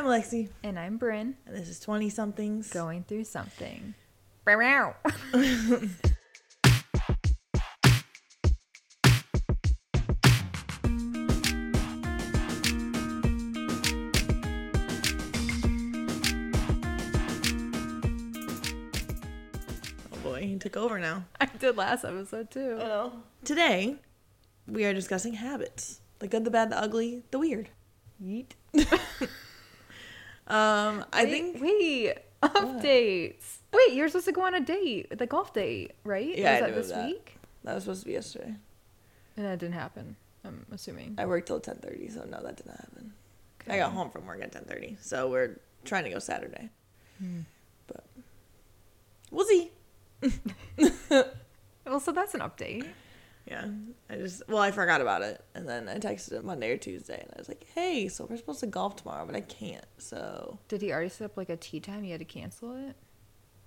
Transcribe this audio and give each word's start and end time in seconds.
I'm 0.00 0.06
Lexi, 0.06 0.48
And 0.62 0.78
I'm 0.78 0.98
Brynn, 0.98 1.34
and 1.44 1.54
this 1.54 1.68
is 1.68 1.78
20 1.78 2.08
somethings. 2.08 2.70
going 2.70 3.04
through 3.04 3.24
something. 3.24 3.92
Oh 20.10 20.22
boy, 20.22 20.40
he 20.40 20.56
took 20.56 20.78
over 20.78 20.98
now. 20.98 21.26
I 21.38 21.44
did 21.44 21.76
last 21.76 22.06
episode 22.06 22.50
too. 22.50 22.78
know. 22.78 23.12
Today, 23.44 23.96
we 24.66 24.86
are 24.86 24.94
discussing 24.94 25.34
habits 25.34 26.00
the 26.20 26.26
good, 26.26 26.46
the 26.46 26.50
bad, 26.50 26.70
the 26.70 26.80
ugly, 26.80 27.24
the 27.30 27.38
weird. 27.38 27.68
Yeet. 28.18 28.52
Um, 30.50 31.04
I 31.12 31.24
Wait, 31.24 31.30
think. 31.30 31.62
Wait, 31.62 32.14
updates. 32.42 33.58
Wait, 33.72 33.92
you're 33.92 34.08
supposed 34.08 34.26
to 34.26 34.32
go 34.32 34.42
on 34.42 34.54
a 34.54 34.60
date, 34.60 35.16
the 35.16 35.26
golf 35.26 35.52
date, 35.54 35.92
right? 36.04 36.36
Yeah, 36.36 36.54
Was 36.54 36.62
I 36.62 36.66
that 36.66 36.74
this 36.74 36.88
that. 36.90 37.06
week? 37.06 37.36
That 37.64 37.74
was 37.74 37.84
supposed 37.84 38.00
to 38.00 38.06
be 38.06 38.12
yesterday. 38.12 38.54
And 39.36 39.46
that 39.46 39.58
didn't 39.58 39.74
happen. 39.74 40.16
I'm 40.44 40.66
assuming. 40.72 41.14
I 41.18 41.26
worked 41.26 41.46
till 41.46 41.60
10:30, 41.60 42.12
so 42.14 42.24
no, 42.24 42.42
that 42.42 42.56
did 42.56 42.66
not 42.66 42.76
happen. 42.78 43.12
I 43.68 43.76
got 43.76 43.92
home 43.92 44.10
from 44.10 44.26
work 44.26 44.42
at 44.42 44.52
10:30, 44.52 44.96
so 45.00 45.30
we're 45.30 45.60
trying 45.84 46.04
to 46.04 46.10
go 46.10 46.18
Saturday. 46.18 46.70
Hmm. 47.18 47.40
But 47.86 48.04
we'll 49.30 49.46
see. 49.46 49.70
Well, 51.86 51.98
so 51.98 52.12
that's 52.12 52.34
an 52.34 52.40
update. 52.40 52.86
Yeah, 53.50 53.66
I 54.08 54.14
just 54.16 54.42
well, 54.48 54.58
I 54.58 54.70
forgot 54.70 55.00
about 55.00 55.22
it, 55.22 55.44
and 55.56 55.68
then 55.68 55.88
I 55.88 55.98
texted 55.98 56.32
him 56.34 56.46
Monday 56.46 56.70
or 56.70 56.76
Tuesday, 56.76 57.18
and 57.20 57.30
I 57.34 57.38
was 57.38 57.48
like, 57.48 57.66
"Hey, 57.74 58.06
so 58.08 58.24
we're 58.30 58.36
supposed 58.36 58.60
to 58.60 58.66
golf 58.68 58.94
tomorrow, 58.96 59.26
but 59.26 59.34
I 59.34 59.40
can't." 59.40 59.84
So 59.98 60.58
Did 60.68 60.82
he 60.82 60.92
already 60.92 61.08
set 61.08 61.24
up 61.24 61.36
like 61.36 61.48
a 61.50 61.56
tee 61.56 61.80
time? 61.80 62.04
You 62.04 62.12
had 62.12 62.20
to 62.20 62.24
cancel 62.24 62.76
it. 62.88 62.94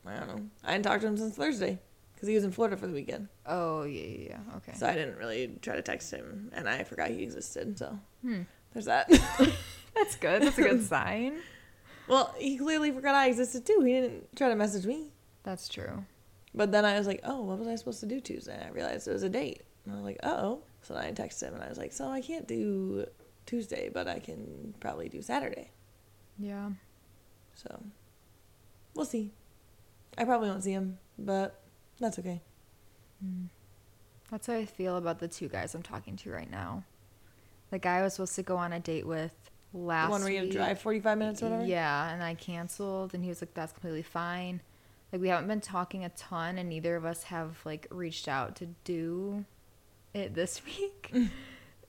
I 0.06 0.16
don't 0.20 0.28
know. 0.28 0.42
I 0.64 0.68
hadn't 0.72 0.84
talked 0.84 1.02
to 1.02 1.08
him 1.08 1.18
since 1.18 1.36
Thursday 1.36 1.80
because 2.16 2.30
he 2.30 2.36
was 2.36 2.46
in 2.46 2.52
Florida 2.54 2.78
for 2.78 2.88
the 2.88 2.94
weekend. 2.94 3.28
Oh 3.46 3.84
yeah, 3.84 4.02
yeah, 4.06 4.28
yeah. 4.30 4.56
Okay. 4.58 4.74
So 4.78 4.88
I 4.88 4.94
didn't 4.94 5.18
really 5.18 5.58
try 5.62 5.76
to 5.76 5.82
text 5.82 6.12
him, 6.12 6.50
and 6.54 6.70
I 6.70 6.84
forgot 6.86 7.10
he 7.10 7.22
existed. 7.24 7.78
So 7.78 8.00
Hmm. 8.22 8.44
there's 8.72 8.86
that. 8.86 9.10
That's 9.96 10.16
good. 10.16 10.42
That's 10.44 10.58
a 10.58 10.62
good 10.62 10.84
sign. 10.88 11.40
well, 12.08 12.34
he 12.38 12.58
clearly 12.58 12.92
forgot 12.92 13.16
I 13.16 13.28
existed 13.28 13.66
too. 13.66 13.82
He 13.86 13.92
didn't 13.94 14.36
try 14.36 14.48
to 14.48 14.56
message 14.56 14.86
me. 14.86 15.12
That's 15.44 15.68
true. 15.68 16.06
But 16.56 16.72
then 16.72 16.86
I 16.86 16.98
was 16.98 17.08
like, 17.08 17.20
oh, 17.24 17.42
what 17.42 17.58
was 17.60 17.68
I 17.68 17.76
supposed 17.76 18.00
to 18.02 18.06
do 18.06 18.20
Tuesday? 18.20 18.54
And 18.56 18.64
I 18.64 18.70
realized 18.70 19.08
it 19.08 19.12
was 19.14 19.24
a 19.24 19.30
date. 19.30 19.64
And 19.86 19.94
I 19.94 19.98
was 19.98 20.06
like, 20.06 20.20
oh. 20.24 20.62
So 20.82 20.94
then 20.94 21.06
I 21.06 21.12
texted 21.12 21.44
him 21.44 21.56
and 21.56 21.64
I 21.64 21.70
was 21.70 21.78
like, 21.78 21.94
so 21.94 22.08
I 22.08 22.22
can't 22.22 22.48
do 22.48 23.06
Tuesday, 23.46 23.90
but 23.94 24.08
I 24.08 24.20
can 24.20 24.74
probably 24.80 25.10
do 25.10 25.22
Saturday. 25.22 25.72
Yeah. 26.38 26.70
So 27.56 27.84
we'll 28.96 29.06
see. 29.06 29.32
I 30.18 30.26
probably 30.26 30.50
won't 30.50 30.64
see 30.64 30.72
him, 30.72 31.00
but 31.18 31.62
that's 32.00 32.20
okay. 32.20 32.42
Mm. 33.24 33.48
That's 34.32 34.48
how 34.48 34.54
I 34.54 34.66
feel 34.66 34.98
about 34.98 35.20
the 35.20 35.28
two 35.28 35.48
guys 35.48 35.76
I'm 35.76 35.84
talking 35.84 36.16
to 36.18 36.32
right 36.32 36.50
now. 36.50 36.84
The 37.72 37.80
guy 37.80 37.98
I 37.98 38.02
was 38.04 38.14
supposed 38.14 38.36
to 38.36 38.44
go 38.44 38.58
on 38.58 38.74
a 38.74 38.80
date 38.80 39.06
with 39.06 39.32
last 39.74 40.08
the 40.08 40.12
one 40.12 40.22
where 40.22 40.32
you 40.32 40.40
have 40.40 40.50
to 40.50 40.54
drive 40.54 40.80
45 40.80 41.18
minutes 41.18 41.42
or 41.42 41.46
whatever? 41.50 41.66
Yeah, 41.66 42.12
and 42.12 42.24
I 42.24 42.36
canceled, 42.36 43.14
and 43.14 43.24
he 43.24 43.30
was 43.30 43.42
like, 43.42 43.54
"That's 43.54 43.72
completely 43.72 44.04
fine." 44.04 44.62
Like 45.12 45.22
we 45.22 45.30
haven't 45.30 45.48
been 45.48 45.62
talking 45.62 46.04
a 46.04 46.10
ton, 46.10 46.58
and 46.58 46.70
neither 46.70 46.96
of 46.96 47.06
us 47.06 47.24
have 47.24 47.58
like 47.66 47.88
reached 47.90 48.28
out 48.28 48.56
to 48.58 48.68
do 48.84 49.46
it 50.14 50.34
this 50.34 50.62
week. 50.66 51.12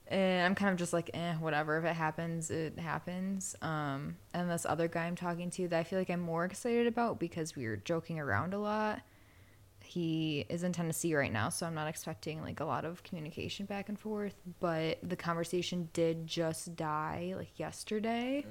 and 0.08 0.46
I'm 0.46 0.54
kind 0.54 0.70
of 0.70 0.76
just 0.76 0.92
like, 0.92 1.10
eh, 1.14 1.34
whatever. 1.34 1.78
If 1.78 1.84
it 1.84 1.94
happens, 1.94 2.50
it 2.50 2.78
happens. 2.78 3.56
Um, 3.62 4.16
and 4.32 4.50
this 4.50 4.66
other 4.68 4.88
guy 4.88 5.06
I'm 5.06 5.16
talking 5.16 5.50
to 5.50 5.68
that 5.68 5.78
I 5.78 5.84
feel 5.84 5.98
like 5.98 6.10
I'm 6.10 6.20
more 6.20 6.44
excited 6.44 6.86
about 6.86 7.18
because 7.18 7.56
we 7.56 7.66
were 7.66 7.76
joking 7.76 8.18
around 8.18 8.54
a 8.54 8.58
lot. 8.58 9.00
He 9.86 10.46
is 10.48 10.62
in 10.62 10.72
Tennessee 10.72 11.14
right 11.14 11.30
now, 11.32 11.50
so 11.50 11.66
I'm 11.66 11.74
not 11.74 11.88
expecting 11.88 12.40
like 12.40 12.60
a 12.60 12.64
lot 12.64 12.86
of 12.86 13.02
communication 13.02 13.66
back 13.66 13.90
and 13.90 13.98
forth. 13.98 14.34
But 14.58 14.98
the 15.02 15.14
conversation 15.16 15.90
did 15.92 16.26
just 16.26 16.74
die 16.74 17.34
like 17.36 17.58
yesterday. 17.58 18.46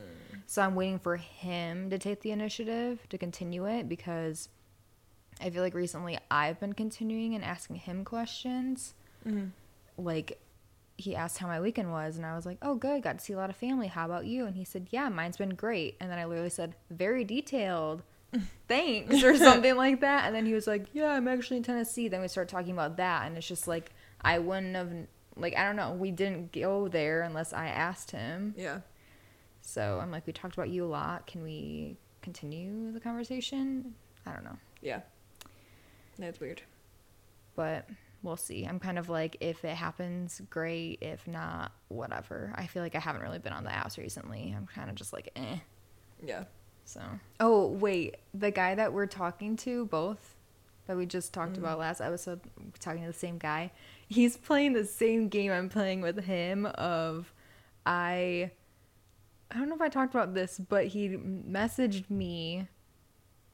So 0.45 0.61
I'm 0.61 0.75
waiting 0.75 0.99
for 0.99 1.17
him 1.17 1.89
to 1.89 1.97
take 1.97 2.21
the 2.21 2.29
initiative 2.31 2.99
to 3.09 3.17
continue 3.17 3.65
it 3.65 3.89
because 3.89 4.49
I 5.41 5.49
feel 5.49 5.63
like 5.63 5.73
recently 5.73 6.19
I've 6.29 6.59
been 6.59 6.73
continuing 6.73 7.33
and 7.33 7.43
asking 7.43 7.77
him 7.77 8.05
questions. 8.05 8.93
Like 9.97 10.39
he 10.97 11.15
asked 11.15 11.39
how 11.39 11.47
my 11.47 11.59
weekend 11.59 11.91
was 11.91 12.17
and 12.17 12.25
I 12.25 12.35
was 12.35 12.45
like, 12.45 12.57
"Oh, 12.61 12.75
good. 12.75 13.01
Got 13.03 13.17
to 13.19 13.23
see 13.25 13.33
a 13.33 13.37
lot 13.37 13.49
of 13.49 13.55
family. 13.55 13.87
How 13.87 14.05
about 14.05 14.25
you?" 14.25 14.45
And 14.45 14.55
he 14.55 14.63
said, 14.63 14.87
"Yeah, 14.91 15.09
mine's 15.09 15.37
been 15.37 15.55
great." 15.55 15.95
And 15.99 16.09
then 16.11 16.19
I 16.19 16.25
literally 16.25 16.49
said, 16.49 16.75
"Very 16.89 17.23
detailed." 17.23 18.03
Thanks 18.67 19.23
or 19.23 19.35
something 19.37 19.75
like 19.75 20.01
that. 20.01 20.25
And 20.25 20.35
then 20.35 20.45
he 20.45 20.53
was 20.53 20.65
like, 20.67 20.87
"Yeah, 20.93 21.09
I'm 21.11 21.27
actually 21.27 21.57
in 21.57 21.63
Tennessee." 21.63 22.07
Then 22.07 22.21
we 22.21 22.27
start 22.27 22.47
talking 22.49 22.71
about 22.71 22.97
that 22.97 23.25
and 23.27 23.37
it's 23.37 23.47
just 23.47 23.67
like 23.67 23.91
I 24.21 24.39
wouldn't 24.39 24.75
have 24.75 24.91
like 25.35 25.55
I 25.57 25.65
don't 25.65 25.75
know, 25.75 25.91
we 25.93 26.11
didn't 26.11 26.51
go 26.51 26.87
there 26.87 27.21
unless 27.21 27.53
I 27.53 27.67
asked 27.67 28.11
him. 28.11 28.53
Yeah. 28.57 28.79
So 29.61 29.99
I'm 30.01 30.11
like, 30.11 30.27
we 30.27 30.33
talked 30.33 30.53
about 30.55 30.69
you 30.69 30.83
a 30.83 30.87
lot. 30.87 31.25
Can 31.27 31.41
we 31.43 31.97
continue 32.21 32.91
the 32.91 32.99
conversation? 32.99 33.95
I 34.25 34.31
don't 34.31 34.43
know, 34.43 34.57
Yeah. 34.81 35.01
That's 36.19 36.39
weird. 36.39 36.61
but 37.55 37.87
we'll 38.23 38.37
see. 38.37 38.65
I'm 38.65 38.79
kind 38.79 38.97
of 38.97 39.09
like, 39.09 39.37
if 39.41 39.63
it 39.63 39.75
happens, 39.75 40.41
great. 40.49 40.99
If 41.01 41.27
not, 41.27 41.71
whatever. 41.89 42.53
I 42.55 42.65
feel 42.65 42.81
like 42.81 42.95
I 42.95 42.99
haven't 42.99 43.21
really 43.21 43.39
been 43.39 43.53
on 43.53 43.63
the 43.63 43.69
apps 43.69 43.97
recently. 43.97 44.53
I'm 44.57 44.65
kind 44.65 44.89
of 44.89 44.95
just 44.95 45.13
like, 45.13 45.29
eh. 45.35 45.57
Yeah. 46.25 46.45
So, 46.85 47.01
oh 47.39 47.67
wait, 47.67 48.17
the 48.33 48.51
guy 48.51 48.75
that 48.75 48.91
we're 48.91 49.05
talking 49.05 49.55
to, 49.57 49.85
both 49.85 50.35
that 50.85 50.97
we 50.97 51.05
just 51.05 51.33
talked 51.33 51.57
about 51.57 51.79
last 51.79 52.01
episode, 52.01 52.41
talking 52.79 53.01
to 53.01 53.07
the 53.07 53.13
same 53.13 53.37
guy. 53.37 53.71
He's 54.09 54.35
playing 54.35 54.73
the 54.73 54.85
same 54.85 55.29
game 55.29 55.51
I'm 55.51 55.69
playing 55.69 56.01
with 56.01 56.23
him. 56.25 56.65
Of 56.65 57.33
I, 57.85 58.51
I 59.49 59.57
don't 59.57 59.69
know 59.69 59.75
if 59.75 59.81
I 59.81 59.89
talked 59.89 60.13
about 60.13 60.33
this, 60.33 60.59
but 60.59 60.87
he 60.87 61.09
messaged 61.09 62.09
me, 62.09 62.67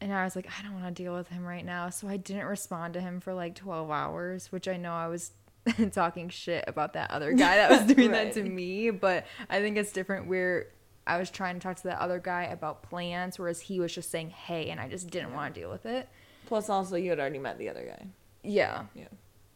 and 0.02 0.14
I 0.14 0.24
was 0.24 0.36
like, 0.36 0.48
I 0.48 0.64
don't 0.64 0.74
want 0.74 0.96
to 0.96 1.04
deal 1.04 1.14
with 1.14 1.28
him 1.30 1.46
right 1.46 1.66
now, 1.66 1.90
so 1.90 2.08
I 2.08 2.18
didn't 2.18 2.46
respond 2.46 2.94
to 2.94 3.02
him 3.02 3.20
for 3.20 3.34
like 3.34 3.56
12 3.56 3.92
hours, 3.92 4.52
which 4.52 4.68
I 4.68 4.78
know 4.78 4.94
I 4.94 5.08
was. 5.08 5.32
talking 5.92 6.30
shit 6.30 6.64
about 6.68 6.94
that 6.94 7.12
other 7.12 7.34
guy 7.34 7.58
that 7.58 7.70
was 7.70 7.82
doing 7.96 8.12
that 8.12 8.32
to 8.34 8.42
me, 8.42 8.90
but 8.90 9.28
I 9.50 9.60
think 9.60 9.78
it's 9.78 9.92
different 9.92 10.26
where 10.28 10.68
I 11.10 11.18
was 11.18 11.30
trying 11.30 11.56
to 11.56 11.60
talk 11.60 11.76
to 11.78 11.84
that 11.84 12.00
other 12.00 12.20
guy 12.20 12.44
about 12.44 12.84
plans, 12.84 13.40
whereas 13.40 13.60
he 13.60 13.80
was 13.80 13.94
just 13.94 14.10
saying, 14.12 14.30
hey, 14.30 14.70
and 14.70 14.80
I 14.80 14.88
just 14.88 15.10
didn't 15.10 15.34
want 15.34 15.54
to 15.54 15.60
deal 15.60 15.70
with 15.70 15.86
it. 15.86 16.08
Plus, 16.46 16.70
also, 16.70 16.96
you 16.96 17.10
had 17.10 17.20
already 17.20 17.40
met 17.40 17.58
the 17.58 17.70
other 17.70 17.84
guy. 17.84 18.08
Yeah. 18.44 18.86
Yeah. 18.94 19.08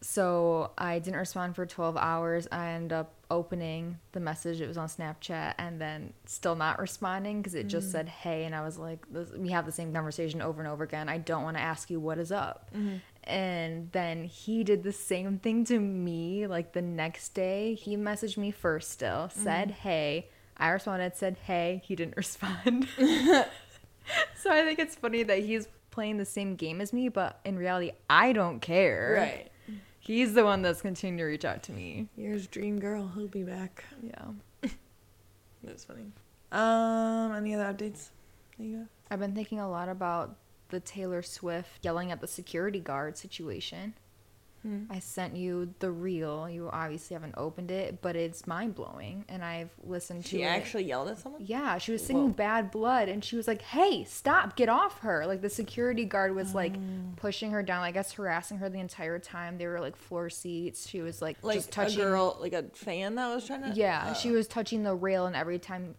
So 0.06 0.70
I 0.76 0.98
didn't 0.98 1.18
respond 1.18 1.56
for 1.56 1.64
12 1.64 1.96
hours. 1.96 2.46
I 2.52 2.72
ended 2.72 2.92
up 2.92 3.14
opening 3.30 4.00
the 4.12 4.20
message. 4.20 4.60
It 4.60 4.68
was 4.68 4.76
on 4.76 4.86
Snapchat 4.86 5.54
and 5.56 5.80
then 5.80 6.12
still 6.26 6.56
not 6.56 6.78
responding 6.78 7.40
because 7.40 7.54
it 7.54 7.68
just 7.68 7.88
mm. 7.88 7.92
said, 7.92 8.08
hey. 8.10 8.44
And 8.44 8.54
I 8.54 8.62
was 8.62 8.76
like, 8.76 9.10
this, 9.10 9.30
we 9.30 9.48
have 9.48 9.64
the 9.64 9.72
same 9.72 9.94
conversation 9.94 10.42
over 10.42 10.60
and 10.60 10.70
over 10.70 10.84
again. 10.84 11.08
I 11.08 11.16
don't 11.16 11.42
want 11.42 11.56
to 11.56 11.62
ask 11.62 11.88
you 11.88 12.00
what 12.00 12.18
is 12.18 12.30
up. 12.30 12.68
Mm-hmm. 12.76 12.96
And 13.24 13.90
then 13.92 14.24
he 14.24 14.62
did 14.62 14.82
the 14.82 14.92
same 14.92 15.38
thing 15.38 15.64
to 15.64 15.80
me 15.80 16.46
like 16.46 16.74
the 16.74 16.82
next 16.82 17.30
day. 17.30 17.72
He 17.72 17.96
messaged 17.96 18.36
me 18.36 18.50
first 18.50 18.90
still, 18.90 19.30
said, 19.30 19.70
mm-hmm. 19.70 19.88
hey. 19.88 20.28
I 20.58 20.68
responded, 20.68 21.16
said, 21.16 21.38
hey. 21.44 21.80
He 21.82 21.96
didn't 21.96 22.16
respond. 22.18 22.88
so 22.98 24.50
I 24.50 24.64
think 24.64 24.78
it's 24.78 24.96
funny 24.96 25.22
that 25.22 25.38
he's 25.38 25.66
playing 25.90 26.18
the 26.18 26.26
same 26.26 26.56
game 26.56 26.82
as 26.82 26.92
me, 26.92 27.08
but 27.08 27.40
in 27.46 27.56
reality, 27.56 27.92
I 28.10 28.34
don't 28.34 28.60
care. 28.60 29.16
Right. 29.18 29.50
He's 30.06 30.34
the 30.34 30.44
one 30.44 30.60
that's 30.60 30.82
continuing 30.82 31.18
to 31.18 31.24
reach 31.24 31.46
out 31.46 31.62
to 31.64 31.72
me. 31.72 32.08
Here's 32.14 32.46
Dream 32.46 32.78
Girl. 32.78 33.10
He'll 33.14 33.26
be 33.26 33.42
back. 33.42 33.84
Yeah. 34.02 34.70
That's 35.64 35.84
funny. 35.84 36.12
Um, 36.52 37.34
any 37.34 37.54
other 37.54 37.64
updates 37.64 38.10
that 38.58 38.64
you 38.64 38.76
have? 38.78 38.88
I've 39.10 39.20
been 39.20 39.34
thinking 39.34 39.60
a 39.60 39.68
lot 39.68 39.88
about 39.88 40.36
the 40.68 40.80
Taylor 40.80 41.22
Swift 41.22 41.82
yelling 41.82 42.12
at 42.12 42.20
the 42.20 42.26
security 42.26 42.80
guard 42.80 43.16
situation. 43.16 43.94
Hmm. 44.64 44.84
I 44.90 44.98
sent 44.98 45.36
you 45.36 45.74
the 45.80 45.90
reel. 45.90 46.48
You 46.48 46.70
obviously 46.72 47.14
haven't 47.14 47.34
opened 47.36 47.70
it, 47.70 48.00
but 48.00 48.16
it's 48.16 48.46
mind 48.46 48.74
blowing. 48.74 49.26
And 49.28 49.44
I've 49.44 49.68
listened 49.84 50.24
to 50.24 50.30
She 50.30 50.42
it. 50.42 50.46
actually 50.46 50.84
yelled 50.84 51.08
at 51.08 51.18
someone? 51.18 51.42
Yeah, 51.44 51.76
she 51.76 51.92
was 51.92 52.04
singing 52.04 52.28
Whoa. 52.28 52.32
Bad 52.32 52.70
Blood 52.70 53.10
and 53.10 53.22
she 53.22 53.36
was 53.36 53.46
like, 53.46 53.60
hey, 53.60 54.04
stop, 54.04 54.56
get 54.56 54.70
off 54.70 55.00
her. 55.00 55.26
Like 55.26 55.42
the 55.42 55.50
security 55.50 56.06
guard 56.06 56.34
was 56.34 56.54
like 56.54 56.74
Oh. 56.76 56.80
pushing 57.16 57.50
her 57.50 57.62
down, 57.62 57.82
I 57.82 57.90
guess 57.90 58.12
harassing 58.12 58.56
her 58.58 58.70
the 58.70 58.80
entire 58.80 59.18
time. 59.18 59.58
They 59.58 59.66
were 59.66 59.80
like 59.80 59.96
floor 59.96 60.30
seats. 60.30 60.88
She 60.88 61.02
was 61.02 61.20
like, 61.20 61.36
Like 61.42 61.56
just 61.56 61.70
touching. 61.70 62.00
a 62.00 62.04
girl, 62.04 62.38
like 62.40 62.54
a 62.54 62.62
fan 62.72 63.16
that 63.16 63.34
was 63.34 63.46
trying 63.46 63.62
to. 63.64 63.70
Yeah, 63.78 64.08
Oh. 64.10 64.14
she 64.14 64.30
was 64.30 64.48
touching 64.48 64.82
the 64.82 64.94
rail, 64.94 65.26
and 65.26 65.36
every 65.36 65.58
time 65.58 65.94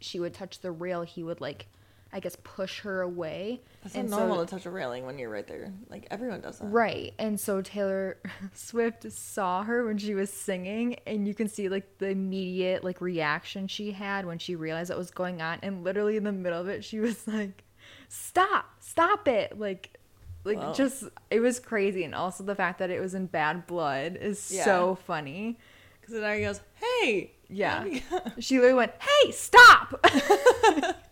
she 0.00 0.20
would 0.20 0.34
touch 0.34 0.60
the 0.60 0.70
rail, 0.72 1.02
he 1.02 1.22
would 1.22 1.40
like 1.40 1.66
I 2.12 2.20
guess, 2.20 2.36
push 2.42 2.80
her 2.80 3.02
away. 3.02 3.60
That's 3.82 3.94
And 3.94 4.10
normal 4.10 4.36
so- 4.38 4.44
to 4.44 4.50
touch 4.50 4.66
a 4.66 4.70
railing 4.70 5.06
when 5.06 5.18
you're 5.18 5.30
right 5.30 5.46
there. 5.46 5.72
Like 5.88 6.06
everyone 6.10 6.40
does 6.40 6.58
that. 6.58 6.66
Right. 6.66 7.14
And 7.18 7.38
so 7.38 7.62
Taylor 7.62 8.18
Swift 8.54 9.10
saw 9.12 9.62
her 9.62 9.84
when 9.86 9.96
she 9.98 10.14
was 10.14 10.30
singing 10.32 10.96
and 11.06 11.26
you 11.28 11.34
can 11.34 11.48
see 11.48 11.68
like 11.68 11.98
the 11.98 12.08
immediate 12.08 12.82
like 12.84 13.00
reaction 13.00 13.68
she 13.68 13.92
had 13.92 14.26
when 14.26 14.38
she 14.38 14.56
realized 14.56 14.90
what 14.90 14.98
was 14.98 15.10
going 15.10 15.40
on 15.40 15.58
and 15.62 15.84
literally 15.84 16.16
in 16.16 16.24
the 16.24 16.32
middle 16.32 16.60
of 16.60 16.68
it 16.68 16.84
she 16.84 16.98
was 17.00 17.26
like 17.28 17.62
stop 18.08 18.66
stop 18.80 19.26
it 19.28 19.58
like 19.58 19.96
like 20.44 20.56
Wow. 20.58 20.72
just 20.72 21.04
it 21.30 21.40
was 21.40 21.60
crazy 21.60 22.02
and 22.04 22.14
also 22.14 22.42
the 22.44 22.54
fact 22.54 22.78
that 22.80 22.90
it 22.90 23.00
was 23.00 23.14
in 23.14 23.26
bad 23.26 23.66
blood 23.66 24.16
is 24.20 24.50
Yeah. 24.50 24.64
so 24.64 24.94
funny. 25.06 25.58
Because 26.00 26.14
then 26.14 26.24
Ari 26.24 26.40
goes, 26.40 26.60
"Hey." 26.74 27.32
Yeah. 27.48 27.82
let 27.82 27.92
me 27.92 28.02
go." 28.10 28.18
She 28.40 28.56
literally 28.56 28.74
went, 28.74 28.92
"Hey, 29.00 29.30
stop." 29.32 30.04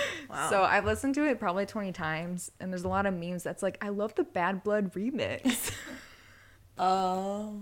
Wow. 0.30 0.50
So 0.50 0.62
I've 0.64 0.84
listened 0.84 1.14
to 1.14 1.24
it 1.24 1.38
probably 1.38 1.66
20 1.66 1.92
times 1.92 2.50
and 2.60 2.72
there's 2.72 2.82
a 2.84 2.88
lot 2.88 3.06
of 3.06 3.14
memes 3.14 3.42
that's 3.44 3.62
like 3.62 3.78
I 3.82 3.90
love 3.90 4.14
the 4.16 4.24
Bad 4.24 4.62
Blood 4.64 4.92
remix. 4.94 5.72
Oh, 6.78 7.58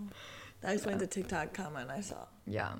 that 0.60 0.74
explains 0.74 1.00
the 1.00 1.06
TikTok 1.06 1.52
comment 1.54 1.90
I 1.90 2.00
saw. 2.00 2.26
yeah. 2.46 2.72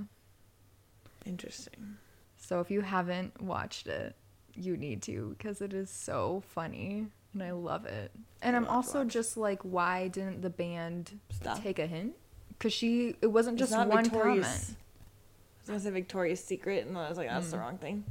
Interesting. 1.25 1.97
So 2.37 2.61
if 2.61 2.71
you 2.71 2.81
haven't 2.83 3.41
watched 3.41 3.87
it, 3.87 4.15
you 4.55 4.77
need 4.77 5.01
to 5.03 5.35
because 5.39 5.61
it 5.61 5.73
is 5.73 5.91
so 5.91 6.43
funny 6.49 7.07
and 7.33 7.43
I 7.43 7.53
love 7.53 7.87
it. 7.87 8.11
And 8.43 8.55
have 8.55 8.65
to 8.65 8.71
also 8.71 9.05
just 9.05 9.37
like, 9.37 9.63
why 9.63 10.09
didn't 10.09 10.43
the 10.43 10.51
band 10.51 11.19
Stop. 11.31 11.63
take 11.63 11.79
a 11.79 11.87
hint? 11.87 12.15
Because 12.51 12.73
she, 12.73 13.17
it 13.23 13.29
wasn't 13.29 13.61
It's 13.61 13.71
just 13.71 13.89
one 13.89 14.03
Victorious. 14.05 14.47
comment. 14.47 14.77
I 14.77 15.61
was 15.61 15.69
gonna 15.69 15.81
say 15.81 15.91
Victoria's 15.91 16.45
Secret, 16.45 16.87
and 16.87 16.97
I 16.99 17.09
was 17.09 17.17
like, 17.17 17.29
that's 17.29 17.47
Mm. 17.49 17.51
the 17.53 17.59
wrong 17.59 17.79
thing. 17.79 18.05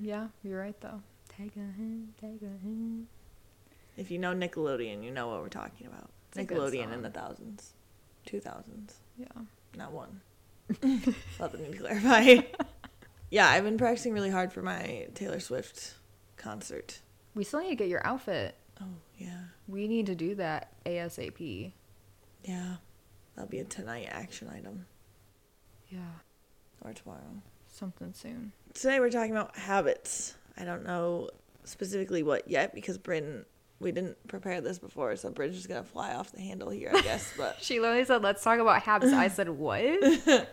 Yeah, 0.00 0.28
you're 0.42 0.60
right 0.60 0.78
though. 0.80 1.00
Take 1.28 1.56
a 1.56 1.60
hint, 1.60 2.16
take 2.20 2.42
a 2.42 2.46
hint. 2.64 3.06
If 3.96 4.10
you 4.10 4.18
know 4.18 4.32
Nickelodeon, 4.34 5.04
you 5.04 5.10
know 5.10 5.28
what 5.28 5.40
we're 5.40 5.48
talking 5.48 5.86
about. 5.86 6.10
It's 6.34 6.38
Nickelodeon 6.50 6.92
in 6.92 7.02
the 7.02 7.10
thousands, 7.10 7.74
two 8.26 8.40
thousands, 8.40 8.96
Yeah. 9.16 9.26
not 9.76 9.92
one. 9.92 10.20
Let 10.82 11.58
me 11.70 11.78
clarify. 11.78 12.36
yeah, 13.30 13.48
I've 13.48 13.64
been 13.64 13.78
practicing 13.78 14.12
really 14.12 14.30
hard 14.30 14.52
for 14.52 14.62
my 14.62 15.06
Taylor 15.14 15.40
Swift 15.40 15.94
concert. 16.36 17.00
We 17.34 17.44
still 17.44 17.60
need 17.60 17.70
to 17.70 17.74
get 17.76 17.88
your 17.88 18.04
outfit. 18.06 18.54
Oh 18.80 18.84
yeah, 19.16 19.40
We 19.66 19.88
need 19.88 20.06
to 20.06 20.14
do 20.14 20.34
that 20.36 20.72
ASAP. 20.84 21.72
yeah, 22.44 22.76
that'll 23.34 23.48
be 23.50 23.58
a 23.60 23.64
tonight 23.64 24.08
action 24.10 24.48
item 24.48 24.86
Yeah. 25.88 26.00
or 26.82 26.92
tomorrow. 26.92 27.42
Something 27.78 28.12
soon. 28.12 28.50
Today 28.74 28.98
we're 28.98 29.08
talking 29.08 29.30
about 29.30 29.56
habits. 29.56 30.34
I 30.56 30.64
don't 30.64 30.84
know 30.84 31.30
specifically 31.62 32.24
what 32.24 32.50
yet 32.50 32.74
because 32.74 32.98
Brynn, 32.98 33.44
we 33.78 33.92
didn't 33.92 34.16
prepare 34.26 34.60
this 34.60 34.80
before, 34.80 35.14
so 35.14 35.30
just 35.30 35.68
gonna 35.68 35.84
fly 35.84 36.12
off 36.12 36.32
the 36.32 36.40
handle 36.40 36.70
here, 36.70 36.90
I 36.92 37.02
guess. 37.02 37.32
But 37.36 37.58
She 37.62 37.78
literally 37.78 38.04
said, 38.04 38.24
let's 38.24 38.42
talk 38.42 38.58
about 38.58 38.82
habits. 38.82 39.12
I 39.12 39.28
said, 39.28 39.48
what? 39.48 39.78
I 39.80 40.46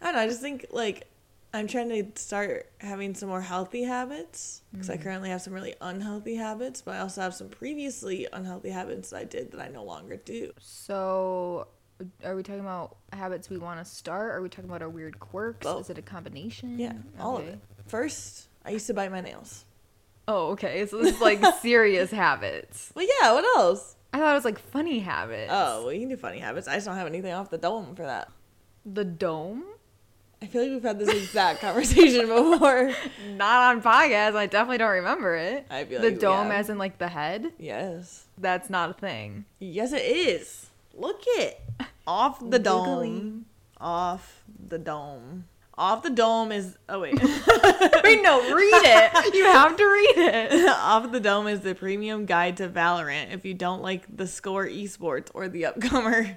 don't 0.00 0.14
know. 0.14 0.18
I 0.18 0.26
just 0.26 0.40
think 0.40 0.64
like 0.70 1.06
I'm 1.52 1.66
trying 1.66 1.90
to 1.90 2.06
start 2.18 2.70
having 2.78 3.14
some 3.14 3.28
more 3.28 3.42
healthy 3.42 3.82
habits 3.82 4.62
because 4.72 4.88
I 4.88 4.96
mm. 4.96 5.02
currently 5.02 5.28
have 5.28 5.42
some 5.42 5.52
really 5.52 5.74
unhealthy 5.82 6.36
habits, 6.36 6.80
but 6.80 6.94
I 6.94 7.00
also 7.00 7.20
have 7.20 7.34
some 7.34 7.50
previously 7.50 8.26
unhealthy 8.32 8.70
habits 8.70 9.10
that 9.10 9.18
I 9.18 9.24
did 9.24 9.52
that 9.52 9.60
I 9.60 9.68
no 9.68 9.84
longer 9.84 10.16
do. 10.16 10.52
So, 10.58 11.66
are 12.24 12.36
we 12.36 12.42
talking 12.42 12.60
about 12.60 12.96
habits 13.12 13.50
we 13.50 13.58
want 13.58 13.78
to 13.78 13.84
start? 13.84 14.34
Are 14.34 14.42
we 14.42 14.48
talking 14.48 14.68
about 14.68 14.82
our 14.82 14.88
weird 14.88 15.18
quirks? 15.20 15.64
Both. 15.64 15.82
Is 15.82 15.90
it 15.90 15.98
a 15.98 16.02
combination? 16.02 16.78
Yeah, 16.78 16.92
all 17.18 17.38
of 17.38 17.46
it. 17.46 17.58
First, 17.86 18.48
I 18.64 18.70
used 18.70 18.86
to 18.86 18.94
bite 18.94 19.10
my 19.10 19.20
nails. 19.20 19.64
Oh, 20.28 20.50
okay. 20.50 20.86
So 20.86 20.98
this 20.98 21.16
is 21.16 21.20
like 21.20 21.44
serious 21.62 22.10
habits. 22.10 22.92
Well, 22.94 23.06
yeah. 23.20 23.32
What 23.32 23.44
else? 23.56 23.96
I 24.12 24.18
thought 24.18 24.32
it 24.32 24.34
was 24.34 24.44
like 24.44 24.58
funny 24.58 25.00
habits. 25.00 25.50
Oh, 25.52 25.84
well, 25.84 25.92
you 25.92 26.00
can 26.00 26.08
do 26.08 26.16
funny 26.16 26.38
habits. 26.38 26.68
I 26.68 26.74
just 26.74 26.86
don't 26.86 26.96
have 26.96 27.06
anything 27.06 27.32
off 27.32 27.50
the 27.50 27.58
dome 27.58 27.94
for 27.94 28.02
that. 28.02 28.30
The 28.84 29.04
dome? 29.04 29.64
I 30.42 30.46
feel 30.46 30.62
like 30.62 30.70
we've 30.70 30.82
had 30.82 30.98
this 30.98 31.10
exact 31.10 31.60
conversation 31.60 32.26
before. 32.26 32.92
Not 33.34 33.76
on 33.76 33.82
podcast. 33.82 34.36
I 34.36 34.46
definitely 34.46 34.78
don't 34.78 34.90
remember 34.90 35.36
it. 35.36 35.66
I 35.68 35.84
feel 35.84 36.00
the 36.00 36.10
like 36.10 36.18
dome, 36.18 36.50
as 36.50 36.70
in 36.70 36.78
like 36.78 36.98
the 36.98 37.08
head? 37.08 37.52
Yes. 37.58 38.24
That's 38.38 38.70
not 38.70 38.90
a 38.90 38.94
thing. 38.94 39.44
Yes, 39.58 39.92
it 39.92 40.02
is. 40.02 40.69
Look 40.94 41.22
it. 41.26 41.60
Off 42.06 42.38
the 42.40 42.58
dome. 42.58 43.46
Off 43.78 44.44
the 44.68 44.78
dome. 44.78 45.44
Off 45.78 46.02
the 46.02 46.10
dome 46.10 46.52
is. 46.52 46.76
Oh, 46.88 47.00
wait. 47.00 47.14
Wait, 47.22 48.22
no, 48.22 48.54
read 48.54 48.82
it. 48.84 49.34
You 49.34 49.44
have 49.46 49.76
to 49.76 49.84
read 49.84 50.14
it. 50.18 50.68
Off 50.68 51.10
the 51.10 51.20
Dome 51.20 51.46
is 51.46 51.60
the 51.60 51.74
premium 51.74 52.26
guide 52.26 52.58
to 52.58 52.68
Valorant 52.68 53.32
if 53.32 53.46
you 53.46 53.54
don't 53.54 53.80
like 53.80 54.04
the 54.14 54.26
score 54.26 54.66
esports 54.66 55.28
or 55.32 55.48
the 55.48 55.62
upcomer. 55.62 56.36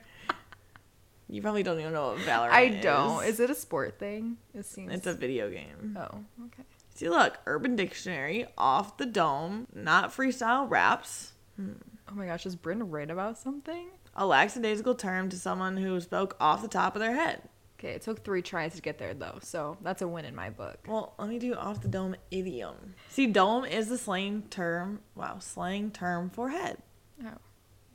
You 1.27 1.41
probably 1.41 1.63
don't 1.63 1.79
even 1.79 1.91
know 1.91 2.13
what 2.13 2.19
Valorant 2.19 2.69
is. 2.69 2.75
I 2.77 2.81
don't. 2.81 3.25
Is 3.25 3.39
it 3.41 3.49
a 3.49 3.55
sport 3.55 3.99
thing? 3.99 4.37
It 4.53 4.65
seems. 4.65 4.93
It's 4.93 5.07
a 5.07 5.13
video 5.13 5.49
game. 5.49 5.97
Oh, 5.99 6.19
okay. 6.45 6.63
See, 6.95 7.09
look, 7.09 7.39
Urban 7.45 7.75
Dictionary, 7.75 8.45
Off 8.57 8.97
the 8.97 9.05
Dome, 9.05 9.67
not 9.73 10.11
freestyle 10.11 10.69
raps, 10.69 11.33
hmm. 11.57 11.73
Oh 12.09 12.15
my 12.15 12.27
gosh, 12.27 12.45
is 12.45 12.55
Brynn 12.55 12.83
right 12.85 13.09
about 13.09 13.37
something? 13.37 13.87
A 14.15 14.25
lackadaisical 14.25 14.95
term 14.95 15.29
to 15.29 15.37
someone 15.37 15.77
who 15.77 15.99
spoke 15.99 16.35
off 16.39 16.61
the 16.61 16.67
top 16.67 16.95
of 16.95 16.99
their 16.99 17.15
head. 17.15 17.41
Okay, 17.79 17.91
it 17.91 18.01
took 18.01 18.23
three 18.23 18.41
tries 18.41 18.75
to 18.75 18.81
get 18.81 18.97
there 18.97 19.13
though, 19.13 19.39
so 19.41 19.77
that's 19.81 20.01
a 20.01 20.07
win 20.07 20.23
in 20.23 20.35
my 20.35 20.49
book. 20.49 20.79
Well, 20.87 21.13
let 21.17 21.27
me 21.27 21.37
do 21.37 21.53
off 21.53 21.81
the 21.81 21.89
dome 21.89 22.15
idiom. 22.31 22.95
See, 23.09 23.27
dome 23.27 23.65
is 23.65 23.89
the 23.89 23.97
slang 23.97 24.43
term. 24.49 25.01
Wow, 25.15 25.39
slang 25.39 25.91
term 25.91 26.29
for 26.29 26.49
head. 26.49 26.77
Oh, 27.21 27.29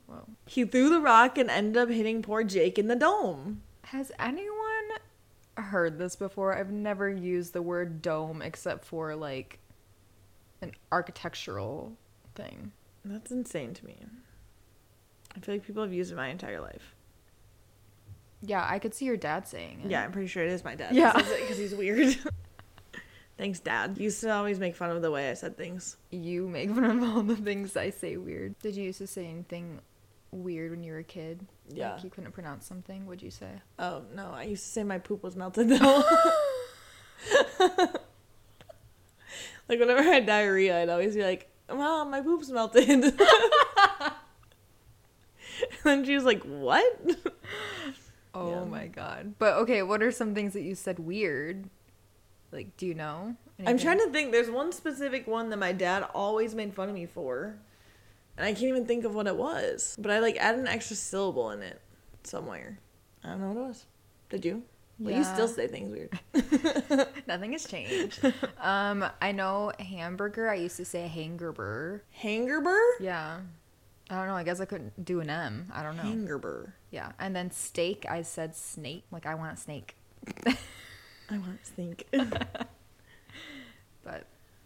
whoa. 0.05 0.25
He 0.45 0.63
threw 0.65 0.89
the 0.89 1.01
rock 1.01 1.39
and 1.39 1.49
ended 1.49 1.77
up 1.77 1.89
hitting 1.89 2.21
poor 2.21 2.43
Jake 2.43 2.77
in 2.77 2.87
the 2.87 2.95
dome. 2.95 3.63
Has 3.85 4.11
anyone 4.19 4.89
heard 5.57 5.97
this 5.97 6.15
before? 6.15 6.55
I've 6.55 6.71
never 6.71 7.09
used 7.09 7.53
the 7.53 7.63
word 7.63 8.03
dome 8.03 8.43
except 8.43 8.85
for 8.85 9.15
like 9.15 9.57
an 10.61 10.73
architectural 10.91 11.97
thing. 12.35 12.73
That's 13.03 13.31
insane 13.31 13.73
to 13.73 13.85
me. 13.85 13.97
I 15.35 15.39
feel 15.39 15.55
like 15.55 15.65
people 15.65 15.83
have 15.83 15.93
used 15.93 16.11
it 16.11 16.15
my 16.15 16.27
entire 16.29 16.59
life. 16.59 16.95
Yeah, 18.41 18.65
I 18.67 18.79
could 18.79 18.93
see 18.93 19.05
your 19.05 19.17
dad 19.17 19.47
saying 19.47 19.81
it. 19.85 19.91
Yeah, 19.91 20.03
I'm 20.03 20.11
pretty 20.11 20.27
sure 20.27 20.43
it 20.43 20.49
is 20.49 20.63
my 20.63 20.75
dad. 20.75 20.95
Yeah. 20.95 21.13
because 21.13 21.57
he's 21.57 21.75
weird. 21.75 22.15
Thanks, 23.37 23.59
Dad. 23.61 23.97
You 23.97 24.03
used 24.03 24.19
to 24.21 24.31
always 24.33 24.59
make 24.59 24.75
fun 24.75 24.91
of 24.91 25.01
the 25.01 25.11
way 25.11 25.29
I 25.29 25.33
said 25.33 25.55
things. 25.55 25.95
You 26.09 26.47
make 26.49 26.69
fun 26.69 26.83
of 26.83 27.01
all 27.03 27.21
the 27.23 27.37
things 27.37 27.77
I 27.77 27.89
say 27.89 28.17
weird. 28.17 28.59
Did 28.59 28.75
you 28.75 28.83
used 28.83 28.97
to 28.97 29.07
say 29.07 29.27
anything 29.27 29.79
weird 30.31 30.71
when 30.71 30.83
you 30.83 30.91
were 30.91 30.99
a 30.99 31.03
kid? 31.05 31.45
Yeah. 31.69 31.93
Like 31.93 32.03
you 32.03 32.09
couldn't 32.09 32.33
pronounce 32.33 32.65
something? 32.65 33.05
What'd 33.05 33.21
you 33.21 33.31
say? 33.31 33.61
Oh 33.77 34.03
no, 34.13 34.31
I 34.31 34.43
used 34.43 34.65
to 34.65 34.69
say 34.69 34.83
my 34.83 34.97
poop 34.97 35.23
was 35.23 35.37
melted 35.37 35.69
though. 35.69 36.03
like 39.69 39.79
whenever 39.79 39.99
I 39.99 40.03
had 40.03 40.25
diarrhea, 40.25 40.81
I'd 40.81 40.89
always 40.89 41.15
be 41.15 41.23
like, 41.23 41.49
"Mom, 41.69 42.11
my 42.11 42.19
poop's 42.21 42.49
melted." 42.49 43.19
and 45.71 45.79
then 45.83 46.05
she 46.05 46.15
was 46.15 46.23
like, 46.25 46.43
"What?" 46.43 46.83
Oh 48.33 48.49
Yeah. 48.51 48.63
my 48.65 48.87
god. 48.87 49.33
But 49.39 49.55
okay, 49.57 49.81
what 49.83 50.01
are 50.03 50.11
some 50.11 50.33
things 50.35 50.53
that 50.53 50.61
you 50.61 50.75
said 50.75 50.99
weird? 50.99 51.69
Like, 52.51 52.75
do 52.77 52.85
you 52.85 52.93
know? 52.93 53.35
I'm 53.65 53.77
trying 53.77 53.99
to 53.99 54.09
think. 54.11 54.31
There's 54.31 54.49
one 54.49 54.71
specific 54.71 55.27
one 55.27 55.49
that 55.49 55.57
my 55.57 55.71
dad 55.71 56.05
always 56.13 56.55
made 56.55 56.73
fun 56.73 56.89
of 56.89 56.95
me 56.95 57.05
for, 57.05 57.55
and 58.37 58.45
I 58.45 58.51
can't 58.53 58.63
even 58.69 58.85
think 58.85 59.03
of 59.05 59.13
what 59.15 59.27
it 59.27 59.35
was. 59.35 59.95
But 59.99 60.11
I 60.11 60.19
like 60.19 60.37
added 60.37 60.61
an 60.61 60.67
extra 60.67 60.95
syllable 60.95 61.51
in 61.51 61.61
it 61.61 61.81
somewhere. 62.23 62.79
I 63.23 63.29
don't 63.29 63.41
know 63.41 63.47
what 63.49 63.57
it 63.57 63.67
was. 63.67 63.85
Did 64.29 64.45
you? 64.45 64.63
Well, 64.97 65.15
you 65.15 65.23
still 65.23 65.47
say 65.47 65.67
things 65.67 65.91
weird. 65.91 66.19
Nothing 67.27 67.53
has 67.53 67.65
changed. 67.65 68.19
um, 68.59 69.05
I 69.21 69.31
know 69.31 69.71
hamburger. 69.79 70.49
I 70.49 70.55
used 70.55 70.77
to 70.77 70.85
say 70.85 71.09
hangerber. 71.13 72.01
Hangerber? 72.21 72.79
Yeah. 72.99 73.39
I 74.09 74.15
don't 74.15 74.27
know. 74.27 74.35
I 74.35 74.43
guess 74.43 74.59
I 74.59 74.65
couldn't 74.65 75.05
do 75.05 75.19
an 75.19 75.29
M. 75.29 75.71
I 75.73 75.83
don't 75.83 75.95
know. 75.97 76.03
Hangerber. 76.03 76.71
yeah. 76.91 77.11
And 77.19 77.35
then 77.35 77.51
steak, 77.51 78.05
I 78.09 78.23
said 78.23 78.55
snake. 78.55 79.03
Like 79.11 79.25
I 79.25 79.35
want 79.35 79.53
a 79.57 79.61
snake. 79.61 79.95
I 80.47 81.37
want 81.37 81.65
snake. 81.65 82.07
But 84.03 84.25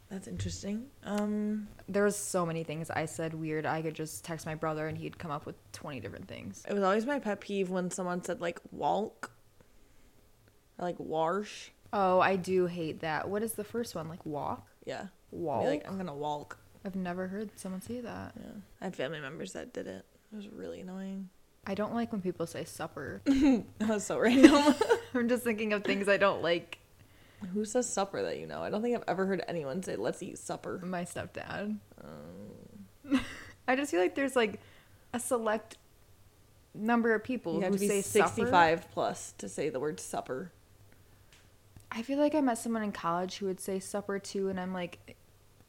That's 0.09 0.27
interesting. 0.27 0.85
Um, 1.03 1.67
there 1.89 2.03
was 2.03 2.15
so 2.15 2.45
many 2.45 2.63
things 2.63 2.89
I 2.89 3.05
said 3.05 3.33
weird. 3.33 3.65
I 3.65 3.81
could 3.81 3.95
just 3.95 4.23
text 4.23 4.45
my 4.45 4.55
brother 4.55 4.87
and 4.87 4.97
he'd 4.97 5.17
come 5.17 5.31
up 5.31 5.45
with 5.45 5.55
20 5.73 5.99
different 5.99 6.27
things. 6.27 6.63
it 6.69 6.73
was 6.73 6.83
always 6.83 7.05
my 7.05 7.19
pet 7.19 7.41
peeve 7.41 7.69
when 7.69 7.89
someone 7.89 8.23
said 8.23 8.39
like 8.39 8.59
walk 8.71 9.31
or 10.79 10.85
like 10.85 10.97
warsh. 10.99 11.69
Oh, 11.91 12.19
I 12.19 12.35
do 12.35 12.67
hate 12.67 13.01
that. 13.01 13.27
What 13.29 13.43
is 13.43 13.53
the 13.53 13.63
first 13.63 13.95
one? 13.95 14.07
Like 14.07 14.25
walk? 14.25 14.67
Yeah. 14.85 15.07
Be 15.31 15.37
Walk? 15.37 15.65
like 15.65 15.87
I'm 15.87 15.97
gonna 15.97 16.13
walk. 16.15 16.57
I've 16.85 16.95
never 16.95 17.27
heard 17.27 17.49
someone 17.57 17.81
say 17.81 18.01
that. 18.01 18.33
Yeah. 18.35 18.51
I 18.81 18.85
had 18.85 18.95
family 18.95 19.19
members 19.19 19.53
that 19.53 19.73
did 19.73 19.87
it. 19.87 20.05
It 20.31 20.35
was 20.35 20.47
really 20.49 20.81
annoying. 20.81 21.29
I 21.65 21.75
don't 21.75 21.93
like 21.93 22.11
when 22.11 22.21
people 22.21 22.45
say 22.45 22.65
supper. 22.65 23.21
That 23.79 23.89
was 23.89 24.03
so 24.05 24.19
random. 24.19 24.75
I'm 25.13 25.29
just 25.29 25.43
thinking 25.43 25.71
of 25.73 25.83
things 25.83 26.09
I 26.09 26.17
don't 26.17 26.41
like 26.41 26.79
Who 27.53 27.63
says 27.65 27.87
supper 27.87 28.21
that 28.23 28.37
you 28.37 28.47
know? 28.47 28.61
I 28.61 28.69
don't 28.69 28.81
think 28.81 28.97
I've 28.97 29.03
ever 29.07 29.25
heard 29.25 29.43
anyone 29.47 29.81
say 29.83 29.95
let's 29.95 30.21
eat 30.21 30.37
supper. 30.37 30.81
My 30.83 31.03
stepdad. 31.05 31.77
Oh. 32.03 33.19
I 33.67 33.75
just 33.77 33.91
feel 33.91 34.01
like 34.01 34.15
there's 34.15 34.35
like 34.35 34.59
a 35.13 35.19
select 35.19 35.77
number 36.73 37.13
of 37.13 37.23
people 37.23 37.55
You 37.55 37.61
have 37.61 37.73
who 37.73 37.77
to 37.77 37.81
be 37.81 37.87
say 37.87 38.01
supper. 38.01 38.27
65 38.27 38.91
plus 38.91 39.33
to 39.37 39.47
say 39.47 39.69
the 39.69 39.79
word 39.79 39.99
supper. 40.01 40.51
I 41.91 42.01
feel 42.01 42.17
like 42.17 42.33
I 42.35 42.41
met 42.41 42.57
someone 42.57 42.83
in 42.83 42.91
college 42.91 43.37
who 43.37 43.45
would 43.45 43.59
say 43.61 43.79
supper 43.79 44.17
too, 44.17 44.49
and 44.49 44.59
I'm 44.59 44.73
like, 44.73 45.15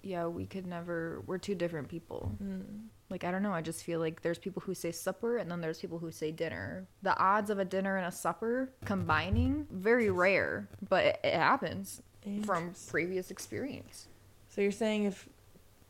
yeah, 0.04 0.26
we 0.26 0.46
could 0.46 0.66
never. 0.66 1.22
We're 1.26 1.38
two 1.38 1.54
different 1.54 1.88
people. 1.88 2.36
Mm-hmm. 2.42 2.86
Like 3.10 3.24
I 3.24 3.30
don't 3.30 3.42
know. 3.42 3.52
I 3.52 3.60
just 3.60 3.84
feel 3.84 4.00
like 4.00 4.22
there's 4.22 4.38
people 4.38 4.62
who 4.62 4.74
say 4.74 4.92
supper, 4.92 5.36
and 5.38 5.50
then 5.50 5.60
there's 5.60 5.78
people 5.78 5.98
who 5.98 6.10
say 6.10 6.30
dinner. 6.30 6.86
The 7.02 7.16
odds 7.18 7.50
of 7.50 7.58
a 7.58 7.64
dinner 7.64 7.96
and 7.96 8.06
a 8.06 8.12
supper 8.12 8.72
combining 8.84 9.66
very 9.70 10.10
rare, 10.10 10.68
but 10.88 11.04
it, 11.04 11.20
it 11.24 11.34
happens 11.34 12.02
from 12.44 12.74
previous 12.88 13.30
experience. 13.30 14.08
So 14.48 14.60
you're 14.60 14.70
saying 14.70 15.04
if 15.04 15.28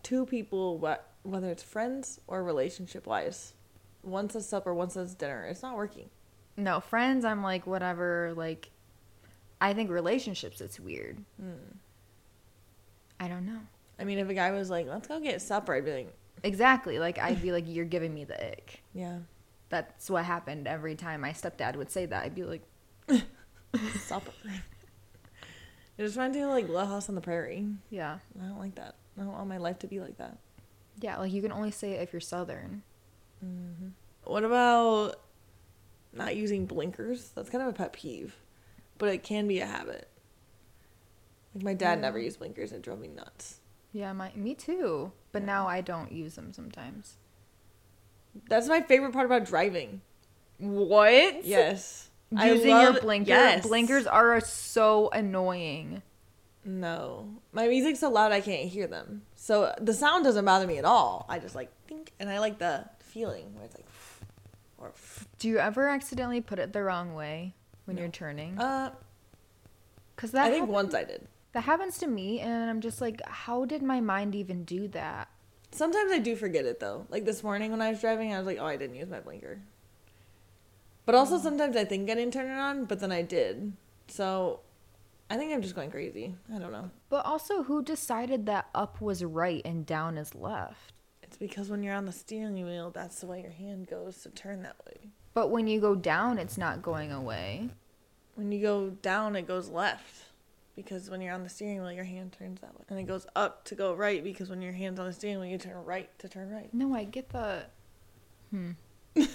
two 0.03 0.27
people, 0.27 0.79
wh- 0.79 1.27
whether 1.27 1.49
it's 1.49 1.63
friends 1.63 2.21
or 2.27 2.43
relationship 2.43 3.07
wise, 3.07 3.55
one 4.03 4.29
says 4.31 4.49
supper, 4.49 4.75
one 4.75 4.91
says 4.91 5.15
dinner, 5.15 5.45
it's 5.45 5.63
not 5.63 5.77
working. 5.77 6.11
No, 6.57 6.81
friends, 6.81 7.25
I'm 7.25 7.43
like 7.43 7.67
whatever. 7.67 8.33
Like, 8.37 8.71
I 9.61 9.75
think 9.75 9.91
relationships, 9.91 10.61
it's 10.61 10.79
weird. 10.79 11.19
Hmm. 11.41 11.79
I 13.19 13.29
don't 13.29 13.47
know. 13.47 13.61
I 13.99 14.05
mean, 14.05 14.19
if 14.19 14.29
a 14.29 14.35
guy 14.35 14.51
was 14.53 14.71
like, 14.71 14.87
let's 14.89 15.07
go 15.09 15.21
get 15.21 15.41
supper, 15.43 15.75
I'd 15.75 15.85
be 15.85 15.93
like, 15.93 16.15
Exactly. 16.43 16.99
Like 16.99 17.19
I'd 17.19 17.41
be 17.41 17.53
like, 17.53 17.65
you're 17.67 17.85
giving 17.85 18.13
me 18.13 18.25
the 18.25 18.35
ick. 18.53 18.83
yeah, 18.93 19.19
That's 19.71 20.11
what 20.11 20.25
happened 20.25 20.67
every 20.69 20.95
time 20.95 21.21
my 21.23 21.31
stepdad 21.31 21.77
would 21.77 21.91
say 21.91 22.07
that. 22.07 22.23
I'd 22.25 22.35
be 22.35 22.45
like, 22.45 22.63
supper. 24.01 24.33
it 25.97 26.03
just 26.03 26.17
reminded 26.17 26.39
me 26.39 26.45
of 26.45 26.51
like 26.51 26.69
Little 26.69 26.87
House 26.87 27.09
on 27.09 27.15
the 27.15 27.21
Prairie. 27.21 27.67
yeah, 27.91 28.19
I 28.43 28.47
don't 28.47 28.59
like 28.59 28.75
that. 28.77 28.95
I 29.19 29.23
don't 29.23 29.33
want 29.33 29.49
my 29.49 29.59
life 29.59 29.79
to 29.81 29.87
be 29.87 30.01
like 30.01 30.19
that. 30.19 30.39
yeah. 31.01 31.19
Like 31.19 31.33
you 31.33 31.41
can 31.41 31.53
only 31.53 31.71
say 31.71 31.93
it 31.93 32.03
if 32.03 32.13
you're 32.13 32.21
southern. 32.21 32.83
Mm-hmm. 33.45 33.89
What 34.25 34.45
about 34.45 35.21
not 36.13 36.35
using 36.37 36.67
blinkers? 36.67 37.31
That's 37.35 37.49
kind 37.51 37.63
of 37.63 37.69
a 37.69 37.73
pet 37.73 37.93
peeve, 37.93 38.35
but 38.99 39.09
it 39.09 39.23
can 39.23 39.47
be 39.47 39.61
a 39.61 39.67
habit. 39.67 40.09
Like 41.55 41.65
my 41.65 41.75
dad 41.75 41.95
Yeah. 41.99 42.01
never 42.03 42.19
used 42.19 42.39
blinkers; 42.39 42.73
it 42.73 42.83
drove 42.83 42.99
me 43.01 43.09
nuts. 43.09 43.61
Yeah, 43.95 44.13
my 44.13 44.33
me 44.35 44.55
too. 44.55 45.13
But 45.33 45.43
Yeah. 45.43 45.47
now 45.47 45.67
I 45.69 45.81
don't 45.81 46.11
use 46.13 46.35
them 46.35 46.53
sometimes. 46.53 47.17
That's 48.49 48.69
my 48.69 48.83
favorite 48.83 49.13
part 49.13 49.25
about 49.27 49.45
driving. 49.47 50.03
What? 50.59 51.45
Yes, 51.45 52.11
I 52.37 52.51
Using 52.51 52.69
your 52.71 52.93
love- 52.93 53.01
blinker. 53.03 53.29
Yes. 53.29 53.67
Blinkers 53.67 54.07
are 54.07 54.41
so 54.41 55.09
annoying. 55.11 56.03
No, 56.65 57.29
my 57.53 57.69
music's 57.69 58.01
so 58.01 58.09
loud 58.11 58.33
I 58.33 58.41
can't 58.41 58.69
hear 58.69 58.87
them. 58.89 59.23
So 59.37 59.75
the 59.81 59.93
sound 59.95 60.25
doesn't 60.25 60.45
bother 60.45 60.67
me 60.67 60.79
at 60.79 60.85
all. 60.85 61.25
I 61.29 61.39
just 61.39 61.55
like 61.55 61.71
think, 61.87 62.13
and 62.19 62.29
I 62.29 62.41
like 62.41 62.59
the 62.59 62.89
feeling 63.01 63.55
where 63.55 63.65
it's 63.65 63.77
like, 63.77 63.87
or 64.79 64.93
Do 65.39 65.49
you 65.49 65.59
ever 65.59 65.89
accidentally 65.89 66.41
put 66.41 66.59
it 66.59 66.73
the 66.73 66.83
wrong 66.83 67.15
way 67.15 67.55
when 67.85 67.97
No. 67.97 68.03
you're 68.03 68.11
turning? 68.11 68.59
uh. 68.59 68.93
Because 70.17 70.31
that 70.33 70.47
I 70.47 70.51
think 70.51 70.63
hap- 70.63 70.69
once 70.71 70.95
I 70.95 71.05
did. 71.05 71.29
That 71.55 71.63
happens 71.63 71.99
to 71.99 72.07
me, 72.07 72.41
and 72.41 72.69
I'm 72.69 72.81
just 72.81 73.01
like, 73.01 73.27
how 73.27 73.65
did 73.65 73.83
my 73.83 74.01
mind 74.01 74.35
even 74.35 74.65
do 74.65 74.89
that? 74.89 75.29
Sometimes 75.71 76.13
I 76.13 76.19
do 76.19 76.37
forget 76.37 76.67
it 76.67 76.79
though. 76.79 77.07
Like 77.09 77.25
this 77.25 77.43
morning 77.43 77.71
when 77.71 77.81
I 77.81 77.91
was 77.91 78.01
driving, 78.01 78.33
I 78.33 78.39
was 78.39 78.47
like, 78.47 78.59
oh, 78.61 78.67
I 78.67 78.77
didn't 78.77 78.97
use 78.97 79.09
my 79.09 79.21
blinker. 79.21 79.61
But 81.07 81.15
also 81.15 81.39
mm. 81.39 81.43
sometimes 81.43 81.77
I 81.77 81.85
think 81.85 82.11
I 82.11 82.15
didn't 82.15 82.33
turn 82.33 82.51
it 82.51 82.59
on, 82.61 82.85
but 82.85 83.01
then 83.01 83.11
I 83.11 83.23
did. 83.23 83.73
So 84.07 84.61
I 85.31 85.37
think 85.37 85.53
I'm 85.53 85.63
just 85.63 85.75
going 85.75 85.91
crazy. 85.91 86.35
I 86.55 86.59
don't 86.59 86.73
know. 86.73 86.91
But 87.09 87.25
also, 87.25 87.63
who 87.63 87.83
decided 87.83 88.47
that 88.47 88.69
up 88.75 89.01
was 89.01 89.25
right 89.25 89.63
and 89.65 89.87
down 89.87 90.19
is 90.19 90.35
left? 90.35 90.93
It's 91.23 91.37
because 91.37 91.71
when 91.71 91.83
you're 91.83 91.95
on 91.95 92.07
the 92.07 92.13
steering 92.13 92.55
wheel, 92.65 92.91
that's 92.91 93.21
the 93.21 93.27
way 93.27 93.43
your 93.43 93.51
hand 93.51 93.89
goes 93.89 94.23
to 94.23 94.29
turn 94.31 94.63
that 94.63 94.77
way. 94.87 95.09
But 95.33 95.51
when 95.51 95.67
you 95.67 95.81
go 95.81 95.95
down, 95.95 96.39
it's 96.39 96.59
not 96.59 96.83
going 96.83 97.11
away. 97.11 97.71
When 98.35 98.53
you 98.53 98.61
go 98.63 98.91
down, 98.91 99.35
it 99.35 99.49
goes 99.49 99.69
left. 99.69 100.27
Because 100.77 101.09
when 101.09 101.21
you're 101.21 101.35
on 101.35 101.45
the 101.45 101.49
steering 101.49 101.81
wheel, 101.81 101.93
your 101.93 102.05
hand 102.05 102.35
turns 102.37 102.61
that 102.61 102.75
way. 102.75 102.85
And 102.89 102.99
it 102.99 103.05
goes 103.05 103.27
up 103.37 103.65
to 103.67 103.75
go 103.75 103.95
right 103.95 104.25
because 104.25 104.51
when 104.51 104.61
your 104.61 104.73
hand's 104.73 104.99
on 104.99 105.07
the 105.07 105.13
steering 105.13 105.39
wheel, 105.39 105.49
you 105.49 105.59
turn 105.59 105.85
right 105.85 106.11
to 106.19 106.29
turn 106.29 106.51
right. 106.51 106.73
No, 106.73 106.95
I 106.95 107.05
get 107.05 107.29
the. 107.29 107.67
Hmm. 108.51 108.71
I 109.17 109.27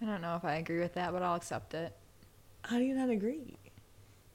don't 0.00 0.22
know 0.22 0.36
if 0.36 0.44
I 0.44 0.54
agree 0.56 0.80
with 0.80 0.94
that, 0.94 1.12
but 1.12 1.22
I'll 1.22 1.36
accept 1.36 1.74
it. 1.74 1.94
How 2.62 2.78
do 2.78 2.84
you 2.84 2.94
not 2.94 3.10
agree? 3.10 3.56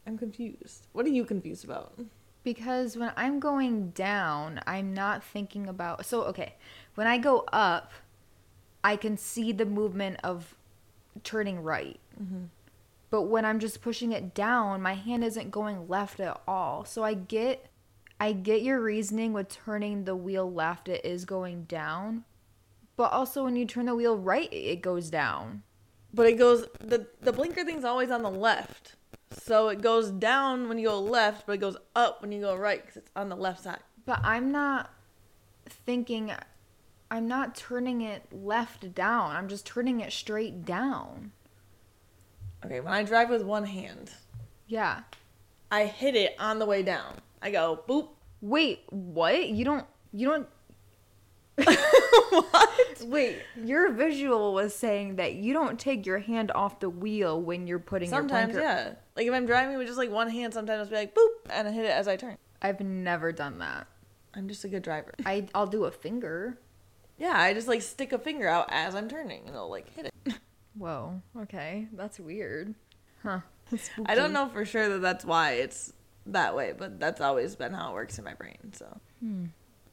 I'm 0.05 0.17
confused. 0.17 0.87
What 0.93 1.05
are 1.05 1.09
you 1.09 1.25
confused 1.25 1.65
about? 1.65 1.99
Because 2.43 2.95
when 2.95 3.11
I'm 3.17 3.39
going 3.39 3.89
down, 3.89 4.61
I'm 4.65 4.93
not 4.93 5.23
thinking 5.23 5.67
about. 5.67 6.05
So, 6.05 6.23
okay, 6.23 6.55
when 6.95 7.07
I 7.07 7.17
go 7.17 7.43
up, 7.51 7.91
I 8.83 8.95
can 8.95 9.17
see 9.17 9.51
the 9.51 9.65
movement 9.65 10.19
of 10.23 10.55
turning 11.23 11.61
right. 11.61 11.99
But 13.09 13.23
when 13.23 13.45
I'm 13.45 13.59
just 13.59 13.81
pushing 13.81 14.11
it 14.11 14.33
down, 14.33 14.81
my 14.81 14.93
hand 14.93 15.23
isn't 15.23 15.51
going 15.51 15.87
left 15.87 16.19
at 16.19 16.41
all. 16.47 16.85
So 16.85 17.03
I 17.03 17.13
get 17.13 17.67
I 18.19 18.31
get 18.31 18.63
your 18.63 18.81
reasoning 18.81 19.31
with 19.31 19.49
turning 19.49 20.03
the 20.03 20.15
wheel 20.15 20.51
left 20.51 20.89
it 20.89 21.05
is 21.05 21.23
going 21.23 21.63
down. 21.63 22.25
But 22.95 23.11
also 23.11 23.43
when 23.43 23.55
you 23.55 23.65
turn 23.65 23.85
the 23.85 23.95
wheel 23.95 24.17
right 24.17 24.51
it 24.51 24.81
goes 24.81 25.09
down. 25.09 25.63
But 26.13 26.27
it 26.27 26.37
goes 26.37 26.65
the 26.79 27.07
the 27.21 27.33
blinker 27.33 27.63
thing's 27.63 27.85
always 27.85 28.11
on 28.11 28.23
the 28.23 28.31
left, 28.31 28.95
so 29.31 29.67
it 29.69 29.81
goes 29.81 30.09
down 30.09 30.67
when 30.67 30.79
you 30.79 30.87
go 30.87 30.99
left, 30.99 31.45
but 31.45 31.53
it 31.53 31.57
goes 31.59 31.77
up 31.95 32.21
when 32.21 32.31
you 32.31 32.41
go 32.41 32.55
right 32.55 32.81
because 32.81 32.97
it's 32.97 33.11
on 33.15 33.29
the 33.29 33.35
left 33.35 33.63
side. 33.63 33.79
But 34.05 34.21
I'm 34.23 34.51
not 34.51 34.89
thinking 35.67 36.31
I'm 37.09 37.27
not 37.27 37.55
turning 37.55 38.01
it 38.01 38.23
left 38.31 38.93
down. 38.93 39.35
I'm 39.35 39.47
just 39.47 39.65
turning 39.65 39.99
it 40.01 40.11
straight 40.11 40.65
down. 40.65 41.31
Okay, 42.67 42.79
when 42.81 42.93
I 42.93 43.03
drive 43.03 43.29
with 43.29 43.41
one 43.43 43.63
hand, 43.65 44.11
Yeah. 44.67 45.01
I 45.71 45.85
hit 45.85 46.15
it 46.15 46.35
on 46.39 46.59
the 46.59 46.65
way 46.65 46.83
down. 46.83 47.15
I 47.41 47.51
go 47.51 47.81
boop. 47.87 48.09
Wait, 48.41 48.83
what? 48.89 49.49
You 49.49 49.65
don't 49.65 49.85
you 50.13 50.27
don't 50.27 50.47
what? 51.65 53.03
Wait, 53.05 53.37
your 53.63 53.91
visual 53.91 54.53
was 54.53 54.75
saying 54.75 55.15
that 55.17 55.33
you 55.33 55.53
don't 55.53 55.79
take 55.79 56.05
your 56.05 56.19
hand 56.19 56.51
off 56.53 56.79
the 56.79 56.89
wheel 56.89 57.41
when 57.41 57.67
you're 57.67 57.79
putting 57.79 58.09
Sometimes, 58.09 58.53
your 58.53 58.61
blinker. 58.63 58.89
yeah. 58.89 58.93
Like 59.15 59.27
if 59.27 59.33
I'm 59.33 59.45
driving 59.45 59.77
with 59.77 59.87
just 59.87 59.97
like 59.97 60.11
one 60.11 60.29
hand, 60.29 60.53
sometimes 60.53 60.79
I'll 60.81 60.85
be 60.89 60.95
like 60.95 61.15
boop, 61.15 61.29
and 61.49 61.67
I 61.67 61.71
hit 61.71 61.85
it 61.85 61.91
as 61.91 62.07
I 62.07 62.15
turn. 62.15 62.37
I've 62.61 62.79
never 62.81 63.31
done 63.31 63.59
that. 63.59 63.87
I'm 64.33 64.47
just 64.47 64.63
a 64.63 64.67
good 64.67 64.83
driver. 64.83 65.13
I 65.25 65.47
I'll 65.55 65.67
do 65.67 65.85
a 65.85 65.91
finger. 65.91 66.57
Yeah, 67.17 67.33
I 67.35 67.53
just 67.53 67.67
like 67.67 67.81
stick 67.81 68.13
a 68.13 68.19
finger 68.19 68.47
out 68.47 68.67
as 68.71 68.93
I'm 68.95 69.09
turning, 69.09 69.41
and 69.47 69.49
it'll 69.55 69.69
like 69.69 69.89
hit 69.95 70.05
it. 70.05 70.13
Whoa. 70.77 71.21
Okay, 71.41 71.87
that's 71.93 72.19
weird. 72.19 72.75
Huh. 73.23 73.39
I 74.05 74.15
don't 74.15 74.31
know 74.31 74.47
for 74.47 74.65
sure 74.65 74.89
that 74.89 74.99
that's 74.99 75.25
why 75.25 75.53
it's 75.53 75.93
that 76.27 76.55
way, 76.55 76.73
but 76.77 76.99
that's 76.99 77.21
always 77.21 77.55
been 77.55 77.73
how 77.73 77.91
it 77.91 77.93
works 77.93 78.17
in 78.17 78.25
my 78.25 78.33
brain. 78.33 78.73
So, 78.73 78.85
hmm. 79.19 79.45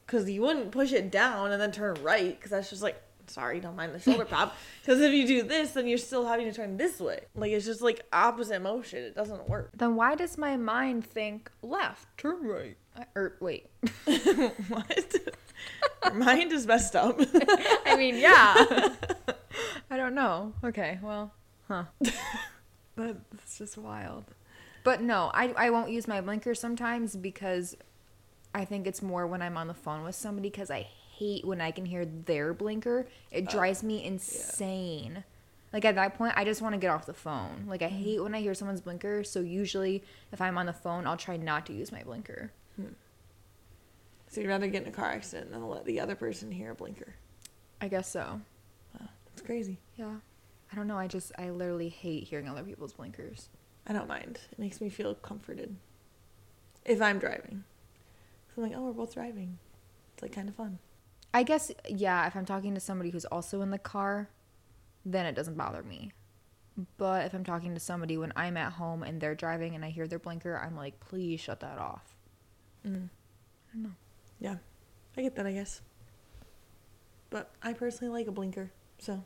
because 0.07 0.29
you 0.31 0.43
wouldn't 0.43 0.71
push 0.71 0.93
it 0.93 1.11
down 1.11 1.53
and 1.53 1.61
then 1.61 1.73
turn 1.73 1.97
right, 2.03 2.37
because 2.37 2.51
that's 2.51 2.71
just 2.71 2.83
like, 2.83 3.01
sorry, 3.27 3.61
don't 3.61 3.77
mind 3.77 3.95
the 3.95 4.01
shoulder 4.01 4.25
pop. 4.25 4.55
Because 4.83 5.01
if 5.01 5.15
you 5.15 5.27
do 5.27 5.43
this, 5.43 5.73
then 5.73 5.87
you're 5.87 5.97
still 5.97 6.27
having 6.27 6.45
to 6.47 6.53
turn 6.53 6.77
this 6.77 7.01
way. 7.01 7.21
Like 7.35 7.53
it's 7.53 7.65
just 7.65 7.81
like 7.81 8.03
opposite 8.13 8.61
motion. 8.61 9.03
It 9.03 9.15
doesn't 9.15 9.49
work. 9.49 9.71
Then 9.75 9.97
why 9.97 10.15
does 10.15 10.37
my 10.37 10.59
mind 10.59 11.07
think 11.07 11.51
left, 11.63 12.07
turn 12.19 12.47
right? 12.47 12.77
I, 12.97 13.07
or 13.17 13.37
wait. 13.41 13.71
what? 14.69 15.15
Your 16.05 16.15
mind 16.15 16.53
is 16.53 16.67
messed 16.67 16.95
up. 16.95 17.19
I 17.87 17.97
mean, 17.97 18.17
yeah. 18.17 18.91
I 19.91 19.97
don't 19.97 20.15
know. 20.15 20.55
Okay, 20.63 20.99
well, 21.03 21.33
huh. 21.69 21.85
That's 22.97 23.59
just 23.59 23.77
wild. 23.77 24.25
But 24.85 25.01
no, 25.01 25.31
I, 25.35 25.53
I 25.57 25.71
won't 25.71 25.91
use 25.91 26.07
my 26.07 26.21
blinker 26.21 26.55
sometimes 26.55 27.17
because 27.17 27.77
I 28.55 28.65
think 28.65 28.87
it's 28.87 29.03
more 29.03 29.27
when 29.27 29.43
I'm 29.43 29.57
on 29.57 29.67
the 29.67 29.75
phone 29.75 30.05
with 30.05 30.15
somebody 30.15 30.51
because 30.51 30.71
I 30.71 30.87
hate 31.17 31.45
when 31.45 31.61
I 31.61 31.71
can 31.71 31.87
hear 31.87 32.05
their 32.05 32.53
blinker. 32.53 33.09
It 33.31 33.47
oh, 33.49 33.51
drives 33.51 33.83
me 33.83 34.05
insane. 34.05 35.25
Like 35.73 35.85
at 35.85 35.97
that 35.97 36.17
point, 36.17 36.35
I 36.37 36.45
just 36.45 36.63
want 36.63 36.75
to 36.75 36.79
get 36.79 36.91
off 36.91 37.07
the 37.07 37.15
phone. 37.15 37.65
Like 37.67 37.83
I 37.83 37.89
hate 37.89 38.23
when 38.23 38.35
I 38.35 38.41
hear 38.41 38.55
someone's 38.55 38.81
blinker. 38.81 39.25
So 39.25 39.41
usually, 39.41 40.05
if 40.33 40.41
I'm 40.41 40.57
on 40.57 40.67
the 40.67 40.73
phone, 40.73 41.07
I'll 41.07 41.17
try 41.17 41.37
not 41.37 41.67
to 41.67 41.73
use 41.73 41.91
my 41.91 42.03
blinker. 42.03 42.53
Hmm. 42.77 42.95
so 44.29 44.41
you'd 44.41 44.49
rather 44.49 44.67
get 44.67 44.83
in 44.83 44.89
a 44.89 44.93
car 44.93 45.13
accident 45.13 45.53
than 45.53 45.69
let 45.69 45.85
the 45.85 46.01
other 46.01 46.17
person 46.17 46.51
hear 46.51 46.73
a 46.73 46.75
blinker. 46.75 47.15
I 47.81 47.89
guess 47.89 48.11
so. 48.11 48.41
It's 49.35 49.43
crazy. 49.43 49.79
Yeah. 49.97 50.15
I 50.73 50.77
don't 50.77 50.87
know. 50.87 50.97
I 50.97 51.09
just 51.09 51.33
I 51.37 51.51
literally 51.51 51.89
hate 51.89 52.25
hearing 52.25 52.49
other 52.49 52.63
people's 52.63 52.93
blinkers. 52.93 53.49
I 53.87 53.93
don't 53.93 54.09
mind. 54.09 54.39
It 54.53 54.59
makes 54.59 54.81
me 54.81 54.89
feel 54.89 55.15
comforted. 55.15 55.77
If 56.85 57.03
I'm 57.03 57.19
driving. 57.19 57.65
I'm 58.57 58.63
like, 58.63 58.73
oh, 58.77 58.83
we're 58.83 58.93
both 58.93 59.15
driving. 59.15 59.59
It's 60.15 60.23
like 60.23 60.33
kind 60.33 60.49
of 60.49 60.55
fun. 60.55 60.79
I 61.33 61.43
guess 61.43 61.73
yeah, 61.89 62.27
if 62.29 62.37
I'm 62.37 62.45
talking 62.45 62.75
to 62.75 62.81
somebody 62.81 63.11
who's 63.11 63.25
also 63.25 63.61
in 63.61 63.71
the 63.71 63.79
car, 63.79 64.29
then 65.05 65.27
it 65.27 65.35
doesn't 65.35 65.57
bother 65.57 65.83
me. 65.83 66.13
But 66.97 67.27
if 67.27 67.35
I'm 67.35 67.45
talking 67.45 67.75
to 67.75 67.81
somebody 67.81 68.17
when 68.17 68.33
I'm 68.37 68.57
at 68.57 68.73
home 68.73 69.03
and 69.03 69.21
they're 69.21 69.35
driving 69.35 69.75
and 69.75 69.85
I 69.85 69.91
hear 69.91 70.07
their 70.07 70.21
blinker, 70.21 70.57
I'm 70.65 70.77
like, 70.77 71.01
please 71.01 71.41
shut 71.41 71.59
that 71.61 71.79
off. 71.79 72.17
Mm. 72.87 73.09
I 73.09 73.75
don't 73.75 73.83
know. 73.83 73.95
Yeah, 74.41 74.57
I 75.17 75.23
get 75.23 75.35
that. 75.35 75.47
I 75.47 75.53
guess. 75.53 75.81
But 77.31 77.51
I 77.63 77.73
personally 77.73 78.13
like 78.13 78.29
a 78.29 78.33
blinker, 78.33 78.71
so 78.99 79.23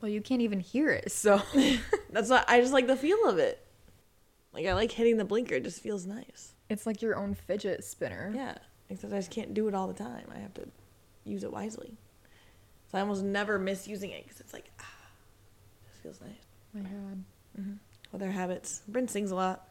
Well, 0.00 0.10
you 0.10 0.20
can't 0.20 0.42
even 0.42 0.60
hear 0.60 0.90
it, 0.90 1.12
so. 1.12 1.42
that's 2.10 2.30
why 2.30 2.44
I 2.48 2.60
just 2.60 2.72
like 2.72 2.86
the 2.86 2.96
feel 2.96 3.26
of 3.28 3.38
it. 3.38 3.64
Like 4.52 4.66
I 4.66 4.72
like 4.74 4.90
hitting 4.92 5.16
the 5.16 5.24
blinker; 5.24 5.56
it 5.56 5.64
just 5.64 5.80
feels 5.82 6.06
nice. 6.06 6.52
it's 6.68 6.86
like 6.86 7.02
your 7.02 7.16
own 7.16 7.34
fidget 7.34 7.84
spinner. 7.84 8.32
Yeah, 8.34 8.54
except 8.88 9.12
I 9.12 9.16
just 9.16 9.30
can't 9.30 9.54
do 9.54 9.68
it 9.68 9.74
all 9.74 9.86
the 9.86 9.94
time. 9.94 10.24
I 10.34 10.38
have 10.38 10.54
to 10.54 10.68
use 11.24 11.44
it 11.44 11.52
wisely. 11.52 11.96
So 12.90 12.98
I 12.98 13.02
almost 13.02 13.22
never 13.22 13.58
miss 13.58 13.86
using 13.86 14.10
it 14.10 14.24
because 14.24 14.40
it's 14.40 14.52
like, 14.52 14.68
ah, 14.80 14.84
it 14.84 15.90
just 15.90 16.02
feels 16.02 16.20
nice. 16.20 16.40
my 16.74 16.80
God. 16.80 17.24
Mm-hmm. 17.60 17.72
Other 18.14 18.32
habits. 18.32 18.82
Brynn 18.90 19.08
sings 19.08 19.30
a 19.30 19.36
lot. 19.36 19.68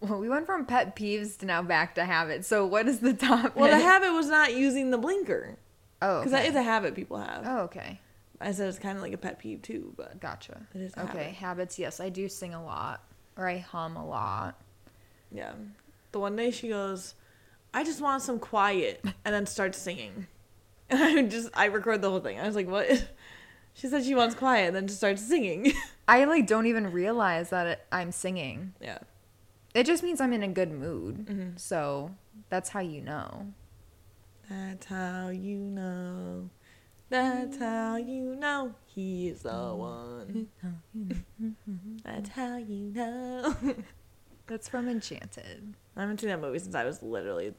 Well, 0.00 0.18
we 0.18 0.28
went 0.28 0.46
from 0.46 0.66
pet 0.66 0.96
peeves 0.96 1.38
to 1.38 1.46
now 1.46 1.62
back 1.62 1.94
to 1.94 2.04
habits. 2.04 2.48
So 2.48 2.66
what 2.66 2.88
is 2.88 2.98
the 2.98 3.12
top? 3.28 3.54
Well, 3.54 3.70
the 3.70 3.78
habit 3.84 4.12
was 4.12 4.26
not 4.28 4.52
using 4.54 4.90
the 4.90 4.98
blinker 4.98 5.56
Oh, 6.02 6.18
because 6.20 6.34
okay. 6.34 6.42
that 6.42 6.48
is 6.50 6.56
a 6.56 6.62
habit 6.62 6.96
people 6.96 7.18
have. 7.18 7.44
Oh, 7.46 7.58
okay. 7.60 8.00
I 8.40 8.52
said 8.52 8.68
it's 8.68 8.78
kind 8.78 8.96
of 8.96 9.02
like 9.02 9.12
a 9.12 9.18
pet 9.18 9.38
peeve 9.38 9.62
too, 9.62 9.92
but 9.96 10.20
Gotcha. 10.20 10.66
It 10.74 10.80
is 10.80 10.92
okay. 10.96 11.06
habit. 11.06 11.34
Habits. 11.34 11.78
Yes, 11.78 12.00
I 12.00 12.08
do 12.10 12.28
sing 12.28 12.52
a 12.54 12.62
lot, 12.64 13.02
or 13.36 13.48
I 13.48 13.58
hum 13.58 13.96
a 13.96 14.06
lot. 14.06 14.60
yeah. 15.32 15.52
The 16.12 16.20
one 16.20 16.36
day 16.36 16.50
she 16.50 16.68
goes, 16.68 17.14
"I 17.74 17.84
just 17.84 18.00
want 18.00 18.22
some 18.22 18.38
quiet," 18.38 19.00
and 19.24 19.34
then 19.34 19.46
starts 19.46 19.78
singing. 19.78 20.26
And 20.88 21.02
I 21.02 21.22
just 21.22 21.48
I 21.54 21.64
record 21.64 22.00
the 22.00 22.10
whole 22.10 22.20
thing. 22.20 22.38
I 22.38 22.46
was 22.46 22.54
like, 22.54 22.68
"What?" 22.68 22.86
She 23.74 23.88
said 23.88 24.04
she 24.04 24.14
wants 24.14 24.34
quiet, 24.34 24.68
and 24.68 24.76
then 24.76 24.86
just 24.86 24.98
starts 25.00 25.20
singing. 25.20 25.72
I 26.08 26.24
like 26.24 26.46
don't 26.46 26.66
even 26.66 26.92
realize 26.92 27.50
that 27.50 27.66
it, 27.66 27.80
I'm 27.92 28.12
singing. 28.12 28.72
yeah. 28.80 28.98
It 29.74 29.84
just 29.84 30.02
means 30.02 30.20
I'm 30.20 30.32
in 30.32 30.42
a 30.42 30.48
good 30.48 30.70
mood. 30.72 31.26
Mhm. 31.26 31.58
So 31.60 32.12
that's 32.48 32.70
how 32.70 32.80
you 32.80 33.00
know. 33.02 33.52
That's 34.48 34.86
how 34.86 35.28
you 35.28 35.58
know. 35.58 36.48
That's 37.08 37.58
how 37.58 37.96
you 37.96 38.34
know 38.34 38.74
he's 38.86 39.42
the 39.42 39.52
one. 39.74 40.48
That's 42.04 42.28
how 42.30 42.56
you 42.56 42.92
know. 42.94 43.54
That's 44.48 44.68
from 44.68 44.88
Enchanted. 44.88 45.74
I 45.96 46.00
haven't 46.00 46.20
seen 46.20 46.30
that 46.30 46.40
movie 46.40 46.58
since 46.58 46.74
I 46.74 46.84
was 46.84 47.02
literally 47.02 47.54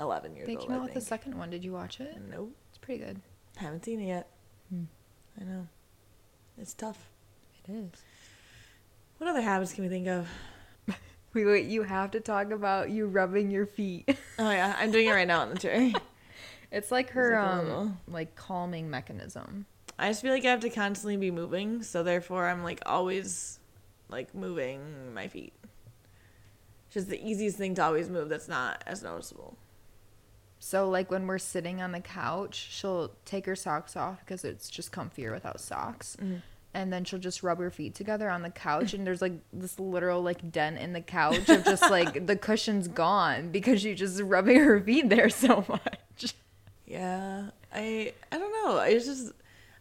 11 0.00 0.36
years 0.36 0.46
They 0.46 0.56
old. 0.56 0.66
came 0.66 0.76
out 0.76 0.82
with 0.84 0.94
the 0.94 1.00
second 1.00 1.36
one. 1.36 1.50
Did 1.50 1.64
you 1.64 1.72
watch 1.72 2.00
it? 2.00 2.16
Nope. 2.30 2.52
It's 2.68 2.78
pretty 2.78 3.02
good. 3.04 3.20
Haven't 3.56 3.84
seen 3.84 4.00
it 4.00 4.06
yet. 4.08 4.28
Hmm. 4.70 4.84
I 5.40 5.44
know. 5.44 5.66
It's 6.60 6.74
tough. 6.74 7.10
It 7.68 7.72
is. 7.72 7.90
What 9.18 9.30
other 9.30 9.40
habits 9.40 9.72
can 9.72 9.84
we 9.84 9.90
think 9.90 10.06
of? 10.08 10.28
Wait, 11.34 11.44
wait. 11.44 11.66
You 11.66 11.82
have 11.82 12.12
to 12.12 12.20
talk 12.20 12.50
about 12.52 12.90
you 12.90 13.06
rubbing 13.06 13.50
your 13.50 13.66
feet. 13.66 14.08
Oh 14.38 14.50
yeah, 14.50 14.74
I'm 14.78 14.90
doing 14.90 15.06
it 15.08 15.12
right 15.12 15.26
now 15.28 15.40
on 15.42 15.50
the 15.50 15.58
chair. 15.58 15.92
It's 16.70 16.90
like 16.90 17.10
her 17.10 17.32
like 17.32 17.50
um 17.50 17.98
like 18.06 18.34
calming 18.36 18.90
mechanism. 18.90 19.66
I 19.98 20.08
just 20.08 20.22
feel 20.22 20.32
like 20.32 20.44
I 20.44 20.50
have 20.50 20.60
to 20.60 20.70
constantly 20.70 21.16
be 21.16 21.30
moving, 21.30 21.82
so 21.82 22.02
therefore 22.02 22.48
I'm 22.48 22.62
like 22.62 22.82
always 22.86 23.58
like 24.08 24.34
moving 24.34 25.12
my 25.14 25.28
feet. 25.28 25.52
It's 26.86 26.94
Just 26.94 27.08
the 27.08 27.22
easiest 27.26 27.56
thing 27.56 27.74
to 27.76 27.82
always 27.82 28.08
move 28.08 28.28
that's 28.28 28.48
not 28.48 28.82
as 28.86 29.02
noticeable. 29.02 29.56
So 30.60 30.88
like 30.88 31.10
when 31.10 31.26
we're 31.26 31.38
sitting 31.38 31.80
on 31.80 31.92
the 31.92 32.00
couch, 32.00 32.68
she'll 32.70 33.12
take 33.24 33.46
her 33.46 33.56
socks 33.56 33.96
off 33.96 34.20
because 34.20 34.44
it's 34.44 34.68
just 34.68 34.92
comfier 34.92 35.32
without 35.32 35.60
socks. 35.60 36.16
And 36.74 36.92
then 36.92 37.04
she'll 37.04 37.18
just 37.18 37.42
rub 37.42 37.58
her 37.58 37.70
feet 37.70 37.94
together 37.94 38.28
on 38.28 38.42
the 38.42 38.50
couch 38.50 38.92
and 38.92 39.06
there's 39.06 39.22
like 39.22 39.32
this 39.52 39.78
literal 39.80 40.22
like 40.22 40.50
dent 40.52 40.78
in 40.78 40.92
the 40.92 41.00
couch 41.00 41.48
of 41.48 41.64
just 41.64 41.90
like 41.90 42.26
the 42.26 42.36
cushion's 42.36 42.88
gone 42.88 43.50
because 43.50 43.80
she's 43.80 43.98
just 43.98 44.20
rubbing 44.20 44.58
her 44.58 44.80
feet 44.80 45.08
there 45.08 45.28
so 45.30 45.64
much. 45.68 46.34
Yeah, 46.88 47.50
I 47.72 48.14
I 48.32 48.38
don't 48.38 48.52
know. 48.64 48.78
I 48.78 48.94
just 48.94 49.32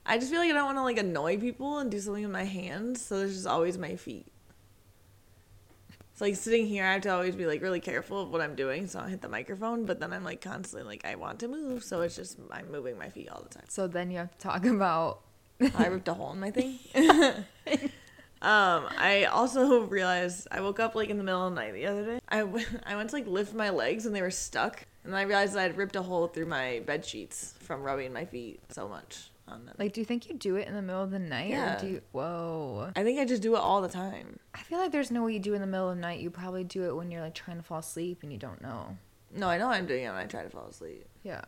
I 0.05 0.17
just 0.17 0.29
feel 0.29 0.39
like 0.39 0.51
I 0.51 0.53
don't 0.53 0.65
want 0.65 0.77
to 0.77 0.83
like 0.83 0.97
annoy 0.97 1.37
people 1.37 1.79
and 1.79 1.89
do 1.89 1.99
something 1.99 2.23
with 2.23 2.31
my 2.31 2.43
hands, 2.43 3.03
so 3.03 3.19
there's 3.19 3.33
just 3.35 3.47
always 3.47 3.77
my 3.77 3.95
feet. 3.95 4.27
It's 6.11 6.21
like 6.21 6.35
sitting 6.35 6.65
here, 6.65 6.83
I 6.83 6.93
have 6.93 7.03
to 7.03 7.09
always 7.09 7.35
be 7.35 7.45
like 7.45 7.61
really 7.61 7.79
careful 7.79 8.21
of 8.23 8.31
what 8.31 8.41
I'm 8.41 8.55
doing, 8.55 8.87
so 8.87 8.99
I 8.99 9.03
don't 9.03 9.11
hit 9.11 9.21
the 9.21 9.29
microphone. 9.29 9.85
But 9.85 9.99
then 9.99 10.11
I'm 10.11 10.23
like 10.23 10.41
constantly 10.41 10.87
like 10.87 11.05
I 11.05 11.15
want 11.15 11.39
to 11.39 11.47
move, 11.47 11.83
so 11.83 12.01
it's 12.01 12.15
just 12.15 12.39
I'm 12.51 12.71
moving 12.71 12.97
my 12.97 13.09
feet 13.09 13.29
all 13.29 13.41
the 13.41 13.53
time. 13.53 13.65
So 13.69 13.87
then 13.87 14.11
you 14.11 14.17
have 14.17 14.31
to 14.31 14.37
talk 14.37 14.65
about 14.65 15.21
I 15.75 15.87
ripped 15.87 16.07
a 16.07 16.13
hole 16.13 16.33
in 16.33 16.39
my 16.39 16.51
thing. 16.51 16.79
um, 18.41 18.85
I 18.97 19.27
also 19.31 19.81
realized 19.81 20.47
I 20.51 20.61
woke 20.61 20.79
up 20.79 20.95
like 20.95 21.09
in 21.09 21.17
the 21.17 21.23
middle 21.23 21.47
of 21.47 21.55
the 21.55 21.61
night 21.61 21.73
the 21.73 21.85
other 21.85 22.05
day. 22.05 22.19
I, 22.29 22.39
w- 22.39 22.65
I 22.85 22.95
went 22.95 23.09
to 23.11 23.15
like 23.15 23.27
lift 23.27 23.53
my 23.53 23.69
legs 23.69 24.05
and 24.05 24.15
they 24.15 24.21
were 24.21 24.31
stuck, 24.31 24.85
and 25.07 25.13
then 25.13 25.19
I 25.21 25.23
realized 25.23 25.55
I 25.55 25.61
had 25.63 25.77
ripped 25.77 25.95
a 25.95 26.01
hole 26.01 26.27
through 26.27 26.47
my 26.47 26.81
bed 26.85 27.05
sheets 27.05 27.53
from 27.61 27.81
rubbing 27.81 28.11
my 28.11 28.25
feet 28.25 28.59
so 28.69 28.89
much 28.89 29.31
on 29.47 29.65
them. 29.65 29.73
like 29.79 29.93
do 29.93 30.01
you 30.01 30.05
think 30.05 30.27
you 30.27 30.35
do 30.35 30.57
it 30.57 30.67
in 30.67 30.73
the 30.75 30.81
middle 30.81 31.01
of 31.01 31.11
the 31.11 31.17
night 31.19 31.51
Yeah. 31.51 31.77
or 31.77 31.79
do 31.79 31.87
you 31.87 32.01
whoa. 32.11 32.91
I 32.93 33.03
think 33.03 33.17
I 33.17 33.23
just 33.23 33.41
do 33.41 33.55
it 33.55 33.59
all 33.59 33.81
the 33.81 33.87
time. 33.87 34.37
I 34.53 34.59
feel 34.59 34.77
like 34.79 34.91
there's 34.91 35.09
no 35.09 35.23
way 35.23 35.31
you 35.33 35.39
do 35.39 35.53
it 35.53 35.55
in 35.55 35.61
the 35.61 35.67
middle 35.67 35.89
of 35.89 35.95
the 35.95 36.01
night. 36.01 36.19
You 36.19 36.29
probably 36.29 36.65
do 36.65 36.83
it 36.83 36.93
when 36.93 37.09
you're 37.09 37.21
like 37.21 37.33
trying 37.35 37.55
to 37.55 37.63
fall 37.63 37.79
asleep 37.79 38.19
and 38.23 38.33
you 38.33 38.37
don't 38.37 38.61
know. 38.61 38.97
No, 39.33 39.47
I 39.47 39.57
know 39.57 39.69
I'm 39.69 39.85
doing 39.85 40.03
it 40.03 40.09
when 40.09 40.17
I 40.17 40.25
try 40.25 40.43
to 40.43 40.49
fall 40.49 40.67
asleep. 40.67 41.05
Yeah. 41.23 41.41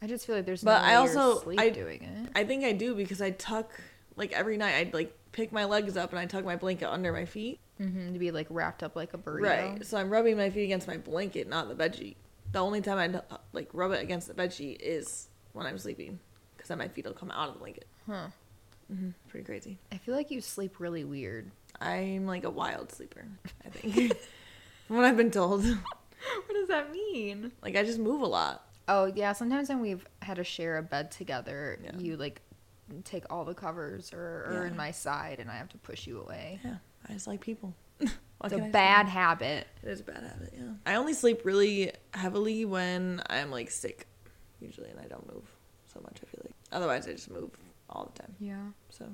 I 0.00 0.06
just 0.06 0.24
feel 0.26 0.36
like 0.36 0.46
there's 0.46 0.62
But 0.62 0.78
no 0.78 0.84
I 0.84 0.88
way 0.90 0.94
also- 1.16 1.50
I- 1.58 1.70
doing 1.70 2.02
it. 2.04 2.30
I 2.36 2.44
think 2.44 2.62
I 2.64 2.70
do 2.72 2.94
because 2.94 3.20
I 3.20 3.30
tuck 3.32 3.72
like 4.14 4.30
every 4.32 4.56
night. 4.56 4.76
I'd 4.76 4.94
like 4.94 5.12
pick 5.32 5.50
my 5.50 5.64
legs 5.64 5.96
up 5.96 6.10
and 6.10 6.20
I 6.20 6.26
tuck 6.26 6.44
my 6.44 6.54
blanket 6.56 6.86
under 6.88 7.12
my 7.12 7.24
feet. 7.24 7.58
hmm 7.78 8.12
to 8.12 8.18
be 8.20 8.30
like 8.30 8.46
wrapped 8.50 8.82
up 8.84 8.94
like 8.94 9.12
a 9.14 9.18
burrito. 9.18 9.42
Right. 9.74 9.84
So 9.86 9.98
I'm 9.98 10.10
rubbing 10.10 10.36
my 10.36 10.50
feet 10.50 10.64
against 10.64 10.86
my 10.86 10.96
blanket, 10.98 11.48
not 11.48 11.68
the 11.68 11.74
bed 11.74 11.96
sheet. 11.96 12.16
The 12.56 12.62
only 12.62 12.80
time 12.80 12.96
I 12.98 13.36
like 13.52 13.68
rub 13.74 13.92
it 13.92 14.02
against 14.02 14.28
the 14.28 14.32
bed 14.32 14.50
sheet 14.50 14.80
is 14.80 15.28
when 15.52 15.66
I'm 15.66 15.76
sleeping, 15.76 16.18
because 16.56 16.68
then 16.68 16.78
my 16.78 16.88
feet 16.88 17.04
will 17.04 17.12
come 17.12 17.30
out 17.30 17.48
of 17.48 17.54
the 17.54 17.60
blanket. 17.60 17.86
Huh. 18.06 18.28
hmm 18.90 19.10
Pretty 19.28 19.44
crazy. 19.44 19.78
I 19.92 19.98
feel 19.98 20.14
like 20.14 20.30
you 20.30 20.40
sleep 20.40 20.80
really 20.80 21.04
weird. 21.04 21.50
I'm 21.82 22.24
like 22.24 22.44
a 22.44 22.50
wild 22.50 22.90
sleeper. 22.92 23.26
I 23.62 23.68
think. 23.68 24.14
From 24.86 24.96
what 24.96 25.04
I've 25.04 25.18
been 25.18 25.30
told, 25.30 25.64
what 25.66 26.54
does 26.54 26.68
that 26.68 26.90
mean? 26.92 27.52
like 27.62 27.76
I 27.76 27.82
just 27.84 27.98
move 27.98 28.22
a 28.22 28.26
lot. 28.26 28.64
Oh 28.88 29.04
yeah, 29.14 29.34
sometimes 29.34 29.68
when 29.68 29.80
we've 29.82 30.06
had 30.22 30.36
to 30.36 30.44
share 30.44 30.78
a 30.78 30.82
bed 30.82 31.10
together, 31.10 31.78
Yeah. 31.84 31.98
you 31.98 32.16
like 32.16 32.40
take 33.04 33.24
all 33.28 33.44
the 33.44 33.52
covers 33.52 34.14
or, 34.14 34.46
or 34.48 34.52
Yeah. 34.62 34.68
in 34.68 34.76
my 34.78 34.92
side 34.92 35.40
and 35.40 35.50
I 35.50 35.56
have 35.58 35.68
to 35.68 35.78
push 35.78 36.06
you 36.06 36.22
away. 36.22 36.58
Yeah, 36.64 36.76
I 37.06 37.12
just 37.12 37.26
like 37.26 37.42
people. 37.42 37.74
What 38.38 38.52
It's 38.52 38.52
a 38.52 38.56
can 38.56 38.64
I 38.64 38.66
say? 38.68 38.72
bad 38.72 39.06
habit. 39.08 39.66
It 39.82 39.88
is 39.88 40.00
a 40.00 40.04
bad 40.04 40.22
habit. 40.22 40.52
Yeah. 40.54 40.64
I 40.84 40.96
only 40.96 41.14
sleep 41.14 41.40
really 41.44 41.92
heavily 42.12 42.66
when 42.66 43.22
I'm 43.30 43.50
like 43.50 43.70
sick, 43.70 44.06
usually, 44.60 44.90
and 44.90 45.00
I 45.00 45.04
don't 45.04 45.26
move 45.32 45.44
so 45.92 46.00
much. 46.02 46.18
I 46.22 46.26
feel 46.26 46.42
like 46.44 46.52
otherwise 46.70 47.08
I 47.08 47.12
just 47.12 47.30
move 47.30 47.50
all 47.88 48.12
the 48.14 48.20
time. 48.22 48.34
Yeah. 48.38 48.62
So, 48.90 49.06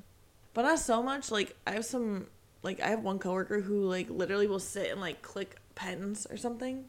but 0.55 0.63
not 0.63 0.81
so 0.81 1.03
much. 1.05 1.31
Like 1.31 1.57
I 1.69 1.71
have 1.73 1.85
some, 1.85 2.27
like 2.65 2.81
I 2.81 2.89
have 2.89 3.05
one 3.05 3.21
coworker 3.21 3.61
who 3.61 3.85
like 3.85 4.11
literally 4.11 4.49
will 4.49 4.59
sit 4.59 4.91
and 4.91 5.01
like 5.01 5.23
click 5.23 5.57
pens 5.77 6.27
or 6.29 6.37
something, 6.37 6.87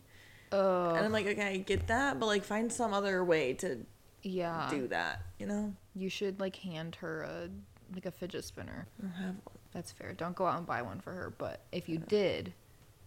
Oh. 0.51 0.95
and 0.95 1.05
I'm 1.05 1.11
like, 1.11 1.27
okay, 1.27 1.47
I 1.53 1.57
get 1.57 1.85
that, 1.87 2.19
but 2.19 2.25
like 2.25 2.43
find 2.43 2.73
some 2.73 2.93
other 2.95 3.23
way 3.23 3.53
to 3.55 3.85
yeah. 4.23 4.67
do 4.71 4.87
that. 4.87 5.21
You 5.37 5.45
know, 5.45 5.73
You 5.95 6.09
should 6.09 6.39
like 6.39 6.55
hand 6.55 6.95
her 6.95 7.21
a 7.21 7.49
like 7.93 8.07
a 8.07 8.11
fidget 8.11 8.43
spinner. 8.43 8.87
I 9.03 9.21
have 9.21 9.35
one. 9.43 9.57
That's 9.73 9.91
fair. 9.91 10.13
Don't 10.13 10.35
go 10.35 10.45
out 10.45 10.57
and 10.57 10.67
buy 10.67 10.81
one 10.81 10.99
for 10.99 11.11
her. 11.11 11.33
But 11.37 11.61
if 11.71 11.89
you 11.89 11.97
did, 11.97 12.53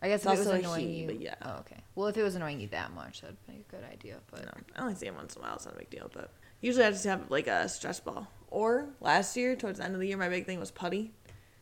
I 0.02 0.09
guess 0.09 0.22
if 0.24 0.26
it 0.26 0.31
was 0.31 0.40
also 0.40 0.52
a 0.52 0.59
annoying 0.59 0.88
he, 0.88 1.00
you. 1.00 1.07
but 1.07 1.20
yeah. 1.20 1.35
Oh, 1.42 1.59
okay. 1.61 1.83
Well, 1.94 2.09
if 2.09 2.16
it 2.16 2.22
was 2.22 2.35
annoying 2.35 2.61
you 2.61 2.68
that 2.68 2.92
much, 2.92 3.20
that'd 3.20 3.37
be 3.46 3.55
a 3.55 3.70
good 3.70 3.85
idea. 3.90 4.16
But 4.31 4.44
No, 4.44 4.52
I 4.76 4.81
only 4.83 4.94
see 4.94 5.07
him 5.07 5.14
once 5.16 5.37
in 5.37 5.42
a 5.42 5.44
while. 5.44 5.55
It's 5.55 5.64
not 5.64 5.74
a 5.74 5.79
big 5.79 5.90
deal. 5.90 6.11
But 6.12 6.33
usually 6.61 6.85
I 6.85 6.90
just 6.90 7.05
have 7.05 7.31
like 7.31 7.46
a 7.46 7.68
stress 7.68 8.00
ball. 8.00 8.29
Or 8.50 8.88
last 9.00 9.37
year, 9.37 9.57
towards 9.57 9.79
the 9.79 9.85
end 9.85 9.94
of 9.94 10.00
the 10.00 10.07
year, 10.07 10.16
my 10.16 10.29
big 10.29 10.46
thing 10.46 10.61
was 10.61 10.70
putty. 10.70 11.12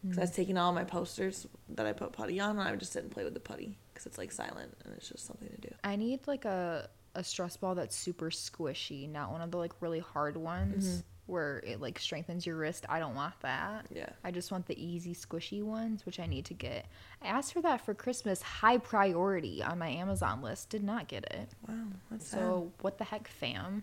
Because 0.02 0.18
I 0.18 0.20
was 0.22 0.30
taking 0.32 0.58
all 0.58 0.70
my 0.72 0.84
posters 0.84 1.46
that 1.70 1.86
I 1.86 1.94
put 1.94 2.12
putty 2.12 2.38
on, 2.38 2.58
and 2.58 2.68
I 2.68 2.72
would 2.72 2.80
just 2.80 2.92
sit 2.92 3.02
and 3.04 3.10
play 3.10 3.24
with 3.24 3.32
the 3.32 3.40
putty 3.40 3.78
because 3.94 4.04
it's 4.04 4.18
like 4.18 4.32
silent 4.32 4.76
and 4.84 4.92
it's 4.94 5.08
just 5.08 5.26
something 5.26 5.48
to 5.48 5.60
do. 5.68 5.74
I 5.82 5.96
need 5.96 6.20
like 6.26 6.44
a 6.44 6.90
a 7.14 7.24
stress 7.24 7.56
ball 7.56 7.74
that's 7.74 7.96
super 7.96 8.28
squishy, 8.28 9.08
not 9.08 9.30
one 9.30 9.40
of 9.40 9.50
the 9.50 9.56
like 9.56 9.72
really 9.80 10.00
hard 10.00 10.36
ones 10.36 10.86
Mm-hmm. 10.88 11.00
Where 11.26 11.62
it 11.66 11.80
like 11.80 11.98
strengthens 11.98 12.44
your 12.46 12.56
wrist. 12.56 12.84
I 12.88 12.98
don't 12.98 13.14
want 13.14 13.34
that. 13.40 13.86
Yeah. 13.94 14.10
I 14.22 14.30
just 14.30 14.52
want 14.52 14.66
the 14.66 14.82
easy 14.82 15.14
squishy 15.14 15.62
ones, 15.62 16.04
which 16.04 16.20
I 16.20 16.26
need 16.26 16.44
to 16.46 16.54
get. 16.54 16.86
I 17.22 17.28
asked 17.28 17.52
for 17.54 17.62
that 17.62 17.84
for 17.84 17.94
Christmas, 17.94 18.42
high 18.42 18.78
priority 18.78 19.62
on 19.62 19.78
my 19.78 19.88
Amazon 19.88 20.42
list. 20.42 20.68
Did 20.70 20.84
not 20.84 21.08
get 21.08 21.24
it. 21.32 21.48
Wow, 21.66 21.74
that's 22.10 22.28
So 22.28 22.36
so. 22.36 22.72
what 22.82 22.98
the 22.98 23.04
heck, 23.04 23.26
fam? 23.28 23.82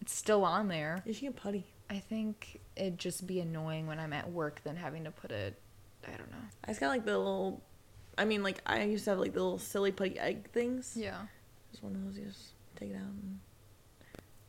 It's 0.00 0.14
still 0.14 0.44
on 0.44 0.68
there. 0.68 1.02
You 1.06 1.12
should 1.12 1.22
get 1.22 1.36
putty. 1.36 1.64
I 1.88 1.98
think 1.98 2.60
it'd 2.76 2.98
just 2.98 3.26
be 3.26 3.40
annoying 3.40 3.86
when 3.86 3.98
I'm 4.00 4.12
at 4.12 4.30
work 4.30 4.62
than 4.64 4.76
having 4.76 5.04
to 5.04 5.10
put 5.10 5.30
it. 5.30 5.58
I 6.06 6.10
don't 6.16 6.30
know. 6.30 6.36
I 6.64 6.68
just 6.68 6.80
got 6.80 6.88
like 6.88 7.04
the 7.04 7.16
little. 7.16 7.62
I 8.18 8.24
mean, 8.24 8.42
like 8.42 8.58
I 8.66 8.82
used 8.82 9.04
to 9.04 9.10
have 9.10 9.18
like 9.18 9.32
the 9.34 9.42
little 9.42 9.58
silly 9.58 9.92
putty 9.92 10.18
egg 10.18 10.50
things. 10.50 10.94
Yeah. 10.96 11.20
Just 11.70 11.82
one 11.82 11.94
of 11.94 12.04
those. 12.04 12.18
You 12.18 12.26
just 12.26 12.48
take 12.76 12.90
it 12.90 12.96
out 12.96 13.02
and 13.02 13.38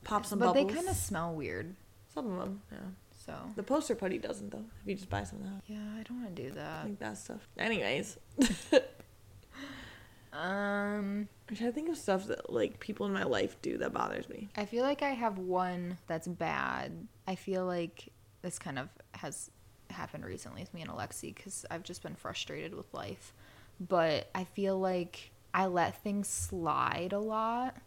pop 0.06 0.26
some 0.26 0.40
but 0.40 0.54
bubbles. 0.54 0.68
they 0.70 0.74
kind 0.74 0.88
of 0.88 0.96
smell 0.96 1.34
weird. 1.34 1.76
Some 2.14 2.32
of 2.32 2.40
them, 2.40 2.62
yeah. 2.72 2.78
So 3.26 3.34
The 3.56 3.64
poster 3.64 3.96
putty 3.96 4.18
doesn't 4.20 4.52
though. 4.52 4.64
If 4.84 4.88
you 4.88 4.96
just 4.96 5.10
buy 5.10 5.24
some 5.24 5.40
of 5.40 5.46
that. 5.46 5.62
yeah, 5.68 5.80
I 6.00 6.04
don't 6.04 6.22
want 6.22 6.34
to 6.36 6.44
do 6.44 6.52
that. 6.52 6.86
Like 6.86 7.00
that 7.00 7.18
stuff. 7.18 7.48
Anyways. 7.58 8.18
Um, 10.34 11.30
I'm 11.50 11.56
trying 11.56 11.70
to 11.70 11.74
think 11.74 11.90
of 11.90 11.98
stuff 11.98 12.28
that 12.28 12.52
like 12.52 12.80
people 12.80 13.06
in 13.06 13.14
my 13.14 13.24
life 13.24 13.62
do 13.62 13.78
that 13.78 13.94
bothers 13.94 14.28
me. 14.28 14.50
I 14.58 14.66
feel 14.66 14.84
like 14.84 15.02
I 15.02 15.12
have 15.12 15.38
one 15.38 15.98
that's 16.08 16.28
bad. 16.28 17.08
I 17.26 17.36
feel 17.36 17.66
like 17.66 18.10
this 18.42 18.60
kind 18.60 18.78
of 18.78 18.90
has 19.14 19.50
happened 19.90 20.26
recently 20.26 20.62
with 20.62 20.74
me 20.74 20.82
and 20.82 20.92
Alexi 20.92 21.34
because 21.34 21.66
I've 21.72 21.84
just 21.84 22.04
been 22.04 22.16
frustrated 22.16 22.76
with 22.76 22.94
life. 22.94 23.34
But 23.80 24.30
I 24.36 24.44
feel 24.44 24.78
like 24.78 25.32
I 25.54 25.68
let 25.68 26.04
things 26.04 26.28
slide 26.28 27.14
a 27.14 27.20
lot 27.20 27.78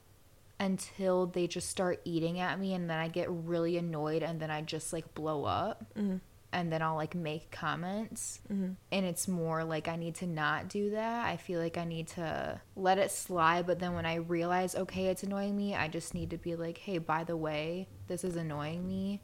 until 0.61 1.27
they 1.27 1.47
just 1.47 1.69
start 1.69 2.01
eating 2.05 2.41
at 2.41 2.59
me, 2.59 2.75
and 2.75 2.89
then 2.91 2.99
I 2.99 3.09
get 3.09 3.31
really 3.31 3.77
annoyed, 3.77 4.23
and 4.23 4.41
then 4.41 4.51
I 4.51 4.63
just 4.63 4.93
like 4.93 5.15
blow 5.15 5.45
up. 5.45 5.85
Mm-hmm. 5.95 6.17
And 6.51 6.73
then 6.73 6.81
I'll 6.81 6.97
like 6.97 7.15
make 7.15 7.51
comments. 7.51 8.41
Mm-hmm. 8.51 8.73
And 8.91 9.05
it's 9.05 9.29
more 9.29 9.65
like 9.65 9.87
I 9.87 9.97
need 9.97 10.15
to 10.17 10.27
not 10.27 10.69
do 10.69 10.93
that. 10.93 11.27
I 11.27 11.37
feel 11.37 11.61
like 11.61 11.77
I 11.77 11.85
need 11.85 12.09
to 12.09 12.59
let 12.75 12.97
it 12.97 13.11
slide. 13.11 13.67
But 13.67 13.81
then 13.81 13.93
when 13.93 14.07
I 14.07 14.15
realize, 14.15 14.75
okay, 14.75 15.09
it's 15.09 15.23
annoying 15.23 15.55
me, 15.55 15.75
I 15.75 15.89
just 15.89 16.15
need 16.15 16.31
to 16.31 16.39
be 16.39 16.57
like, 16.57 16.79
hey, 16.79 16.97
by 16.97 17.23
the 17.23 17.37
way, 17.37 17.87
this 18.07 18.25
is 18.25 18.35
annoying 18.37 18.89
me. 18.89 19.21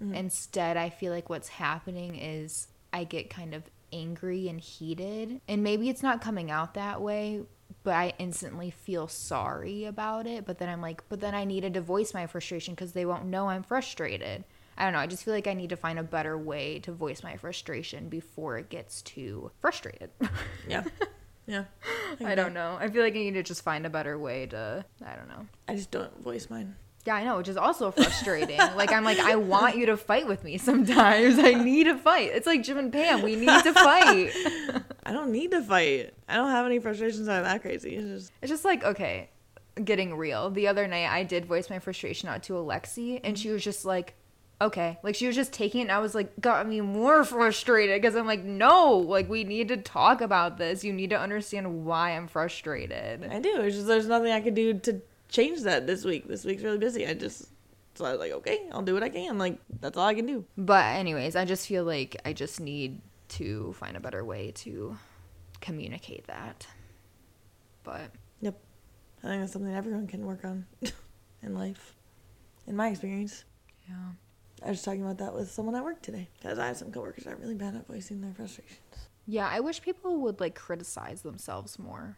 Mm-hmm. 0.00 0.14
Instead, 0.14 0.76
I 0.76 0.90
feel 0.90 1.12
like 1.12 1.28
what's 1.28 1.48
happening 1.48 2.14
is 2.14 2.68
I 2.92 3.02
get 3.02 3.30
kind 3.30 3.52
of 3.52 3.64
angry 3.92 4.48
and 4.48 4.60
heated. 4.60 5.40
And 5.48 5.64
maybe 5.64 5.88
it's 5.88 6.04
not 6.04 6.20
coming 6.20 6.52
out 6.52 6.74
that 6.74 7.02
way, 7.02 7.42
but 7.84 7.94
I 7.94 8.14
instantly 8.18 8.70
feel 8.70 9.06
sorry 9.06 9.84
about 9.84 10.26
it. 10.26 10.44
But 10.46 10.58
then 10.58 10.68
I'm 10.68 10.80
like, 10.80 11.04
but 11.08 11.20
then 11.20 11.34
I 11.34 11.44
needed 11.44 11.74
to 11.74 11.80
voice 11.80 12.12
my 12.14 12.26
frustration 12.26 12.74
because 12.74 12.92
they 12.92 13.04
won't 13.04 13.26
know 13.26 13.48
I'm 13.48 13.62
frustrated. 13.62 14.44
I 14.76 14.84
don't 14.84 14.94
know. 14.94 14.98
I 14.98 15.06
just 15.06 15.22
feel 15.22 15.34
like 15.34 15.46
I 15.46 15.54
need 15.54 15.70
to 15.70 15.76
find 15.76 15.98
a 15.98 16.02
better 16.02 16.36
way 16.36 16.80
to 16.80 16.92
voice 16.92 17.22
my 17.22 17.36
frustration 17.36 18.08
before 18.08 18.58
it 18.58 18.70
gets 18.70 19.02
too 19.02 19.52
frustrated. 19.60 20.10
Yeah. 20.66 20.84
yeah. 21.46 21.64
I 22.24 22.34
don't 22.34 22.54
know. 22.54 22.78
I 22.80 22.88
feel 22.88 23.02
like 23.02 23.12
I 23.14 23.18
need 23.18 23.34
to 23.34 23.42
just 23.42 23.62
find 23.62 23.84
a 23.84 23.90
better 23.90 24.18
way 24.18 24.46
to, 24.46 24.82
I 25.04 25.14
don't 25.14 25.28
know. 25.28 25.46
I 25.68 25.74
just 25.74 25.90
don't 25.90 26.18
voice 26.22 26.48
mine. 26.48 26.74
Yeah, 27.06 27.16
I 27.16 27.24
know, 27.24 27.36
which 27.36 27.48
is 27.48 27.58
also 27.58 27.90
frustrating. 27.90 28.56
like 28.56 28.90
I'm 28.90 29.04
like, 29.04 29.18
I 29.18 29.36
want 29.36 29.76
you 29.76 29.86
to 29.86 29.96
fight 29.98 30.26
with 30.26 30.42
me 30.42 30.56
sometimes. 30.56 31.38
I 31.38 31.52
need 31.52 31.84
to 31.84 31.98
fight. 31.98 32.30
It's 32.32 32.46
like 32.46 32.62
Jim 32.62 32.78
and 32.78 32.90
Pam. 32.90 33.20
We 33.20 33.36
need 33.36 33.62
to 33.62 33.74
fight. 33.74 34.32
I 35.14 35.16
don't 35.16 35.30
need 35.30 35.52
to 35.52 35.62
fight. 35.62 36.12
I 36.28 36.34
don't 36.34 36.50
have 36.50 36.66
any 36.66 36.80
frustrations 36.80 37.26
that 37.26 37.38
are 37.38 37.42
that 37.44 37.62
crazy. 37.62 37.94
It's 37.94 38.08
just 38.08 38.32
It's 38.42 38.50
just 38.50 38.64
like, 38.64 38.82
okay, 38.82 39.30
getting 39.84 40.16
real. 40.16 40.50
The 40.50 40.66
other 40.66 40.88
night 40.88 41.08
I 41.08 41.22
did 41.22 41.46
voice 41.46 41.70
my 41.70 41.78
frustration 41.78 42.28
out 42.28 42.42
to 42.44 42.54
Alexi 42.54 43.20
and 43.22 43.38
she 43.38 43.50
was 43.50 43.62
just 43.62 43.84
like, 43.84 44.14
okay. 44.60 44.98
Like 45.04 45.14
she 45.14 45.28
was 45.28 45.36
just 45.36 45.52
taking 45.52 45.82
it 45.82 45.84
and 45.84 45.92
I 45.92 46.00
was 46.00 46.16
like, 46.16 46.40
got 46.40 46.66
me 46.66 46.80
more 46.80 47.22
frustrated 47.36 48.02
because 48.02 48.16
I'm 48.16 48.26
like, 48.26 48.42
no, 48.42 48.96
like 48.96 49.28
we 49.28 49.44
need 49.44 49.68
to 49.68 49.76
talk 49.76 50.20
about 50.20 50.58
this. 50.58 50.82
You 50.82 50.92
need 50.92 51.10
to 51.10 51.20
understand 51.20 51.84
why 51.84 52.16
I'm 52.16 52.26
frustrated. 52.26 53.24
I 53.30 53.38
do. 53.38 53.60
It's 53.60 53.76
just 53.76 53.86
there's 53.86 54.08
nothing 54.08 54.32
I 54.32 54.40
can 54.40 54.54
do 54.54 54.74
to 54.80 55.00
change 55.28 55.60
that 55.60 55.86
this 55.86 56.04
week. 56.04 56.26
This 56.26 56.44
week's 56.44 56.64
really 56.64 56.78
busy. 56.78 57.06
I 57.06 57.14
just 57.14 57.50
so 57.94 58.04
I 58.04 58.10
was 58.10 58.18
like, 58.18 58.32
okay, 58.32 58.66
I'll 58.72 58.82
do 58.82 58.94
what 58.94 59.04
I 59.04 59.10
can. 59.10 59.38
Like 59.38 59.60
that's 59.80 59.96
all 59.96 60.08
I 60.08 60.14
can 60.14 60.26
do. 60.26 60.44
But 60.58 60.96
anyways, 60.96 61.36
I 61.36 61.44
just 61.44 61.68
feel 61.68 61.84
like 61.84 62.20
I 62.24 62.32
just 62.32 62.58
need 62.58 63.00
to 63.28 63.72
find 63.74 63.96
a 63.96 64.00
better 64.00 64.24
way 64.24 64.52
to 64.56 64.96
communicate 65.60 66.26
that. 66.26 66.66
But 67.82 68.10
Yep. 68.40 68.58
I 69.22 69.26
think 69.28 69.40
that's 69.42 69.52
something 69.52 69.74
everyone 69.74 70.06
can 70.06 70.24
work 70.26 70.44
on 70.44 70.66
in 71.42 71.54
life. 71.54 71.94
In 72.66 72.76
my 72.76 72.88
experience. 72.88 73.44
yeah. 73.88 73.94
I 74.64 74.70
was 74.70 74.82
talking 74.82 75.02
about 75.02 75.18
that 75.18 75.34
with 75.34 75.50
someone 75.50 75.74
at 75.74 75.84
work 75.84 76.00
today. 76.00 76.28
Because 76.40 76.58
I 76.58 76.68
have 76.68 76.76
some 76.76 76.90
coworkers 76.90 77.24
that 77.24 77.34
are 77.34 77.36
really 77.36 77.54
bad 77.54 77.74
at 77.74 77.86
voicing 77.86 78.20
their 78.22 78.32
frustrations. 78.32 78.78
Yeah, 79.26 79.48
I 79.50 79.60
wish 79.60 79.82
people 79.82 80.20
would 80.22 80.40
like 80.40 80.54
criticize 80.54 81.22
themselves 81.22 81.78
more. 81.78 82.16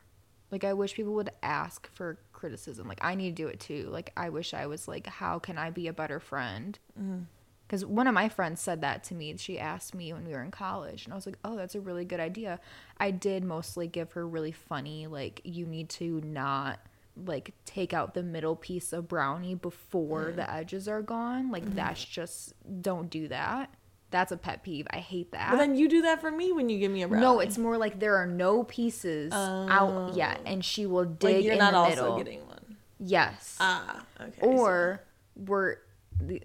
Like 0.53 0.63
I 0.63 0.73
wish 0.75 0.95
people 0.95 1.15
would 1.15 1.31
ask 1.43 1.89
for 1.95 2.19
criticism. 2.33 2.87
Like 2.87 3.01
I 3.05 3.15
need 3.17 3.35
to 3.37 3.43
do 3.43 3.49
it 3.49 3.59
too. 3.59 3.89
Like 3.91 4.13
I 4.17 4.29
wish 4.29 4.55
I 4.55 4.67
was 4.67 4.87
like, 4.87 5.07
how 5.07 5.39
can 5.41 5.59
I 5.59 5.71
be 5.71 5.89
a 5.89 5.93
better 5.93 6.21
friend? 6.21 6.79
Mm-hmm. 7.01 7.23
Because 7.67 7.85
one 7.85 8.07
of 8.07 8.15
my 8.15 8.29
friends 8.29 8.61
said 8.61 8.81
that 8.83 9.03
to 9.05 9.15
me. 9.15 9.37
She 9.37 9.59
asked 9.59 9.95
me 9.95 10.13
when 10.13 10.25
we 10.25 10.33
were 10.33 10.43
in 10.43 10.51
college, 10.53 11.05
and 11.05 11.13
I 11.13 11.17
was 11.17 11.27
like, 11.27 11.39
oh, 11.45 11.57
that's 11.57 11.75
a 11.75 11.81
really 11.81 12.05
good 12.05 12.21
idea. 12.21 12.61
I 12.99 13.11
did 13.11 13.43
mostly 13.43 13.89
give 13.89 14.13
her 14.13 14.27
really 14.27 14.53
funny, 14.53 15.07
like 15.07 15.41
you 15.45 15.67
need 15.67 15.89
to 15.91 16.21
not 16.21 16.79
like 17.25 17.55
take 17.65 17.95
out 17.95 18.13
the 18.15 18.23
middle 18.23 18.55
piece 18.55 18.93
of 18.93 19.09
brownie 19.09 19.55
before 19.55 20.33
the 20.37 20.53
edges 20.53 20.87
are 20.87 21.03
gone. 21.03 21.51
Like 21.51 21.75
that's 21.75 22.05
just 22.05 22.55
don't 22.83 23.09
do 23.11 23.29
that. 23.29 23.71
That's 24.11 24.31
a 24.31 24.37
pet 24.37 24.63
peeve. 24.63 24.87
I 24.91 24.99
hate 24.99 25.33
that. 25.33 25.51
But 25.51 25.57
then 25.57 25.75
you 25.75 25.89
do 25.89 26.03
that 26.03 26.21
for 26.21 26.31
me 26.31 26.53
when 26.53 26.69
you 26.69 26.79
give 26.79 26.93
me 26.93 27.03
a 27.03 27.09
brownie. 27.09 27.25
No, 27.25 27.41
it's 27.41 27.59
more 27.59 27.77
like 27.77 27.99
there 27.99 28.17
are 28.17 28.27
no 28.27 28.63
pieces 28.63 29.33
out 29.33 30.15
yet, 30.15 30.41
and 30.47 30.65
she 30.65 30.87
will 30.87 31.05
dig 31.05 31.37
like 31.37 31.45
you're 31.45 31.55
in 31.55 31.59
not 31.59 31.73
the 31.73 31.79
also 31.79 31.91
middle. 31.91 32.19
getting 32.19 32.47
one. 32.47 32.77
yes. 33.01 33.57
Ah, 33.59 34.05
okay. 34.21 34.47
Or 34.47 35.03
we're 35.35 35.79
the 36.21 36.43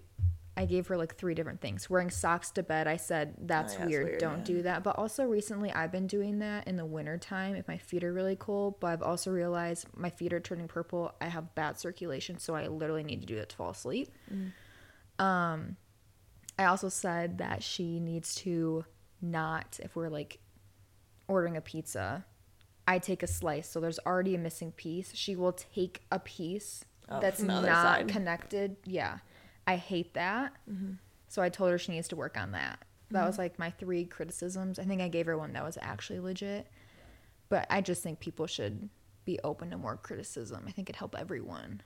I 0.54 0.66
gave 0.66 0.86
her 0.88 0.98
like 0.98 1.16
three 1.16 1.34
different 1.34 1.60
things. 1.62 1.88
Wearing 1.88 2.10
socks 2.10 2.50
to 2.52 2.62
bed, 2.62 2.86
I 2.86 2.96
said 2.98 3.34
that's 3.40 3.74
Oh, 3.74 3.78
yeah, 3.80 3.86
weird. 3.86 4.04
weird, 4.04 4.20
Don't 4.20 4.38
yeah. 4.40 4.44
do 4.44 4.62
that. 4.62 4.82
But 4.82 4.98
also 4.98 5.24
recently 5.24 5.72
I've 5.72 5.90
been 5.90 6.06
doing 6.06 6.40
that 6.40 6.68
in 6.68 6.76
the 6.76 6.84
winter 6.84 7.16
time 7.16 7.54
if 7.56 7.66
my 7.66 7.78
feet 7.78 8.04
are 8.04 8.12
really 8.12 8.36
cold, 8.36 8.78
but 8.78 8.88
I've 8.88 9.02
also 9.02 9.30
realized 9.30 9.86
my 9.96 10.10
feet 10.10 10.32
are 10.34 10.40
turning 10.40 10.68
purple. 10.68 11.14
I 11.22 11.26
have 11.28 11.54
bad 11.54 11.78
circulation, 11.78 12.38
so 12.38 12.54
I 12.54 12.66
literally 12.66 13.02
need 13.02 13.20
to 13.22 13.26
do 13.26 13.36
that 13.36 13.48
to 13.48 13.56
fall 13.56 13.70
asleep. 13.70 14.10
Mm. 14.32 14.52
Um 15.24 15.76
I 16.58 16.64
also 16.66 16.88
said 16.90 17.38
that 17.38 17.62
she 17.62 17.98
needs 17.98 18.34
to 18.36 18.84
not 19.22 19.80
if 19.82 19.96
we're 19.96 20.10
like 20.10 20.38
ordering 21.28 21.56
a 21.56 21.60
pizza, 21.62 22.26
I 22.86 22.98
take 22.98 23.22
a 23.22 23.26
slice, 23.26 23.70
so 23.70 23.80
there's 23.80 24.00
already 24.04 24.34
a 24.34 24.38
missing 24.38 24.72
piece. 24.72 25.14
She 25.14 25.34
will 25.34 25.52
take 25.52 26.02
a 26.10 26.18
piece 26.18 26.84
Oh, 27.08 27.20
that's 27.20 27.38
from 27.38 27.48
the 27.48 27.54
other 27.54 27.68
not 27.68 27.82
side. 27.84 28.08
connected. 28.08 28.76
Yeah. 28.84 29.18
I 29.66 29.76
hate 29.76 30.14
that. 30.14 30.52
Mm-hmm. 30.70 30.94
So 31.28 31.42
I 31.42 31.48
told 31.48 31.70
her 31.70 31.78
she 31.78 31.92
needs 31.92 32.08
to 32.08 32.16
work 32.16 32.36
on 32.36 32.52
that. 32.52 32.80
That 33.10 33.26
was 33.26 33.38
like 33.38 33.58
my 33.58 33.70
three 33.70 34.04
criticisms. 34.04 34.78
I 34.78 34.84
think 34.84 35.02
I 35.02 35.08
gave 35.08 35.26
her 35.26 35.36
one 35.36 35.52
that 35.52 35.64
was 35.64 35.76
actually 35.80 36.20
legit. 36.20 36.66
But 37.48 37.66
I 37.68 37.82
just 37.82 38.02
think 38.02 38.20
people 38.20 38.46
should 38.46 38.88
be 39.24 39.38
open 39.44 39.70
to 39.70 39.76
more 39.76 39.96
criticism. 39.96 40.64
I 40.66 40.70
think 40.70 40.88
it'd 40.88 40.98
help 40.98 41.14
everyone. 41.18 41.82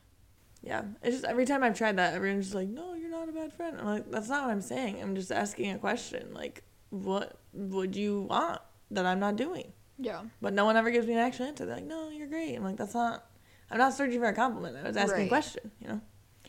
Yeah, 0.62 0.82
it's 1.02 1.16
just 1.16 1.24
every 1.24 1.44
time 1.44 1.62
I've 1.62 1.76
tried 1.76 1.96
that, 1.98 2.14
everyone's 2.14 2.46
just 2.46 2.54
like, 2.54 2.68
"No, 2.68 2.94
you're 2.94 3.10
not 3.10 3.28
a 3.28 3.32
bad 3.32 3.52
friend." 3.52 3.76
I'm 3.78 3.86
like, 3.86 4.10
"That's 4.10 4.28
not 4.28 4.44
what 4.46 4.52
I'm 4.52 4.62
saying. 4.62 5.02
I'm 5.02 5.14
just 5.14 5.30
asking 5.30 5.70
a 5.72 5.78
question. 5.78 6.32
Like, 6.32 6.62
what 6.90 7.38
would 7.52 7.94
you 7.94 8.22
want 8.22 8.60
that 8.92 9.04
I'm 9.04 9.20
not 9.20 9.36
doing?" 9.36 9.72
Yeah. 9.98 10.22
But 10.40 10.54
no 10.54 10.64
one 10.64 10.76
ever 10.76 10.90
gives 10.90 11.06
me 11.06 11.12
an 11.12 11.18
actual 11.18 11.46
answer. 11.46 11.66
They're 11.66 11.76
like, 11.76 11.84
"No, 11.84 12.08
you're 12.08 12.26
great." 12.26 12.54
I'm 12.54 12.64
like, 12.64 12.76
"That's 12.76 12.94
not. 12.94 13.26
I'm 13.70 13.78
not 13.78 13.94
searching 13.94 14.20
for 14.20 14.26
a 14.26 14.34
compliment. 14.34 14.76
I 14.76 14.88
was 14.88 14.96
asking 14.96 15.26
a 15.26 15.28
question. 15.28 15.70
You 15.80 15.88
know." 15.88 16.00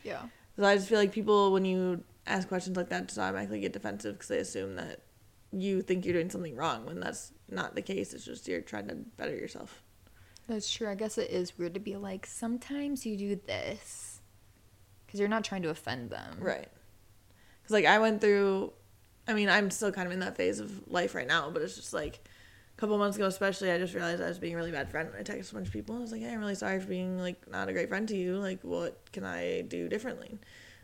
Yeah. 0.03 0.23
So 0.57 0.65
I 0.65 0.75
just 0.75 0.89
feel 0.89 0.97
like 0.97 1.11
people, 1.11 1.53
when 1.53 1.65
you 1.65 2.03
ask 2.25 2.47
questions 2.47 2.75
like 2.75 2.89
that, 2.89 3.07
just 3.07 3.19
automatically 3.19 3.59
get 3.59 3.73
defensive 3.73 4.15
because 4.15 4.27
they 4.27 4.39
assume 4.39 4.75
that 4.75 5.01
you 5.51 5.81
think 5.81 6.03
you're 6.03 6.15
doing 6.15 6.29
something 6.29 6.55
wrong 6.55 6.85
when 6.85 6.99
that's 6.99 7.31
not 7.49 7.75
the 7.75 7.81
case. 7.81 8.13
It's 8.13 8.25
just 8.25 8.47
you're 8.47 8.61
trying 8.61 8.87
to 8.87 8.95
better 8.95 9.35
yourself. 9.35 9.83
That's 10.47 10.71
true. 10.71 10.89
I 10.89 10.95
guess 10.95 11.17
it 11.17 11.29
is 11.29 11.57
weird 11.57 11.75
to 11.75 11.79
be 11.79 11.95
like, 11.95 12.25
sometimes 12.25 13.05
you 13.05 13.17
do 13.17 13.39
this. 13.45 14.21
Because 15.05 15.19
you're 15.19 15.29
not 15.29 15.43
trying 15.43 15.61
to 15.61 15.69
offend 15.69 16.09
them. 16.09 16.37
Right. 16.39 16.67
Because, 17.61 17.73
like, 17.73 17.85
I 17.85 17.99
went 17.99 18.19
through, 18.19 18.73
I 19.27 19.33
mean, 19.33 19.49
I'm 19.49 19.69
still 19.69 19.91
kind 19.91 20.07
of 20.07 20.13
in 20.13 20.19
that 20.19 20.35
phase 20.35 20.59
of 20.59 20.87
life 20.87 21.15
right 21.15 21.27
now, 21.27 21.49
but 21.49 21.61
it's 21.61 21.75
just 21.75 21.93
like 21.93 22.19
couple 22.77 22.97
months 22.97 23.17
ago, 23.17 23.25
especially, 23.25 23.71
I 23.71 23.77
just 23.77 23.93
realized 23.93 24.21
I 24.21 24.27
was 24.27 24.39
being 24.39 24.53
a 24.53 24.57
really 24.57 24.71
bad 24.71 24.89
friend. 24.89 25.09
I 25.17 25.23
texted 25.23 25.51
a 25.51 25.55
bunch 25.55 25.67
of 25.67 25.73
people 25.73 25.95
and 25.95 26.01
I 26.01 26.03
was 26.03 26.11
like, 26.11 26.21
hey, 26.21 26.31
I'm 26.31 26.39
really 26.39 26.55
sorry 26.55 26.79
for 26.79 26.87
being, 26.87 27.17
like, 27.19 27.49
not 27.49 27.69
a 27.69 27.73
great 27.73 27.89
friend 27.89 28.07
to 28.07 28.15
you. 28.15 28.37
Like, 28.37 28.61
what 28.63 29.11
can 29.11 29.23
I 29.23 29.61
do 29.61 29.89
differently? 29.89 30.37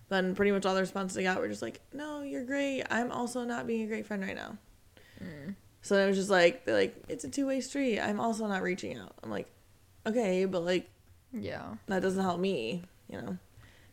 Then 0.10 0.36
pretty 0.36 0.51
much 0.51 0.65
all 0.65 0.75
the 0.75 0.82
responses 0.82 1.17
I 1.17 1.23
got 1.23 1.39
were 1.39 1.47
just 1.47 1.62
like, 1.62 1.82
no, 1.93 2.21
you're 2.21 2.43
great. 2.45 2.84
I'm 2.89 3.12
also 3.12 3.43
not 3.43 3.67
being 3.67 3.84
a 3.84 3.88
great 3.88 4.06
friend 4.06 4.21
right 4.23 4.36
now. 4.36 4.58
Mm. 5.23 5.56
So 5.82 5.95
it 5.97 6.08
was 6.08 6.17
just 6.17 6.29
like, 6.29 6.65
they're 6.65 6.75
like, 6.75 6.95
it's 7.10 7.23
a 7.23 7.29
two 7.29 7.45
way 7.47 7.62
street. 7.62 7.99
I'm 7.99 8.19
also 8.19 8.47
not 8.47 8.62
reaching 8.63 8.97
out. 8.97 9.13
I'm 9.23 9.29
like, 9.29 9.47
okay, 10.06 10.45
but 10.45 10.63
like, 10.65 10.89
Yeah. 11.32 11.75
that 11.88 12.01
doesn't 12.01 12.21
help 12.21 12.39
me, 12.39 12.84
you 13.10 13.21
know. 13.21 13.38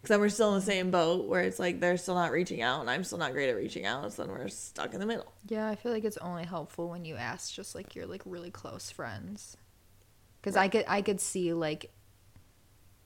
Because 0.01 0.15
then 0.15 0.21
we're 0.21 0.31
still 0.31 0.55
in 0.55 0.61
the 0.61 0.65
same 0.65 0.91
boat 0.91 1.27
where 1.27 1.43
it's 1.43 1.59
like 1.59 1.81
they're 1.81 1.99
still 1.99 2.15
not 2.15 2.33
reaching 2.33 2.63
out 2.63 2.81
and 2.81 2.89
I'm 2.89 3.05
still 3.05 3.19
not 3.19 3.33
great 3.33 3.51
at 3.51 3.57
reaching 3.57 3.85
out. 3.85 4.13
So 4.13 4.25
then 4.25 4.33
we're 4.33 4.49
stuck 4.49 4.95
in 4.95 5.01
the 5.01 5.07
middle. 5.07 5.31
Yeah, 5.47 5.69
I 5.69 5.75
feel 5.75 5.93
like 5.93 6.05
it's 6.05 6.17
only 6.19 6.45
helpful 6.45 6.89
when 6.89 7.05
you 7.05 7.17
ask 7.17 7.53
just 7.53 7.75
like 7.75 7.95
your 7.95 8.07
like 8.07 8.23
really 8.25 8.51
close 8.51 8.91
friends. 8.91 9.59
Cuz 10.43 10.57
I 10.57 10.69
could 10.69 10.87
I 10.89 11.03
could 11.03 11.21
see 11.21 11.53
like 11.53 11.91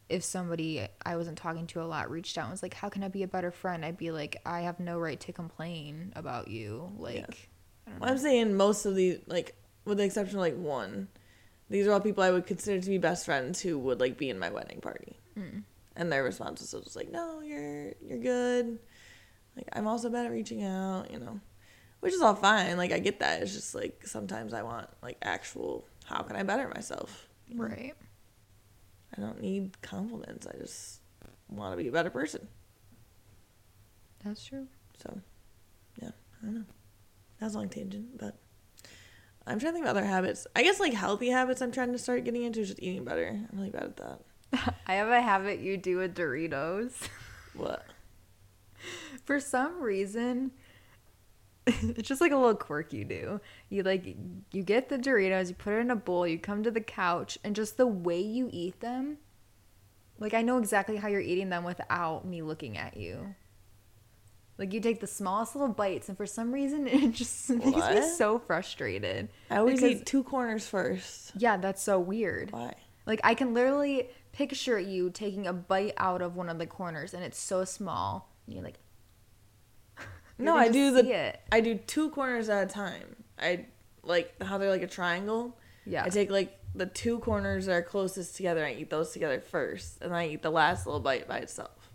if 0.08 0.22
somebody 0.22 0.86
I 1.04 1.16
wasn't 1.16 1.38
talking 1.38 1.66
to 1.68 1.82
a 1.82 1.84
lot 1.84 2.10
reached 2.10 2.38
out 2.38 2.44
and 2.44 2.52
was 2.52 2.62
like, 2.62 2.74
"How 2.74 2.88
can 2.88 3.02
I 3.02 3.08
be 3.08 3.22
a 3.22 3.28
better 3.28 3.50
friend?" 3.50 3.84
I'd 3.84 3.96
be 3.96 4.10
like, 4.10 4.36
"I 4.46 4.60
have 4.60 4.78
no 4.78 4.98
right 4.98 5.18
to 5.20 5.32
complain 5.32 6.12
about 6.14 6.48
you." 6.48 6.92
Like, 6.96 7.48
I 7.86 7.90
don't 7.90 8.00
know. 8.00 8.04
Well, 8.04 8.10
I'm 8.12 8.18
saying 8.18 8.54
most 8.54 8.84
of 8.86 8.94
the, 8.94 9.20
like, 9.26 9.56
with 9.84 9.98
the 9.98 10.04
exception 10.04 10.36
of 10.36 10.42
like 10.42 10.56
one, 10.56 11.08
these 11.70 11.86
are 11.86 11.92
all 11.92 12.00
people 12.00 12.22
I 12.22 12.30
would 12.30 12.46
consider 12.46 12.80
to 12.80 12.88
be 12.88 12.98
best 12.98 13.24
friends 13.24 13.60
who 13.60 13.78
would 13.78 13.98
like 13.98 14.18
be 14.18 14.28
in 14.30 14.38
my 14.38 14.50
wedding 14.50 14.80
party. 14.80 15.18
Hmm. 15.34 15.60
And 15.96 16.10
their 16.10 16.24
response 16.24 16.60
was 16.60 16.82
just 16.82 16.96
like, 16.96 17.10
no, 17.10 17.40
you're, 17.40 17.92
you're 18.00 18.18
good. 18.18 18.78
Like 19.56 19.68
I'm 19.72 19.86
also 19.86 20.10
bad 20.10 20.26
at 20.26 20.32
reaching 20.32 20.64
out, 20.64 21.10
you 21.10 21.18
know, 21.18 21.40
which 22.00 22.12
is 22.12 22.20
all 22.20 22.34
fine. 22.34 22.76
Like 22.76 22.92
I 22.92 22.98
get 22.98 23.20
that. 23.20 23.42
It's 23.42 23.54
just 23.54 23.74
like 23.74 24.06
sometimes 24.06 24.52
I 24.52 24.62
want 24.62 24.88
like 25.02 25.18
actual. 25.22 25.84
How 26.04 26.22
can 26.22 26.36
I 26.36 26.42
better 26.42 26.68
myself? 26.68 27.28
Right. 27.54 27.94
I 29.16 29.20
don't 29.20 29.40
need 29.40 29.80
compliments. 29.80 30.46
I 30.46 30.56
just 30.58 31.00
want 31.48 31.72
to 31.72 31.82
be 31.82 31.88
a 31.88 31.92
better 31.92 32.10
person. 32.10 32.48
That's 34.24 34.44
true. 34.44 34.66
So, 35.02 35.20
yeah, 36.02 36.10
I 36.42 36.46
don't 36.46 36.54
know. 36.54 36.64
That 37.38 37.46
was 37.46 37.54
a 37.54 37.58
long 37.58 37.68
tangent, 37.68 38.18
but 38.18 38.36
I'm 39.46 39.58
trying 39.58 39.72
to 39.72 39.74
think 39.74 39.86
of 39.86 39.90
other 39.90 40.04
habits. 40.04 40.46
I 40.56 40.62
guess 40.62 40.80
like 40.80 40.94
healthy 40.94 41.28
habits 41.28 41.60
I'm 41.60 41.72
trying 41.72 41.92
to 41.92 41.98
start 41.98 42.24
getting 42.24 42.42
into 42.42 42.60
is 42.60 42.68
just 42.68 42.82
eating 42.82 43.04
better. 43.04 43.28
I'm 43.28 43.58
really 43.58 43.70
bad 43.70 43.84
at 43.84 43.96
that. 43.98 44.20
I 44.86 44.94
have 44.94 45.08
a 45.08 45.20
habit 45.22 45.60
you 45.60 45.76
do 45.76 45.98
with 45.98 46.14
Doritos. 46.14 46.92
What? 47.54 47.84
For 49.24 49.38
some 49.38 49.80
reason, 49.80 50.50
it's 51.66 52.08
just 52.08 52.20
like 52.20 52.32
a 52.32 52.36
little 52.36 52.56
quirk 52.56 52.92
you 52.92 53.04
do. 53.04 53.40
You 53.68 53.84
like 53.84 54.16
you 54.52 54.62
get 54.64 54.88
the 54.88 54.98
Doritos, 54.98 55.48
you 55.50 55.54
put 55.54 55.74
it 55.74 55.78
in 55.78 55.90
a 55.92 55.96
bowl, 55.96 56.26
you 56.26 56.36
come 56.36 56.64
to 56.64 56.72
the 56.72 56.80
couch, 56.80 57.38
and 57.44 57.54
just 57.54 57.76
the 57.76 57.86
way 57.86 58.20
you 58.20 58.50
eat 58.52 58.80
them, 58.80 59.18
like 60.18 60.34
I 60.34 60.42
know 60.42 60.58
exactly 60.58 60.96
how 60.96 61.06
you're 61.06 61.20
eating 61.20 61.48
them 61.48 61.62
without 61.62 62.26
me 62.26 62.42
looking 62.42 62.76
at 62.76 62.96
you. 62.96 63.36
Like 64.58 64.72
you 64.72 64.80
take 64.80 65.00
the 65.00 65.06
smallest 65.06 65.54
little 65.54 65.72
bites, 65.72 66.08
and 66.08 66.16
for 66.18 66.26
some 66.26 66.52
reason 66.52 66.88
it 66.88 67.12
just 67.12 67.50
makes 67.50 67.88
me 67.88 68.02
so 68.16 68.40
frustrated. 68.40 69.28
I 69.48 69.58
always 69.58 69.80
Because- 69.80 70.00
eat 70.00 70.06
two 70.06 70.24
corners 70.24 70.66
first. 70.66 71.32
Yeah, 71.38 71.56
that's 71.56 71.82
so 71.82 72.00
weird. 72.00 72.50
Why? 72.50 72.74
Like 73.06 73.20
I 73.22 73.34
can 73.34 73.54
literally 73.54 74.08
picture 74.34 74.78
you 74.78 75.10
taking 75.10 75.46
a 75.46 75.52
bite 75.52 75.94
out 75.96 76.20
of 76.20 76.36
one 76.36 76.48
of 76.48 76.58
the 76.58 76.66
corners, 76.66 77.14
and 77.14 77.22
it's 77.22 77.38
so 77.38 77.64
small. 77.64 78.30
And 78.46 78.54
you're 78.54 78.64
like, 78.64 78.78
you 80.38 80.44
No, 80.44 80.56
I 80.56 80.68
do 80.68 80.92
the. 80.92 81.34
I 81.52 81.60
do 81.60 81.76
two 81.76 82.10
corners 82.10 82.48
at 82.48 82.64
a 82.64 82.66
time. 82.66 83.16
I 83.38 83.66
like 84.02 84.34
how 84.42 84.58
they're 84.58 84.70
like 84.70 84.82
a 84.82 84.88
triangle. 84.88 85.56
Yeah. 85.86 86.04
I 86.04 86.08
take 86.08 86.30
like 86.30 86.58
the 86.74 86.86
two 86.86 87.20
corners 87.20 87.66
that 87.66 87.72
are 87.72 87.82
closest 87.82 88.36
together. 88.36 88.64
I 88.64 88.72
eat 88.72 88.90
those 88.90 89.12
together 89.12 89.40
first, 89.40 89.98
and 90.02 90.10
then 90.10 90.18
I 90.18 90.28
eat 90.28 90.42
the 90.42 90.50
last 90.50 90.86
little 90.86 91.00
bite 91.00 91.28
by 91.28 91.38
itself. 91.38 91.90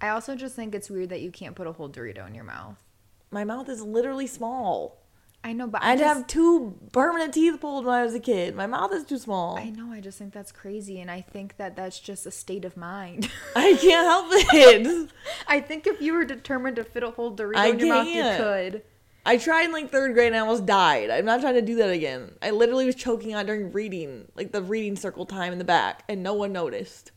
I 0.00 0.10
also 0.10 0.36
just 0.36 0.54
think 0.54 0.74
it's 0.74 0.88
weird 0.88 1.08
that 1.08 1.22
you 1.22 1.32
can't 1.32 1.56
put 1.56 1.66
a 1.66 1.72
whole 1.72 1.88
Dorito 1.88 2.26
in 2.26 2.34
your 2.34 2.44
mouth. 2.44 2.82
My 3.30 3.44
mouth 3.44 3.68
is 3.68 3.82
literally 3.82 4.28
small. 4.28 5.02
I 5.44 5.52
know, 5.52 5.66
but 5.66 5.82
I 5.82 5.86
I 5.86 5.90
had 5.90 5.98
just, 6.00 6.16
have 6.16 6.26
two 6.26 6.76
permanent 6.92 7.32
teeth 7.32 7.60
pulled 7.60 7.86
when 7.86 7.94
I 7.94 8.02
was 8.02 8.14
a 8.14 8.20
kid. 8.20 8.56
My 8.56 8.66
mouth 8.66 8.92
is 8.92 9.04
too 9.04 9.18
small. 9.18 9.56
I 9.56 9.70
know. 9.70 9.92
I 9.92 10.00
just 10.00 10.18
think 10.18 10.32
that's 10.32 10.52
crazy, 10.52 11.00
and 11.00 11.10
I 11.10 11.20
think 11.20 11.56
that 11.56 11.76
that's 11.76 12.00
just 12.00 12.26
a 12.26 12.30
state 12.30 12.64
of 12.64 12.76
mind. 12.76 13.30
I 13.56 13.74
can't 13.80 14.06
help 14.06 14.26
it. 14.30 15.10
I 15.48 15.60
think 15.60 15.86
if 15.86 16.00
you 16.00 16.12
were 16.12 16.24
determined 16.24 16.76
to 16.76 16.84
fit 16.84 17.02
a 17.02 17.10
whole 17.10 17.34
Dorito 17.34 17.56
I 17.56 17.68
in 17.68 17.78
your 17.78 17.88
mouth, 17.88 18.06
you 18.08 18.22
could. 18.36 18.82
I 19.24 19.36
tried 19.36 19.64
in 19.64 19.72
like 19.72 19.90
third 19.90 20.14
grade 20.14 20.28
and 20.28 20.36
I 20.36 20.40
almost 20.40 20.64
died. 20.64 21.10
I'm 21.10 21.26
not 21.26 21.40
trying 21.40 21.54
to 21.54 21.62
do 21.62 21.76
that 21.76 21.90
again. 21.90 22.32
I 22.40 22.50
literally 22.50 22.86
was 22.86 22.94
choking 22.94 23.34
on 23.34 23.44
during 23.46 23.72
reading, 23.72 24.26
like 24.34 24.52
the 24.52 24.62
reading 24.62 24.96
circle 24.96 25.26
time 25.26 25.52
in 25.52 25.58
the 25.58 25.64
back, 25.64 26.02
and 26.08 26.22
no 26.22 26.32
one 26.34 26.52
noticed. 26.52 27.12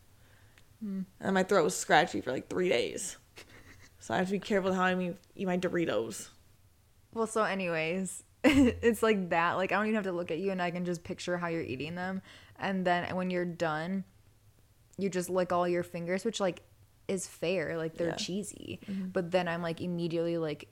Hmm. 0.84 1.02
And 1.20 1.34
my 1.34 1.44
throat 1.44 1.64
was 1.64 1.76
scratchy 1.76 2.22
for 2.22 2.32
like 2.32 2.50
three 2.50 2.70
days. 2.70 3.18
So 4.00 4.14
I 4.14 4.18
have 4.18 4.28
to 4.28 4.34
be 4.34 4.40
careful 4.40 4.74
how 4.74 4.84
I 4.84 5.14
eat 5.36 5.48
my 5.48 5.58
Doritos. 5.58 6.28
Well, 7.14 7.28
so 7.28 7.44
anyways, 7.44 8.24
it's 8.44 9.04
like 9.04 9.30
that. 9.30 9.54
Like 9.54 9.72
I 9.72 9.76
don't 9.76 9.86
even 9.86 9.96
have 9.96 10.06
to 10.06 10.12
look 10.12 10.32
at 10.32 10.40
you, 10.40 10.52
and 10.52 10.62
I 10.62 10.72
can 10.72 10.86
just 10.86 11.04
picture 11.04 11.38
how 11.38 11.48
you're 11.48 11.62
eating 11.62 11.96
them. 11.96 12.22
And 12.58 12.86
then 12.86 13.16
when 13.16 13.30
you're 13.30 13.46
done, 13.46 14.04
you 14.98 15.10
just 15.10 15.30
lick 15.30 15.52
all 15.52 15.68
your 15.68 15.84
fingers, 15.84 16.24
which 16.26 16.40
like 16.40 16.62
is 17.08 17.28
fair. 17.28 17.78
Like 17.78 17.96
they're 17.96 18.10
Yeah. 18.10 18.16
cheesy. 18.16 18.80
But 19.12 19.32
then 19.32 19.48
I'm 19.48 19.62
like 19.62 19.82
immediately 19.82 20.38
like, 20.38 20.70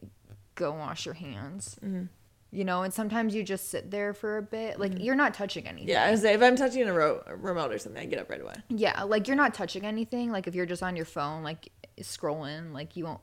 go 0.55 0.71
wash 0.71 1.05
your 1.05 1.15
hands. 1.15 1.77
Mm-hmm. 1.83 2.05
You 2.51 2.65
know, 2.65 2.81
and 2.81 2.91
sometimes 2.91 3.35
you 3.35 3.43
just 3.43 3.69
sit 3.69 3.91
there 3.91 4.11
for 4.13 4.37
a 4.37 4.41
bit. 4.41 4.79
Like 4.79 4.93
you're 4.99 5.13
not 5.15 5.33
touching 5.35 5.67
anything. 5.67 5.89
Yeah, 5.89 6.03
I 6.05 6.11
was 6.11 6.21
say 6.21 6.33
if 6.33 6.41
I'm 6.41 6.55
touching 6.55 6.87
a, 6.87 6.93
ro- 6.93 7.21
a 7.27 7.35
remote 7.35 7.71
or 7.71 7.77
something, 7.77 8.01
I 8.01 8.05
get 8.05 8.17
up 8.19 8.29
right 8.29 8.41
away. 8.41 8.55
Yeah, 8.69 9.03
like 9.03 9.27
you're 9.27 9.37
not 9.37 9.53
touching 9.53 9.85
anything. 9.85 10.31
Like 10.31 10.47
if 10.47 10.55
you're 10.55 10.65
just 10.65 10.81
on 10.81 10.95
your 10.95 11.05
phone, 11.05 11.43
like 11.43 11.71
scrolling, 12.01 12.73
like 12.73 12.95
you 12.95 13.05
won't 13.05 13.21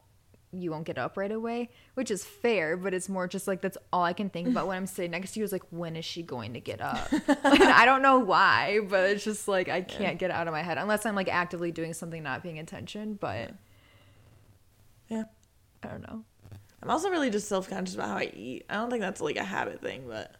you 0.62 0.70
won't 0.70 0.84
get 0.84 0.98
up 0.98 1.16
right 1.16 1.30
away, 1.30 1.70
which 1.94 2.10
is 2.10 2.24
fair, 2.24 2.76
but 2.76 2.94
it's 2.94 3.08
more 3.08 3.26
just 3.28 3.46
like 3.46 3.60
that's 3.60 3.78
all 3.92 4.02
I 4.04 4.12
can 4.12 4.30
think 4.30 4.48
about 4.48 4.66
when 4.66 4.76
I'm 4.76 4.86
sitting 4.86 5.10
next 5.10 5.32
to 5.32 5.40
you 5.40 5.44
is 5.44 5.52
like 5.52 5.64
when 5.70 5.96
is 5.96 6.04
she 6.04 6.22
going 6.22 6.54
to 6.54 6.60
get 6.60 6.80
up? 6.80 7.08
I 7.44 7.84
don't 7.84 8.02
know 8.02 8.18
why, 8.18 8.80
but 8.88 9.10
it's 9.10 9.24
just 9.24 9.48
like 9.48 9.68
I 9.68 9.80
can't 9.82 10.18
get 10.18 10.30
out 10.30 10.46
of 10.48 10.52
my 10.52 10.62
head 10.62 10.78
unless 10.78 11.06
I'm 11.06 11.14
like 11.14 11.28
actively 11.28 11.70
doing 11.72 11.92
something 11.92 12.22
not 12.22 12.42
paying 12.42 12.58
attention, 12.58 13.14
but 13.20 13.52
Yeah. 15.08 15.24
I 15.82 15.88
don't 15.88 16.02
know. 16.02 16.24
I'm 16.82 16.90
also 16.90 17.10
really 17.10 17.30
just 17.30 17.48
self 17.48 17.68
conscious 17.68 17.94
about 17.94 18.08
how 18.08 18.16
I 18.16 18.30
eat. 18.34 18.64
I 18.68 18.74
don't 18.74 18.90
think 18.90 19.00
that's 19.02 19.20
like 19.20 19.36
a 19.36 19.44
habit 19.44 19.80
thing, 19.80 20.04
but 20.08 20.34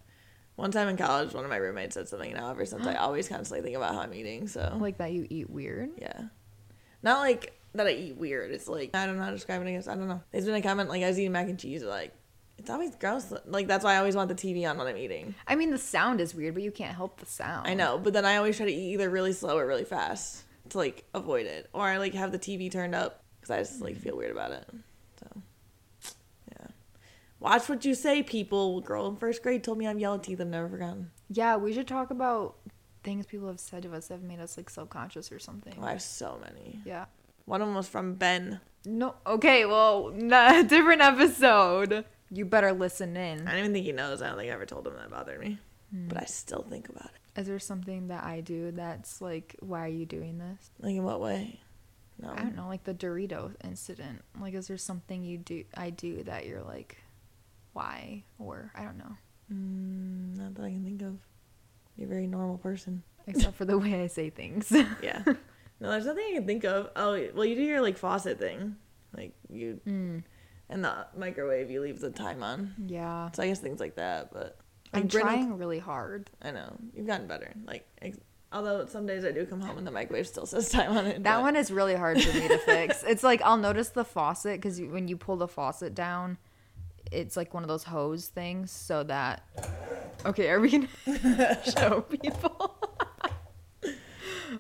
one 0.57 0.71
time 0.71 0.89
in 0.89 0.97
college, 0.97 1.35
one 1.35 1.45
of 1.45 1.51
my 1.51 1.57
roommates 1.57 1.95
said 1.95 2.09
something, 2.09 2.31
and 2.31 2.41
now 2.41 2.51
ever 2.51 2.65
since 2.65 2.87
I 2.87 2.95
always 2.97 3.29
constantly 3.29 3.63
think 3.65 3.77
about 3.77 3.95
how 3.95 4.01
I'm 4.01 4.15
eating. 4.15 4.49
So 4.49 4.77
Like 4.81 4.99
that 4.99 5.13
you 5.13 5.27
eat 5.29 5.51
weird. 5.51 5.91
yeah, 5.99 6.25
not 7.03 7.21
like 7.21 7.56
that 7.77 7.87
I 7.87 7.93
eat 7.93 8.17
weird. 8.17 8.51
It's 8.51 8.69
like 8.69 8.91
I 8.95 9.07
don't 9.07 9.17
know 9.17 9.23
how 9.23 9.31
to 9.31 9.37
describe 9.37 9.63
it. 9.63 9.69
I 9.69 9.73
guess 9.73 9.89
I 9.89 9.95
don't 9.95 10.09
know. 10.09 10.23
There's 10.33 10.45
been 10.45 10.55
a 10.55 10.63
comment 10.63 10.89
like 10.89 11.03
I 11.03 11.09
was 11.09 11.19
eating 11.19 11.33
mac 11.33 11.49
and 11.49 11.59
cheese, 11.59 11.83
like 11.83 12.13
it's 12.59 12.71
always 12.71 12.95
gross. 12.97 13.33
Like 13.47 13.67
that's 13.67 13.85
why 13.85 13.95
I 13.95 13.99
always 13.99 14.17
want 14.17 14.29
the 14.29 14.35
TV 14.35 14.69
on 14.69 14.79
when 14.79 14.87
I'm 14.87 14.97
eating. 14.97 15.35
I 15.47 15.57
mean 15.57 15.71
the 15.71 15.79
sound 15.79 16.21
is 16.21 16.35
weird, 16.35 16.55
but 16.55 16.63
you 16.63 16.71
can't 16.71 16.97
help 16.97 17.21
the 17.21 17.27
sound. 17.27 17.67
I 17.67 17.75
know, 17.75 17.99
but 17.99 18.13
then 18.13 18.25
I 18.25 18.37
always 18.37 18.57
try 18.57 18.67
to 18.67 18.73
eat 18.73 18.93
either 18.95 19.11
really 19.11 19.33
slow 19.33 19.59
or 19.59 19.67
really 19.67 19.85
fast 19.85 20.45
to 20.71 20.79
like 20.79 21.05
avoid 21.15 21.47
it, 21.47 21.69
or 21.73 21.85
I 21.85 21.99
like 21.99 22.15
have 22.15 22.33
the 22.33 22.39
TV 22.39 22.71
turned 22.71 22.95
up 22.95 23.23
because 23.41 23.51
I 23.51 23.59
just 23.59 23.81
like 23.81 23.97
feel 23.97 24.17
weird 24.17 24.33
about 24.33 24.53
it. 24.53 24.69
So 25.21 25.43
yeah, 26.53 26.69
watch 27.41 27.69
what 27.69 27.85
you 27.85 27.95
say, 27.95 28.23
people. 28.23 28.81
Girl 28.81 29.07
in 29.09 29.17
first 29.17 29.43
grade 29.43 29.63
told 29.63 29.79
me 29.79 29.87
I'm 29.87 29.99
yellow 29.99 30.19
teeth. 30.19 30.41
I've 30.41 30.47
never 30.47 30.69
forgotten. 30.69 31.11
Yeah, 31.29 31.57
we 31.57 31.73
should 31.73 31.89
talk 31.89 32.11
about 32.11 32.57
things 33.03 33.25
people 33.25 33.47
have 33.47 33.61
said 33.61 33.85
to 33.85 33.95
us 33.95 34.09
that 34.09 34.15
have 34.15 34.23
made 34.25 34.41
us 34.41 34.57
like 34.57 34.69
self-conscious 34.69 35.31
or 35.31 35.39
something. 35.39 35.75
Oh, 35.81 35.85
I 35.85 35.93
have 35.93 36.03
so 36.03 36.41
many. 36.43 36.81
Yeah. 36.85 37.05
One 37.47 37.63
of 37.63 37.69
them 37.69 37.77
was 37.77 37.89
from 37.89 38.15
Ben. 38.15 38.61
No. 38.85 39.15
Okay. 39.27 39.65
Well, 39.65 40.13
nah, 40.15 40.63
different 40.63 41.01
episode. 41.01 42.05
You 42.31 42.45
better 42.45 42.73
listen 42.73 43.17
in. 43.17 43.47
I 43.47 43.53
don't 43.53 43.61
even 43.61 43.73
think 43.73 43.87
he 43.87 43.93
knows. 43.93 44.21
I 44.21 44.29
don't 44.29 44.37
think 44.37 44.51
I 44.51 44.55
ever 44.55 44.67
told 44.67 44.87
him 44.87 44.95
that 44.97 45.11
bothered 45.11 45.41
me, 45.41 45.59
but 45.93 46.21
I 46.21 46.25
still 46.25 46.67
think 46.69 46.89
about 46.89 47.07
it. 47.07 47.41
Is 47.41 47.47
there 47.47 47.59
something 47.61 48.09
that 48.09 48.25
I 48.25 48.41
do 48.41 48.73
that's 48.73 49.21
like, 49.21 49.55
why 49.61 49.85
are 49.85 49.89
you 49.89 50.07
doing 50.07 50.39
this? 50.39 50.71
Like 50.81 50.97
in 50.97 51.05
what 51.05 51.21
way? 51.21 51.61
No. 52.21 52.31
I 52.31 52.37
don't 52.37 52.57
know, 52.57 52.67
like 52.67 52.83
the 52.83 52.95
Dorito 52.95 53.53
incident. 53.63 54.23
Like, 54.41 54.55
is 54.55 54.67
there 54.69 54.79
something 54.79 55.23
you 55.23 55.39
do, 55.39 55.65
I 55.75 55.91
do 55.91 56.23
that 56.25 56.47
you're 56.47 56.63
like, 56.63 56.97
why? 57.75 58.25
Or 58.39 58.73
I 58.75 58.83
don't 58.83 58.97
know. 58.99 59.17
Mm, 59.53 60.39
not 60.39 60.55
that 60.55 60.65
I 60.65 60.71
can 60.71 60.83
think 60.83 61.03
of. 61.03 61.19
You're 61.97 62.09
a 62.09 62.11
very 62.11 62.27
normal 62.27 62.59
person. 62.59 63.03
Except 63.27 63.57
for 63.57 63.65
the 63.67 63.79
way 63.79 64.03
I 64.03 64.07
say 64.07 64.31
things. 64.31 64.73
Yeah. 65.03 65.23
no, 65.81 65.91
there's 65.91 66.07
nothing 66.07 66.25
I 66.31 66.35
can 66.35 66.47
think 66.47 66.65
of. 66.65 66.91
Oh, 66.97 67.13
well, 67.35 67.45
you 67.45 67.55
do 67.55 67.63
your 67.63 67.81
like 67.83 67.99
faucet 67.99 68.39
thing, 68.39 68.77
like 69.17 69.33
you 69.51 69.81
Mm, 69.87 70.23
and 70.71 70.85
the 70.85 71.07
microwave. 71.17 71.71
You 71.71 71.81
leave 71.83 72.01
the 72.01 72.11
time 72.11 72.43
on. 72.43 72.75
yeah. 72.87 73.31
So 73.33 73.43
I 73.43 73.49
guess 73.49 73.61
things 73.61 73.81
like 73.81 73.97
that. 73.97 74.33
But 74.33 74.59
I'm 74.95 75.03
like, 75.03 75.11
Brynn 75.11 75.21
trying 75.23 75.59
really 75.59 75.79
hard. 75.79 76.31
I 76.43 76.51
know 76.53 76.77
you've 76.95 77.07
gotten 77.07 77.27
better. 77.27 77.53
Like, 77.65 77.87
ex- 78.03 78.19
although 78.53 78.87
some 78.87 79.05
days 79.07 79.25
I 79.25 79.33
do 79.33 79.45
come 79.45 79.61
home 79.61 79.77
and 79.79 79.87
the 79.87 79.91
microwave 79.91 80.27
still 80.27 80.47
says 80.47 80.71
time 80.71 80.97
on 80.97 81.07
it. 81.07 81.23
That 81.25 81.37
but- 81.37 81.43
one 81.43 81.57
is 81.57 81.71
really 81.71 81.95
hard 81.95 82.21
for 82.23 82.33
me 82.39 82.49
to 82.49 82.59
fix. 82.65 83.03
It's 83.03 83.23
like 83.23 83.43
I'll 83.43 83.57
notice 83.59 83.91
the 83.91 84.05
faucet 84.05 84.61
because 84.61 84.81
when 84.81 85.09
you 85.09 85.17
pull 85.17 85.37
the 85.37 85.49
faucet 85.49 85.95
down, 85.95 86.39
it's 87.13 87.37
like 87.37 87.53
one 87.55 87.63
of 87.63 87.69
those 87.69 87.85
hose 87.85 88.27
things 88.29 88.71
so 88.73 89.03
that. 89.05 89.45
Okay, 90.25 90.49
are 90.51 90.59
we 90.59 90.71
gonna 90.71 90.89
show 91.79 92.01
people? 92.01 92.76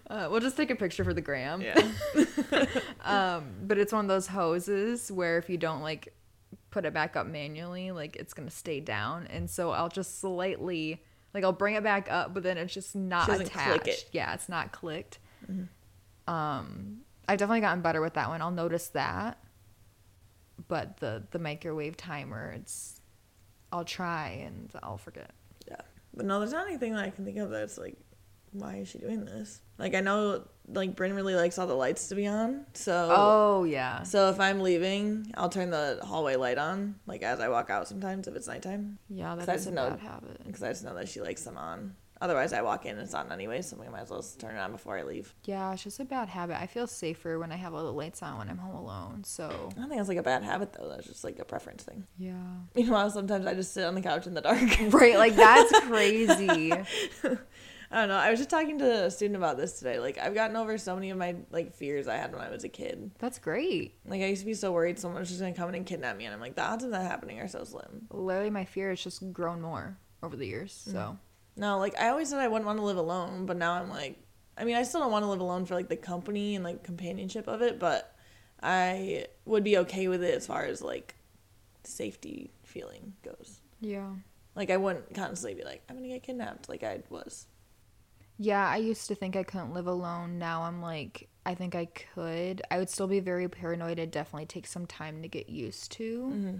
Uh, 0.08 0.28
we'll 0.30 0.40
just 0.40 0.56
take 0.56 0.70
a 0.70 0.76
picture 0.76 1.04
for 1.04 1.14
the 1.14 1.20
gram. 1.20 1.60
Yeah. 1.62 1.80
Um, 3.04 3.44
but 3.62 3.78
it's 3.78 3.92
one 3.92 4.04
of 4.04 4.08
those 4.08 4.26
hoses 4.26 5.12
where 5.12 5.38
if 5.38 5.48
you 5.48 5.56
don't 5.58 5.80
like 5.80 6.12
put 6.70 6.84
it 6.84 6.92
back 6.92 7.14
up 7.14 7.26
manually, 7.28 7.92
like 7.92 8.16
it's 8.16 8.34
gonna 8.34 8.50
stay 8.50 8.80
down. 8.80 9.28
And 9.28 9.48
so 9.48 9.70
I'll 9.70 9.88
just 9.88 10.20
slightly 10.20 11.02
like 11.32 11.44
I'll 11.44 11.52
bring 11.52 11.76
it 11.76 11.84
back 11.84 12.08
up, 12.10 12.34
but 12.34 12.42
then 12.42 12.58
it's 12.58 12.74
just 12.74 12.96
not 12.96 13.28
attached. 13.40 13.86
it. 13.86 14.08
Yeah, 14.12 14.34
it's 14.34 14.48
not 14.48 14.72
clicked. 14.72 15.18
Um, 16.26 17.02
I've 17.28 17.38
definitely 17.38 17.60
gotten 17.60 17.82
better 17.82 18.00
with 18.00 18.14
that 18.14 18.28
one. 18.28 18.42
I'll 18.42 18.50
notice 18.50 18.88
that. 18.88 19.38
But 20.68 20.96
the 20.96 21.22
the 21.30 21.38
microwave 21.38 21.96
timer, 21.96 22.50
it's 22.56 23.00
I'll 23.70 23.84
try 23.84 24.42
and 24.46 24.70
I'll 24.82 24.98
forget. 24.98 25.30
Yeah. 25.68 25.76
But 26.14 26.26
no, 26.26 26.40
there's 26.40 26.52
not 26.52 26.66
anything 26.66 26.94
that 26.94 27.04
I 27.04 27.10
can 27.10 27.24
think 27.24 27.38
of 27.38 27.50
that's 27.50 27.78
like, 27.78 27.96
why 28.52 28.76
is 28.76 28.88
she 28.88 28.98
doing 28.98 29.24
this? 29.24 29.60
Like 29.78 29.94
I 29.94 30.00
know 30.00 30.44
like 30.68 30.96
Brynn 30.96 31.14
really 31.14 31.34
likes 31.36 31.58
all 31.58 31.66
the 31.68 31.74
lights 31.74 32.08
to 32.08 32.14
be 32.16 32.26
on. 32.26 32.66
So 32.74 33.08
Oh 33.10 33.64
yeah. 33.64 34.02
so 34.02 34.30
if 34.30 34.40
I'm 34.40 34.60
leaving, 34.60 35.32
I'll 35.36 35.48
turn 35.48 35.70
the 35.70 36.00
hallway 36.02 36.36
light 36.36 36.58
on, 36.58 36.96
like 37.06 37.22
as 37.22 37.38
I 37.40 37.48
walk 37.48 37.70
out 37.70 37.86
sometimes 37.86 38.26
if 38.26 38.34
it's 38.34 38.48
nighttime. 38.48 38.98
Yeah, 39.08 39.32
I 39.32 39.36
that 39.36 39.48
is 39.56 39.64
just 39.64 39.68
a 39.68 39.70
know- 39.74 39.90
bad 39.90 40.00
habit. 40.00 40.44
Because 40.46 40.62
I 40.62 40.68
just 40.70 40.84
know 40.84 40.94
that 40.94 41.08
she 41.08 41.20
likes 41.20 41.42
them 41.44 41.56
on. 41.56 41.94
Otherwise, 42.18 42.54
I 42.54 42.62
walk 42.62 42.86
in 42.86 42.92
and 42.92 43.02
it's 43.02 43.12
on 43.12 43.30
anyway, 43.30 43.60
so 43.60 43.76
I 43.86 43.90
might 43.90 44.00
as 44.00 44.08
well 44.10 44.20
just 44.20 44.40
turn 44.40 44.56
it 44.56 44.58
on 44.58 44.72
before 44.72 44.96
I 44.96 45.02
leave. 45.02 45.34
Yeah, 45.44 45.70
it's 45.74 45.84
just 45.84 46.00
a 46.00 46.04
bad 46.06 46.28
habit. 46.30 46.58
I 46.58 46.66
feel 46.66 46.86
safer 46.86 47.38
when 47.38 47.52
I 47.52 47.56
have 47.56 47.74
all 47.74 47.84
the 47.84 47.92
lights 47.92 48.22
on 48.22 48.38
when 48.38 48.48
I'm 48.48 48.56
home 48.56 48.74
alone. 48.74 49.22
So 49.24 49.44
I 49.50 49.78
don't 49.78 49.88
think 49.90 49.98
that's 49.98 50.08
like 50.08 50.16
a 50.16 50.22
bad 50.22 50.42
habit 50.42 50.72
though. 50.72 50.88
That's 50.88 51.06
just 51.06 51.24
like 51.24 51.38
a 51.38 51.44
preference 51.44 51.82
thing. 51.84 52.06
yeah. 52.18 52.32
Meanwhile, 52.74 53.10
sometimes 53.10 53.46
I 53.46 53.52
just 53.52 53.74
sit 53.74 53.84
on 53.84 53.94
the 53.94 54.00
couch 54.00 54.26
in 54.26 54.32
the 54.32 54.40
dark. 54.40 54.58
Right, 54.94 55.18
like 55.18 55.36
that's 55.36 55.78
crazy. 55.86 56.72
I 57.90 58.00
don't 58.00 58.08
know. 58.08 58.16
I 58.16 58.30
was 58.30 58.40
just 58.40 58.50
talking 58.50 58.78
to 58.78 59.04
a 59.04 59.10
student 59.10 59.36
about 59.36 59.56
this 59.56 59.78
today. 59.78 59.98
Like 59.98 60.18
I've 60.18 60.34
gotten 60.34 60.56
over 60.56 60.76
so 60.78 60.94
many 60.94 61.10
of 61.10 61.18
my 61.18 61.36
like 61.50 61.72
fears 61.74 62.08
I 62.08 62.16
had 62.16 62.32
when 62.32 62.40
I 62.40 62.50
was 62.50 62.64
a 62.64 62.68
kid. 62.68 63.12
That's 63.18 63.38
great. 63.38 63.94
Like 64.06 64.22
I 64.22 64.26
used 64.26 64.42
to 64.42 64.46
be 64.46 64.54
so 64.54 64.72
worried 64.72 64.98
someone 64.98 65.20
was 65.20 65.28
just 65.28 65.40
gonna 65.40 65.52
come 65.52 65.68
in 65.68 65.74
and 65.76 65.86
kidnap 65.86 66.16
me, 66.16 66.24
and 66.24 66.34
I'm 66.34 66.40
like, 66.40 66.56
the 66.56 66.64
odds 66.64 66.84
of 66.84 66.90
that 66.90 67.02
happening 67.02 67.40
are 67.40 67.48
so 67.48 67.64
slim. 67.64 68.06
Literally, 68.10 68.50
my 68.50 68.64
fear 68.64 68.90
has 68.90 69.02
just 69.02 69.32
grown 69.32 69.60
more 69.60 69.96
over 70.22 70.36
the 70.36 70.46
years. 70.46 70.72
So 70.72 70.98
mm-hmm. 70.98 71.14
No, 71.56 71.78
like 71.78 71.98
I 71.98 72.08
always 72.08 72.28
said 72.28 72.38
I 72.38 72.48
wouldn't 72.48 72.66
want 72.66 72.78
to 72.78 72.84
live 72.84 72.98
alone, 72.98 73.46
but 73.46 73.56
now 73.56 73.72
I'm 73.72 73.88
like, 73.88 74.18
I 74.58 74.64
mean, 74.64 74.76
I 74.76 74.82
still 74.82 75.00
don't 75.00 75.12
want 75.12 75.24
to 75.24 75.30
live 75.30 75.40
alone 75.40 75.64
for 75.64 75.74
like 75.74 75.88
the 75.88 75.96
company 75.96 76.54
and 76.54 76.64
like 76.64 76.82
companionship 76.82 77.48
of 77.48 77.62
it, 77.62 77.78
but 77.78 78.14
I 78.62 79.26
would 79.46 79.64
be 79.64 79.78
okay 79.78 80.08
with 80.08 80.22
it 80.22 80.34
as 80.34 80.46
far 80.46 80.64
as 80.64 80.82
like 80.82 81.14
safety 81.84 82.50
feeling 82.62 83.14
goes. 83.22 83.60
yeah. 83.80 84.10
Like 84.54 84.70
I 84.70 84.78
wouldn't 84.78 85.14
constantly 85.14 85.54
be 85.54 85.64
like, 85.68 85.82
I'm 85.88 85.96
gonna 85.96 86.08
get 86.08 86.22
kidnapped, 86.22 86.68
like 86.68 86.82
I 86.82 87.02
was. 87.10 87.46
Yeah, 88.38 88.68
I 88.68 88.76
used 88.76 89.08
to 89.08 89.14
think 89.14 89.34
I 89.36 89.42
couldn't 89.42 89.72
live 89.72 89.86
alone. 89.86 90.38
Now 90.38 90.62
I'm 90.62 90.82
like, 90.82 91.28
I 91.46 91.54
think 91.54 91.74
I 91.74 91.86
could. 91.86 92.62
I 92.70 92.78
would 92.78 92.90
still 92.90 93.06
be 93.06 93.20
very 93.20 93.48
paranoid. 93.48 93.98
It 93.98 94.10
definitely 94.10 94.46
takes 94.46 94.70
some 94.70 94.86
time 94.86 95.22
to 95.22 95.28
get 95.28 95.48
used 95.48 95.92
to. 95.92 96.30
Mm-hmm. 96.32 96.56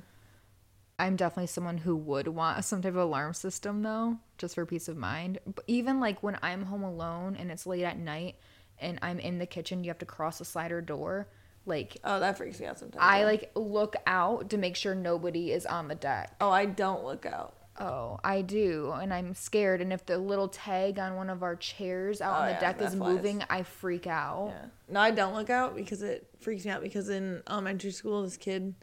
I'm 0.99 1.17
definitely 1.17 1.49
someone 1.49 1.79
who 1.79 1.95
would 1.95 2.29
want 2.29 2.65
some 2.65 2.81
type 2.81 2.93
of 2.93 2.97
alarm 2.97 3.35
system 3.35 3.83
though, 3.83 4.17
just 4.39 4.55
for 4.55 4.65
peace 4.65 4.89
of 4.89 4.97
mind. 4.97 5.39
But 5.45 5.65
even 5.67 6.01
like 6.01 6.23
when 6.23 6.39
I'm 6.43 6.65
home 6.65 6.83
alone 6.83 7.37
and 7.39 7.51
it's 7.51 7.67
late 7.67 7.85
at 7.85 7.99
night 7.99 8.37
and 8.79 8.99
I'm 9.03 9.19
in 9.19 9.39
the 9.39 9.47
kitchen, 9.47 9.85
you 9.85 9.91
have 9.91 9.99
to 9.99 10.07
cross 10.07 10.41
a 10.41 10.45
slider 10.45 10.81
door. 10.81 11.29
Like 11.67 11.99
Oh, 12.03 12.21
that 12.21 12.39
freaks 12.39 12.61
me 12.61 12.67
out 12.67 12.79
sometimes. 12.79 13.03
I 13.05 13.21
yeah. 13.21 13.25
like 13.27 13.51
look 13.55 13.97
out 14.07 14.51
to 14.51 14.57
make 14.57 14.77
sure 14.77 14.95
nobody 14.95 15.53
is 15.53 15.67
on 15.67 15.89
the 15.89 15.95
deck. 15.95 16.35
Oh, 16.41 16.51
I 16.51 16.65
don't 16.65 17.05
look 17.05 17.27
out. 17.27 17.57
Oh, 17.81 18.19
I 18.25 18.43
do, 18.43 18.93
and 18.93 19.13
I'm 19.13 19.35
scared. 19.35 19.81
And 19.81 19.93
if 19.93 20.05
the 20.07 20.19
little 20.19 20.49
tag 20.49 20.99
on 20.99 21.17
one 21.17 21.29
of 21.31 21.43
our 21.43 21.57
chairs 21.57 22.21
out 22.21 22.35
on 22.35 22.43
Oh, 22.43 22.47
the 22.47 22.53
yeah, 22.53 22.61
deck 22.61 22.81
is 22.81 22.95
flies. 22.95 23.13
moving, 23.17 23.45
I 23.51 23.63
freak 23.63 24.07
out. 24.07 24.53
Yeah. 24.55 24.67
No, 24.89 25.01
I 25.01 25.11
don't 25.11 25.35
look 25.35 25.51
out 25.51 25.75
because 25.77 26.03
it 26.03 26.27
freaks 26.41 26.65
me 26.65 26.71
out 26.71 26.83
because 26.83 27.09
in 27.09 27.43
elementary 27.49 27.91
school, 27.91 28.23
this 28.23 28.37
kid 28.37 28.75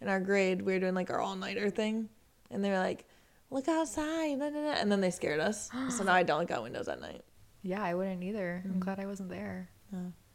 in 0.00 0.08
our 0.08 0.20
grade, 0.20 0.62
we 0.62 0.72
were 0.72 0.80
doing 0.80 0.94
like 0.94 1.10
our 1.10 1.20
all 1.20 1.36
nighter 1.36 1.70
thing. 1.70 2.08
And 2.50 2.64
they 2.64 2.70
were 2.70 2.78
like, 2.78 3.06
look 3.50 3.68
outside. 3.68 4.38
da, 4.38 4.50
da, 4.50 4.60
da," 4.60 4.80
And 4.80 4.90
then 4.90 5.00
they 5.00 5.10
scared 5.10 5.40
us. 5.40 5.70
so 5.96 6.04
now 6.04 6.14
I 6.14 6.22
don't 6.22 6.40
look 6.40 6.50
out 6.50 6.62
windows 6.62 6.88
at 6.88 7.00
night. 7.00 7.22
Yeah, 7.62 7.82
I 7.82 7.94
wouldn't 7.94 8.22
either. 8.24 8.62
Mm-hmm. 8.64 8.72
I'm 8.74 8.80
glad 8.80 8.98
I 8.98 9.06
wasn't 9.06 9.28
there. 9.30 9.68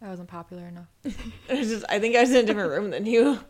I 0.02 0.08
wasn't 0.10 0.30
popular 0.30 0.68
enough. 0.68 0.88
It's 1.50 1.70
just, 1.70 1.86
I 1.90 2.00
think 2.00 2.16
I 2.16 2.22
was 2.22 2.30
in 2.30 2.38
a 2.38 2.44
different 2.44 2.70
room 2.72 2.92
than 2.92 3.06
you. 3.06 3.40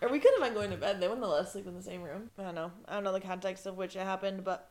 Or 0.00 0.08
we 0.10 0.18
could 0.18 0.32
have 0.34 0.42
been 0.42 0.54
going 0.54 0.70
to 0.70 0.76
bed. 0.76 1.00
They 1.00 1.08
wouldn't 1.08 1.24
have 1.24 1.32
let 1.32 1.46
us 1.46 1.52
sleep 1.52 1.66
in 1.66 1.74
the 1.74 1.82
same 1.82 2.02
room. 2.02 2.30
I 2.38 2.42
don't 2.42 2.54
know. 2.54 2.70
I 2.86 2.94
don't 2.94 3.04
know 3.04 3.12
the 3.12 3.20
context 3.20 3.66
of 3.66 3.76
which 3.76 3.96
it 3.96 4.00
happened, 4.00 4.44
but 4.44 4.70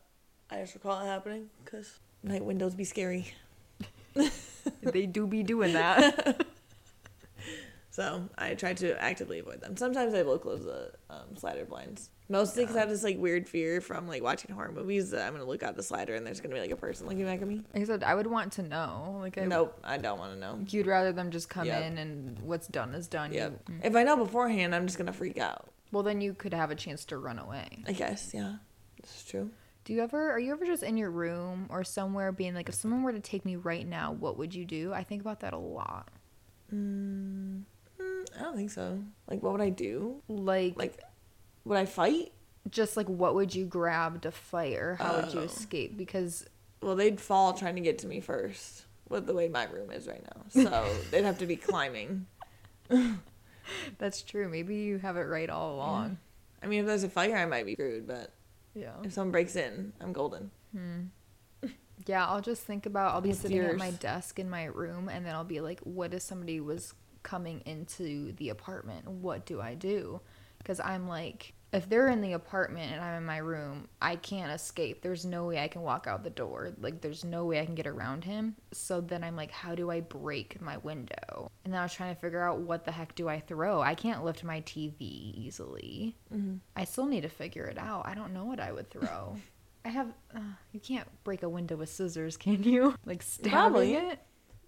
I 0.50 0.62
just 0.62 0.76
recall 0.76 1.02
it 1.02 1.06
happening 1.06 1.50
because 1.64 2.00
night 2.24 2.44
windows 2.44 2.76
be 2.76 2.84
scary. 2.84 3.34
they 4.82 5.06
do 5.06 5.28
be 5.28 5.44
doing 5.44 5.74
that. 5.74 6.46
So 7.96 8.28
I 8.38 8.56
try 8.56 8.74
to 8.74 9.02
actively 9.02 9.40
avoid 9.40 9.62
them. 9.62 9.78
Sometimes 9.78 10.14
I 10.14 10.24
will 10.24 10.38
close 10.38 10.66
the 10.66 10.92
um, 11.10 11.38
slider 11.38 11.64
blinds. 11.64 12.10
Mostly 12.28 12.64
because 12.64 12.76
I 12.76 12.80
have 12.80 12.90
this 12.90 13.04
like 13.04 13.18
weird 13.20 13.48
fear 13.48 13.82
from 13.82 14.08
like 14.08 14.24
watching 14.24 14.50
horror 14.56 14.72
movies 14.72 15.12
that 15.12 15.28
I'm 15.28 15.34
gonna 15.34 15.46
look 15.46 15.62
out 15.62 15.76
the 15.76 15.84
slider 15.84 16.16
and 16.16 16.26
there's 16.26 16.42
gonna 16.42 16.56
be 16.56 16.62
like 16.62 16.72
a 16.72 16.76
person 16.76 17.06
looking 17.08 17.24
back 17.26 17.42
at 17.42 17.48
me. 17.48 17.62
like 17.74 17.84
I 17.84 17.86
said, 17.86 18.04
I 18.04 18.16
would 18.16 18.26
want 18.28 18.54
to 18.54 18.64
know. 18.64 19.18
Like, 19.20 19.38
I, 19.38 19.46
Nope, 19.46 19.80
I 19.84 19.98
don't 19.98 20.18
want 20.18 20.34
to 20.34 20.40
know. 20.40 20.60
you'd 20.70 20.88
rather 20.88 21.12
them 21.14 21.30
just 21.30 21.50
come 21.50 21.68
Yep. 21.68 21.84
in 21.84 21.98
and 22.00 22.40
what's 22.40 22.68
done 22.68 22.96
is 22.96 23.08
done. 23.08 23.32
You- 23.32 23.40
Yep. 23.40 23.70
If 23.84 23.96
I 23.96 24.04
know 24.04 24.18
beforehand, 24.18 24.74
I'm 24.74 24.88
just 24.88 24.98
gonna 24.98 25.14
freak 25.14 25.38
out. 25.38 25.70
well, 25.92 26.02
then 26.04 26.20
you 26.20 26.34
could 26.34 26.54
have 26.54 26.72
a 26.72 26.76
chance 26.76 27.06
to 27.06 27.18
run 27.18 27.38
away. 27.40 27.68
I 27.88 27.92
guess. 27.94 28.32
Yeah, 28.34 28.56
this 29.02 29.16
is 29.18 29.24
true. 29.26 29.52
Do 29.84 29.94
you 29.94 30.02
ever, 30.02 30.32
are 30.32 30.40
you 30.40 30.52
ever 30.52 30.66
just 30.66 30.82
in 30.82 30.98
your 30.98 31.12
room 31.12 31.68
or 31.70 31.84
somewhere 31.84 32.32
being 32.32 32.56
like, 32.56 32.70
if 32.70 32.74
someone 32.76 33.04
were 33.04 33.12
to 33.14 33.20
take 33.20 33.46
me 33.46 33.56
right 33.56 33.88
now, 33.88 34.12
what 34.14 34.36
would 34.36 34.56
you 34.56 34.66
do? 34.66 34.92
I 34.92 35.04
think 35.04 35.22
about 35.22 35.42
that 35.42 35.54
a 35.54 35.60
lot. 35.60 36.10
Mm, 36.74 37.62
mm, 38.00 38.26
I 38.40 38.42
don't 38.42 38.56
think 38.56 38.72
so. 38.72 39.00
Like, 39.30 39.44
what 39.44 39.52
would 39.52 39.62
I 39.62 39.70
do? 39.70 40.24
Like, 40.28 40.74
Like, 40.76 41.00
would 41.66 41.78
I 41.78 41.86
fight? 41.86 42.32
just 42.72 42.98
like 42.98 43.06
what 43.08 43.36
would 43.36 43.54
you 43.54 43.64
grab 43.64 44.24
to 44.24 44.32
fight 44.32 44.76
or 44.76 44.96
how 44.96 45.18
would 45.22 45.32
you 45.34 45.42
Oh. 45.42 45.44
escape 45.44 45.96
because 45.98 46.46
Well, 46.82 46.96
they'd 46.96 47.22
fall 47.22 47.54
trying 47.54 47.76
to 47.76 47.82
get 47.82 48.00
to 48.00 48.08
me 48.08 48.22
first. 48.22 48.86
With 49.08 49.28
the 49.28 49.36
way 49.36 49.48
my 49.50 49.66
room 49.66 49.92
is 49.92 50.08
right 50.08 50.24
now, 50.24 50.46
so 50.50 50.92
they'd 51.12 51.24
have 51.26 51.38
to 51.38 51.46
be 51.46 51.56
climbing. 51.58 52.26
that's 53.98 54.22
true 54.22 54.48
maybe 54.50 54.76
you 54.76 54.98
have 55.00 55.18
it 55.18 55.22
right 55.24 55.50
all 55.50 55.76
along 55.76 56.18
I 56.64 56.68
mean, 56.68 56.80
if 56.80 56.86
there's 56.88 57.04
a 57.04 57.10
fire, 57.10 57.36
I 57.38 57.46
might 57.46 57.66
be 57.68 57.74
screwed, 57.74 58.08
but 58.08 58.32
yeah 58.74 58.94
if 59.04 59.14
someone 59.14 59.32
breaks 59.32 59.56
in, 59.56 59.94
I'm 60.02 60.12
golden. 60.14 60.50
Hmm. 60.76 61.04
yeah 62.08 62.26
i'll 62.26 62.42
just 62.42 62.64
think 62.64 62.86
about 62.86 63.14
i'll 63.14 63.22
be 63.22 63.32
sitting 63.34 63.60
at 63.60 63.78
my 63.78 63.92
desk 63.92 64.40
in 64.40 64.50
my 64.50 64.66
room 64.66 65.08
and 65.08 65.26
then 65.26 65.34
i'll 65.34 65.44
be 65.46 65.62
like 65.62 65.80
what 65.82 66.14
if 66.14 66.22
somebody 66.22 66.60
was 66.60 66.94
coming 67.24 67.62
into 67.66 68.34
the 68.34 68.50
apartment 68.50 69.08
what 69.10 69.46
do 69.46 69.62
i 69.62 69.74
do 69.74 70.20
because 70.60 70.80
i'm 70.82 71.08
like 71.08 71.54
if 71.74 71.90
they're 71.90 72.08
in 72.10 72.22
the 72.22 72.34
apartment 72.34 72.92
and 72.92 73.02
i'm 73.02 73.18
in 73.18 73.26
my 73.26 73.38
room 73.38 73.88
i 74.02 74.16
can't 74.16 74.52
escape. 74.52 75.02
There's 75.02 75.26
no 75.26 75.46
way 75.46 75.60
i 75.60 75.68
can 75.68 75.82
walk 75.82 76.08
out 76.08 76.24
the 76.24 76.30
door. 76.30 76.72
Like 76.80 77.02
there's 77.02 77.24
no 77.24 77.46
way 77.46 77.60
i 77.60 77.66
can 77.66 77.76
get 77.76 77.88
around 77.88 78.24
him. 78.24 78.56
So 78.72 79.02
then 79.02 79.24
i'm 79.24 79.36
like 79.36 79.52
how 79.52 79.76
do 79.76 79.92
i 79.92 80.02
break 80.02 80.62
my 80.62 80.78
window? 80.78 81.52
And 81.64 81.74
then 81.74 81.80
i 81.80 81.84
was 81.84 81.94
trying 81.94 82.14
to 82.16 82.22
figure 82.22 82.42
out 82.42 82.60
what 82.60 82.86
the 82.86 82.92
heck 82.92 83.16
do 83.16 83.28
i 83.28 83.40
throw? 83.40 83.82
I 83.82 83.96
can't 83.96 84.24
lift 84.24 84.44
my 84.44 84.62
tv 84.62 85.00
easily. 85.02 86.16
I 86.76 86.84
still 86.86 87.06
need 87.06 87.22
to 87.22 87.30
figure 87.30 87.66
it 87.66 87.78
out. 87.78 88.06
I 88.08 88.14
don't 88.16 88.34
know 88.34 88.46
what 88.46 88.60
i 88.60 88.72
would 88.72 88.90
throw. 88.90 89.36
I 89.86 89.90
have 89.90 90.08
uh, 90.36 90.40
you 90.72 90.80
can't 90.80 91.08
break 91.24 91.44
a 91.44 91.50
window 91.50 91.76
with 91.76 91.90
scissors 91.90 92.38
can 92.38 92.64
you? 92.64 92.96
Like 93.06 93.22
stabbing 93.22 93.52
Probably. 93.52 93.94
it? 93.96 94.20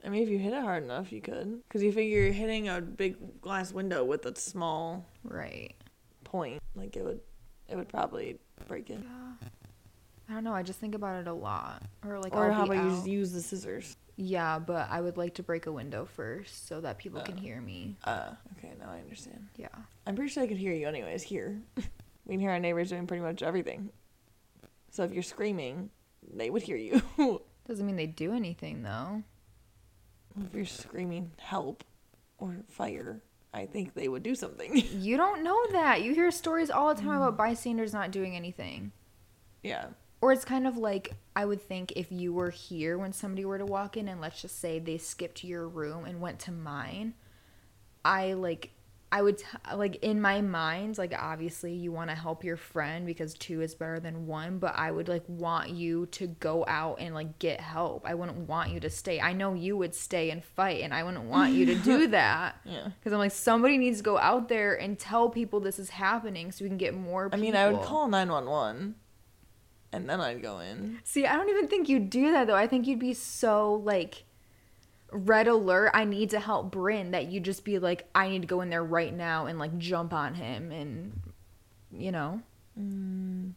I 0.05 0.09
mean, 0.09 0.21
if 0.21 0.29
you 0.29 0.37
hit 0.37 0.53
it 0.53 0.61
hard 0.61 0.83
enough, 0.83 1.11
you 1.11 1.21
could. 1.21 1.59
Because 1.67 1.81
you 1.81 1.91
figure 1.91 2.19
you're 2.21 2.31
hitting 2.31 2.69
a 2.69 2.79
big 2.79 3.41
glass 3.41 3.73
window 3.73 4.03
with 4.05 4.25
a 4.27 4.35
small 4.35 5.05
right 5.23 5.73
point, 6.27 6.61
like 6.75 6.95
it 6.95 7.03
would, 7.03 7.19
it 7.67 7.75
would 7.75 7.89
probably 7.89 8.37
break 8.67 8.89
it. 8.89 8.99
I 10.29 10.33
don't 10.33 10.43
know. 10.43 10.53
I 10.53 10.61
just 10.61 10.79
think 10.79 10.93
about 10.93 11.21
it 11.21 11.27
a 11.27 11.33
lot. 11.33 11.83
Or 12.05 12.19
like, 12.19 12.35
or 12.35 12.51
I'll 12.51 12.53
how 12.53 12.65
about 12.65 12.83
you 12.83 12.89
just 12.89 13.07
use 13.07 13.31
the 13.31 13.41
scissors? 13.41 13.95
Yeah, 14.17 14.59
but 14.59 14.87
I 14.89 14.99
would 14.99 15.15
like 15.15 15.35
to 15.35 15.43
break 15.43 15.67
a 15.67 15.71
window 15.71 16.05
first 16.05 16.67
so 16.67 16.81
that 16.81 16.97
people 16.97 17.21
can 17.21 17.37
hear 17.37 17.61
me. 17.61 17.95
Uh, 18.03 18.31
okay, 18.57 18.73
now 18.79 18.89
I 18.89 18.99
understand. 18.99 19.47
Yeah. 19.55 19.67
I'm 20.05 20.15
pretty 20.15 20.31
sure 20.31 20.43
I 20.43 20.47
could 20.47 20.57
hear 20.57 20.73
you 20.73 20.87
anyways 20.87 21.23
here. 21.23 21.61
we 22.25 22.33
can 22.33 22.39
hear 22.39 22.51
our 22.51 22.59
neighbors 22.59 22.89
doing 22.89 23.07
pretty 23.07 23.23
much 23.23 23.43
everything. 23.43 23.89
So 24.89 25.03
if 25.03 25.13
you're 25.13 25.23
screaming, 25.23 25.91
they 26.33 26.49
would 26.49 26.63
hear 26.63 26.77
you. 26.77 27.01
Doesn't 27.67 27.85
mean 27.85 27.95
they 27.95 28.07
do 28.07 28.33
anything 28.33 28.81
though. 28.81 29.23
if 30.45 30.53
you're 30.53 30.65
screaming 30.65 31.31
help 31.37 31.83
or 32.39 32.57
fire, 32.69 33.21
I 33.57 33.65
think 33.65 33.93
they 33.93 34.07
would 34.07 34.23
do 34.23 34.35
something. 34.35 34.75
You 34.97 35.17
don't 35.17 35.43
know 35.43 35.59
that. 35.71 36.01
You 36.03 36.13
hear 36.13 36.31
stories 36.31 36.69
all 36.69 36.93
the 36.93 37.01
time 37.01 37.21
about 37.21 37.37
bystanders 37.37 37.93
not 37.93 38.11
doing 38.11 38.35
anything. 38.35 38.91
yeah. 39.63 39.87
Or 40.19 40.31
it's 40.31 40.45
kind 40.45 40.65
of 40.65 40.77
like 40.77 41.13
I 41.35 41.45
would 41.45 41.61
think 41.61 41.93
if 41.95 42.11
you 42.11 42.33
were 42.33 42.49
here 42.49 42.97
when 42.97 43.13
somebody 43.13 43.45
were 43.45 43.59
to 43.59 43.65
walk 43.65 43.97
in 43.97 44.07
and 44.07 44.19
let's 44.19 44.41
just 44.41 44.59
say 44.59 44.79
they 44.79 44.97
skipped 44.97 45.43
your 45.43 45.67
room 45.67 46.05
and 46.05 46.19
went 46.19 46.39
to 46.39 46.51
mine, 46.51 47.13
I 48.03 48.33
like 48.33 48.71
I 49.09 49.21
would 49.21 49.37
t- 49.37 49.45
like 49.73 49.97
in 50.03 50.19
my 50.19 50.41
mind 50.41 50.97
like 50.97 51.13
obviously 51.17 51.73
you 51.73 51.93
want 51.93 52.09
to 52.09 52.15
help 52.15 52.43
your 52.43 52.57
friend 52.57 53.05
because 53.05 53.33
two 53.35 53.61
is 53.61 53.73
better 53.73 54.01
than 54.01 54.27
one, 54.27 54.59
but 54.59 54.77
I 54.77 54.91
would 54.91 55.07
like 55.07 55.23
want 55.27 55.69
you 55.69 56.07
to 56.07 56.27
go 56.27 56.65
out 56.67 56.99
and 56.99 57.15
like 57.15 57.39
get 57.39 57.61
help. 57.61 58.05
I 58.05 58.15
wouldn't 58.15 58.37
want 58.49 58.71
you 58.71 58.81
to 58.81 58.89
stay. 58.89 59.21
I 59.21 59.31
know 59.31 59.53
you 59.53 59.77
would 59.77 59.95
stay 59.95 60.29
and 60.29 60.43
fight 60.43 60.81
and 60.81 60.93
I 60.93 61.03
wouldn't 61.03 61.23
want 61.23 61.53
you 61.53 61.65
to 61.67 61.75
do 61.75 62.07
that. 62.19 62.57
Yeah. 62.65 62.89
Cuz 63.03 63.13
I'm 63.13 63.19
like 63.19 63.31
somebody 63.31 63.77
needs 63.77 63.99
to 63.99 64.03
go 64.03 64.17
out 64.17 64.49
there 64.49 64.75
and 64.75 64.99
tell 64.99 65.29
people 65.29 65.61
this 65.61 65.79
is 65.79 65.91
happening 65.91 66.51
so 66.51 66.65
we 66.65 66.69
can 66.69 66.77
get 66.77 66.93
more 66.93 67.29
I 67.31 67.37
mean, 67.37 67.55
I 67.55 67.71
would 67.71 67.81
call 67.83 68.09
911 68.09 68.95
and 69.93 70.09
then 70.09 70.19
I'd 70.19 70.41
go 70.41 70.59
in. 70.59 70.99
See, 71.03 71.25
I 71.25 71.35
don't 71.37 71.49
even 71.49 71.67
think 71.67 71.87
you'd 71.87 72.09
do 72.09 72.31
that 72.31 72.47
though. 72.47 72.55
I 72.55 72.67
think 72.67 72.87
you'd 72.87 72.99
be 72.99 73.13
so 73.13 73.73
like 73.73 74.25
red 75.11 75.47
alert. 75.47 75.91
I 75.93 76.03
need 76.05 76.29
to 76.31 76.39
help 76.39 76.73
Brynn 76.73 77.11
that 77.11 77.27
you'd 77.27 77.43
just 77.45 77.63
be 77.63 77.79
like, 77.79 78.07
I 78.13 78.29
need 78.29 78.41
to 78.41 78.47
go 78.47 78.61
in 78.61 78.69
there 78.69 78.83
right 78.83 79.13
now 79.13 79.45
and 79.45 79.57
like 79.59 79.77
jump 79.77 80.13
on 80.13 80.33
him 80.35 80.71
and 80.71 81.21
you 81.91 82.11
know. 82.11 82.41
Mm, 82.79 83.53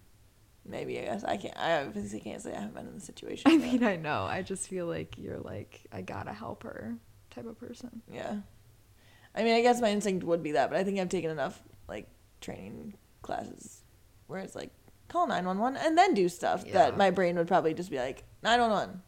maybe, 0.64 0.98
I 0.98 1.04
guess. 1.04 1.24
I 1.24 1.36
can't, 1.36 1.56
I 1.58 1.82
obviously 1.84 2.20
can't 2.20 2.40
say 2.40 2.52
I 2.52 2.60
haven't 2.60 2.74
been 2.74 2.86
in 2.86 2.94
the 2.94 3.00
situation. 3.00 3.50
I 3.50 3.56
but 3.58 3.62
mean, 3.66 3.84
I 3.84 3.96
know. 3.96 4.22
I 4.24 4.42
just 4.42 4.68
feel 4.68 4.86
like 4.86 5.18
you're 5.18 5.38
like, 5.40 5.80
I 5.92 6.00
gotta 6.02 6.32
help 6.32 6.62
her 6.62 6.96
type 7.30 7.46
of 7.46 7.58
person. 7.58 8.02
yeah. 8.12 8.36
I 9.34 9.44
mean, 9.44 9.54
I 9.54 9.62
guess 9.62 9.80
my 9.80 9.90
instinct 9.90 10.24
would 10.24 10.42
be 10.42 10.52
that, 10.52 10.70
but 10.70 10.78
I 10.78 10.82
think 10.84 10.98
I've 10.98 11.08
taken 11.08 11.30
enough, 11.30 11.62
like, 11.88 12.08
training 12.40 12.94
classes 13.22 13.82
where 14.26 14.40
it's 14.40 14.56
like, 14.56 14.70
call 15.08 15.26
911 15.28 15.80
and 15.84 15.96
then 15.96 16.14
do 16.14 16.28
stuff 16.28 16.64
Yeah. 16.66 16.72
that 16.72 16.96
my 16.96 17.10
brain 17.12 17.36
would 17.36 17.46
probably 17.46 17.72
just 17.74 17.90
be 17.90 17.98
like 17.98 18.24
911. 18.42 19.02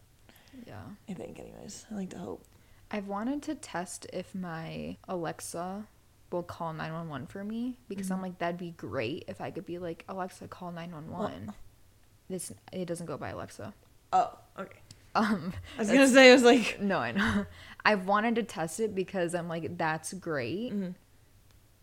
Yeah. 0.67 0.83
I 1.09 1.15
think, 1.15 1.39
anyways. 1.39 1.87
I 1.91 1.95
like 1.95 2.11
to 2.11 2.19
hope. 2.19 2.45
I've 2.91 3.09
wanted 3.09 3.43
to 3.45 3.55
test 3.55 4.07
if 4.13 4.35
my 4.35 4.97
Alexa 5.09 5.87
will 6.31 6.43
call 6.43 6.73
911 6.73 7.27
for 7.27 7.45
me 7.45 7.79
because 7.89 8.11
I'm 8.11 8.23
like 8.23 8.39
that'd 8.39 8.59
be 8.59 8.73
great 8.73 9.25
if 9.29 9.41
I 9.41 9.51
could 9.51 9.67
be 9.67 9.79
like 9.79 10.05
Alexa 10.09 10.49
call 10.49 10.73
911. 10.73 11.53
This 12.29 12.53
it 12.73 12.87
doesn't 12.87 13.07
go 13.07 13.17
by 13.17 13.31
Alexa. 13.31 13.73
Oh, 14.13 14.39
okay. 14.59 14.79
Um 15.15 15.53
I 15.77 15.81
was 15.81 15.89
gonna 15.91 16.09
say, 16.09 16.31
I 16.31 16.35
was 16.35 16.43
like, 16.43 16.81
no, 16.81 16.99
I 16.99 17.13
know. 17.13 17.47
I've 17.85 18.07
wanted 18.07 18.35
to 18.37 18.43
test 18.43 18.81
it 18.81 18.95
because 18.95 19.35
I'm 19.35 19.49
like 19.49 19.77
that's 19.79 20.13
great. 20.13 20.73
Mm-hmm. 20.73 20.91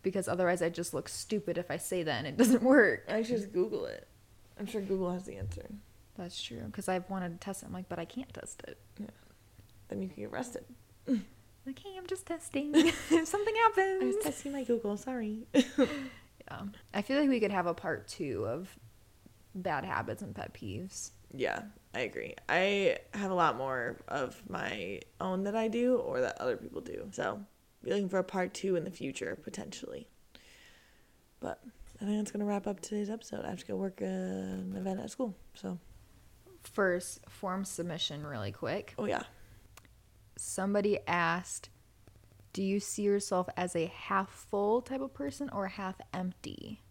Because 0.02 0.28
otherwise 0.28 0.62
I 0.62 0.70
just 0.70 0.94
look 0.94 1.10
stupid 1.10 1.58
if 1.58 1.70
I 1.70 1.78
say 1.78 2.04
that 2.04 2.18
and 2.20 2.28
it 2.28 2.38
doesn't 2.44 2.64
work. 2.64 3.06
I 3.08 3.24
should 3.24 3.38
just 3.38 3.52
Google 3.52 3.86
it. 3.86 4.08
I'm 4.60 4.66
sure 4.66 4.82
Google 4.82 5.12
has 5.12 5.26
the 5.26 5.38
answer. 5.38 5.70
That's 6.20 6.42
true 6.42 6.62
because 6.66 6.88
I've 6.88 7.10
wanted 7.10 7.30
to 7.32 7.38
test 7.38 7.64
it. 7.64 7.68
I'm 7.68 7.74
like, 7.74 7.90
but 7.90 7.98
I 7.98 8.06
can't 8.06 8.32
test 8.34 8.62
it. 8.68 8.78
Yeah. 9.00 9.08
Then 9.88 10.02
you 10.02 10.10
can 10.10 10.24
get 10.24 10.32
arrested. 10.32 10.66
Like, 11.66 11.78
hey, 11.84 11.90
I'm 11.98 12.08
just 12.08 12.26
testing. 12.26 12.72
if 12.76 13.28
something 13.28 13.56
happens. 13.56 14.02
I 14.02 14.06
was 14.06 14.16
testing 14.24 14.54
my 14.54 14.64
Google. 14.64 14.98
Sorry. 14.98 15.44
Yeah. 16.50 16.62
I 16.96 17.02
feel 17.04 17.20
like 17.20 17.30
we 17.30 17.40
could 17.40 17.52
have 17.52 17.68
a 17.68 17.76
part 17.76 18.08
two 18.08 18.48
of 18.48 18.76
bad 19.54 19.86
habits 19.86 20.24
and 20.24 20.34
pet 20.34 20.52
peeves. 20.54 21.12
yeah, 21.36 21.62
I 21.94 22.00
agree. 22.00 22.34
I 22.48 22.98
have 23.14 23.30
a 23.30 23.36
lot 23.36 23.56
more 23.56 23.98
of 24.08 24.42
my 24.50 25.02
own 25.22 25.44
that 25.44 25.56
I 25.56 25.68
do 25.68 25.98
or 25.98 26.22
that 26.22 26.40
other 26.42 26.58
people 26.58 26.82
do. 26.82 27.08
So, 27.12 27.42
be 27.84 27.92
looking 27.92 28.10
for 28.10 28.18
a 28.18 28.24
part 28.24 28.56
two 28.56 28.76
in 28.76 28.84
the 28.84 28.90
future 28.90 29.38
potentially. 29.44 30.08
But 31.40 31.62
I 32.02 32.06
think 32.06 32.18
that's 32.18 32.32
gonna 32.32 32.46
wrap 32.46 32.66
up 32.66 32.80
today's 32.80 33.12
episode. 33.12 33.46
I 33.46 33.50
have 33.50 33.60
to 33.60 33.66
go 33.68 33.76
work 33.76 34.02
uh, 34.02 34.06
an 34.06 34.74
event 34.76 35.02
at 35.02 35.12
school. 35.12 35.36
So, 35.54 35.78
First, 36.64 37.22
form 37.30 37.66
submission 37.66 38.26
really 38.26 38.52
quick. 38.52 38.94
oh 38.98 39.06
yeah, 39.06 39.24
Somebody 40.38 41.00
asked, 41.08 41.70
Do 42.54 42.64
you 42.64 42.80
see 42.80 43.04
yourself 43.04 43.50
as 43.58 43.76
a 43.76 43.86
half 43.88 44.30
full 44.30 44.82
type 44.82 45.02
of 45.02 45.14
person 45.14 45.50
or 45.50 45.68
half 45.68 45.96
empty? 46.14 46.82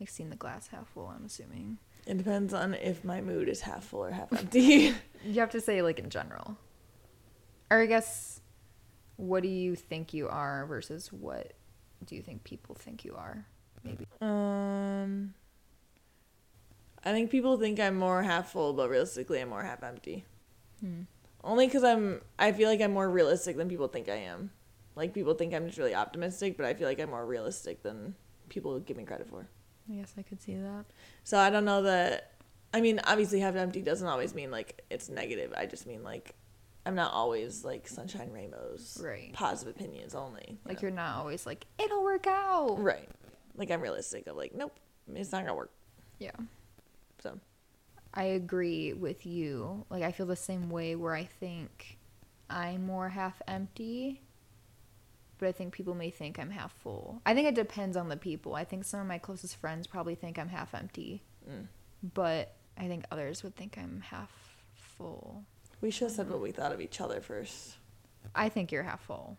Like 0.00 0.08
seeing 0.08 0.30
the 0.30 0.36
glass 0.36 0.68
half 0.68 0.88
full, 0.88 1.06
I'm 1.06 1.24
assuming. 1.26 1.78
it 2.06 2.18
depends 2.18 2.52
on 2.52 2.74
if 2.74 3.04
my 3.04 3.20
mood 3.20 3.48
is 3.48 3.60
half 3.60 3.84
full 3.84 4.04
or 4.04 4.10
half 4.10 4.32
empty. 4.38 4.94
You 5.24 5.40
have 5.40 5.50
to 5.50 5.60
say, 5.60 5.80
like, 5.82 5.98
in 5.98 6.10
general. 6.10 6.56
Or 7.70 7.80
I 7.80 7.86
guess, 7.86 8.40
what 9.16 9.42
do 9.42 9.48
you 9.48 9.74
think 9.76 10.12
you 10.12 10.28
are 10.28 10.66
versus 10.66 11.12
what 11.12 11.52
do 12.04 12.16
you 12.16 12.22
think 12.22 12.44
people 12.44 12.74
think 12.74 13.04
you 13.04 13.14
are? 13.14 13.46
Maybe. 13.84 14.06
um, 14.20 15.34
I 17.04 17.12
think 17.12 17.30
people 17.30 17.56
think 17.58 17.80
I'm 17.80 17.96
more 17.96 18.22
half 18.22 18.52
full, 18.52 18.72
but 18.72 18.88
realistically, 18.88 19.40
I'm 19.40 19.48
more 19.48 19.62
half 19.62 19.82
empty. 19.82 20.24
Hmm. 20.80 21.02
Only 21.44 21.66
because 21.66 21.82
I'm, 21.82 22.20
I 22.38 22.52
feel 22.52 22.68
like 22.68 22.80
I'm 22.80 22.92
more 22.92 23.08
realistic 23.10 23.56
than 23.56 23.68
people 23.68 23.88
think 23.88 24.08
I 24.08 24.14
am. 24.16 24.50
Like 24.94 25.12
people 25.12 25.34
think 25.34 25.52
I'm 25.54 25.66
just 25.66 25.78
really 25.78 25.94
optimistic, 25.94 26.56
but 26.56 26.66
I 26.66 26.74
feel 26.74 26.86
like 26.86 27.00
I'm 27.00 27.10
more 27.10 27.26
realistic 27.26 27.82
than 27.82 28.14
people 28.48 28.78
give 28.78 28.96
me 28.96 29.04
credit 29.04 29.28
for. 29.28 29.48
I 29.90 29.94
guess 29.94 30.14
I 30.16 30.22
could 30.22 30.40
see 30.40 30.54
that. 30.54 30.84
So 31.24 31.38
I 31.38 31.50
don't 31.50 31.64
know 31.64 31.82
that. 31.82 32.32
I 32.74 32.80
mean, 32.80 33.00
obviously, 33.04 33.40
half 33.40 33.56
empty 33.56 33.82
doesn't 33.82 34.06
always 34.06 34.34
mean 34.34 34.50
like 34.50 34.82
it's 34.90 35.08
negative. 35.08 35.52
I 35.56 35.66
just 35.66 35.86
mean 35.86 36.04
like 36.04 36.34
I'm 36.86 36.94
not 36.94 37.12
always 37.12 37.64
like 37.64 37.88
sunshine 37.88 38.30
rainbows, 38.32 39.00
Right. 39.02 39.32
Positive 39.32 39.74
opinions 39.74 40.14
only. 40.14 40.44
you 40.48 40.58
Like 40.64 40.76
know? 40.76 40.82
you're 40.82 40.90
not 40.96 41.16
always 41.16 41.46
like, 41.46 41.66
it'll 41.78 42.02
work 42.04 42.26
out. 42.26 42.76
right. 42.78 43.08
Like 43.56 43.70
I'm 43.70 43.80
realistic. 43.80 44.26
of 44.28 44.36
like, 44.36 44.54
nope, 44.54 44.74
it's 45.14 45.32
not 45.32 45.42
gonna 45.42 45.54
work. 45.56 45.70
Yeah. 46.18 46.30
So 47.22 47.38
I 48.14 48.24
agree 48.24 48.92
with 48.92 49.24
you. 49.26 49.84
Like 49.90 50.02
I 50.02 50.12
feel 50.12 50.26
the 50.26 50.36
same 50.36 50.70
way 50.70 50.96
where 50.96 51.14
I 51.14 51.24
think 51.24 51.98
I'm 52.50 52.84
more 52.86 53.08
half 53.08 53.40
empty, 53.48 54.20
but 55.38 55.48
I 55.48 55.52
think 55.52 55.72
people 55.72 55.94
may 55.94 56.10
think 56.10 56.38
I'm 56.38 56.50
half 56.50 56.72
full. 56.82 57.22
I 57.24 57.34
think 57.34 57.48
it 57.48 57.54
depends 57.54 57.96
on 57.96 58.08
the 58.08 58.16
people. 58.16 58.54
I 58.54 58.64
think 58.64 58.84
some 58.84 59.00
of 59.00 59.06
my 59.06 59.18
closest 59.18 59.56
friends 59.56 59.86
probably 59.86 60.14
think 60.14 60.38
I'm 60.38 60.48
half 60.48 60.74
empty, 60.74 61.22
Mm. 61.50 61.66
but 62.14 62.54
I 62.78 62.86
think 62.88 63.04
others 63.10 63.42
would 63.42 63.56
think 63.56 63.76
I'm 63.78 64.00
half 64.00 64.30
full. 64.74 65.44
we 65.80 65.90
should 65.90 66.06
have 66.06 66.12
said 66.12 66.30
what 66.30 66.40
we 66.40 66.52
thought 66.52 66.70
of 66.72 66.80
each 66.80 67.00
other 67.00 67.20
first. 67.20 67.74
I 68.36 68.48
think 68.48 68.70
you're 68.70 68.84
half 68.84 69.00
full. 69.04 69.36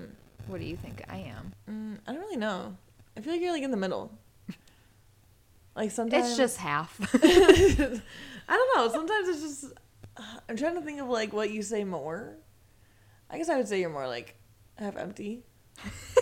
Mm. 0.00 0.08
What 0.46 0.58
do 0.60 0.66
you 0.66 0.76
think 0.76 1.02
I 1.08 1.18
am? 1.18 1.52
Mm, 1.68 1.98
I 2.06 2.12
don't 2.12 2.22
really 2.22 2.36
know. 2.38 2.74
I 3.16 3.20
feel 3.20 3.32
like 3.34 3.42
you're 3.42 3.52
like 3.52 3.62
in 3.62 3.70
the 3.70 3.76
middle. 3.76 4.10
Like 5.76 5.90
sometimes 5.90 6.28
It's 6.28 6.36
just 6.36 6.58
half. 6.58 6.98
I 7.14 8.00
don't 8.48 8.76
know. 8.76 8.88
Sometimes 8.90 9.28
it's 9.28 9.40
just. 9.40 9.72
I'm 10.48 10.56
trying 10.56 10.74
to 10.74 10.80
think 10.80 11.00
of 11.00 11.08
like 11.08 11.32
what 11.32 11.50
you 11.50 11.62
say 11.62 11.84
more. 11.84 12.36
I 13.30 13.38
guess 13.38 13.48
I 13.48 13.56
would 13.56 13.68
say 13.68 13.80
you're 13.80 13.90
more 13.90 14.06
like 14.06 14.36
half 14.76 14.96
empty. 14.96 15.44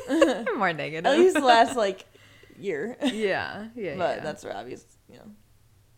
more 0.57 0.73
negative. 0.73 1.07
At 1.13 1.19
least 1.19 1.35
the 1.35 1.45
last 1.45 1.77
like 1.77 2.07
year. 2.59 2.97
yeah, 3.03 3.69
yeah, 3.75 3.97
but 3.97 4.17
yeah. 4.17 4.21
that's 4.23 4.43
for 4.43 4.55
obvious, 4.55 4.85
you 5.09 5.17
know, 5.17 5.31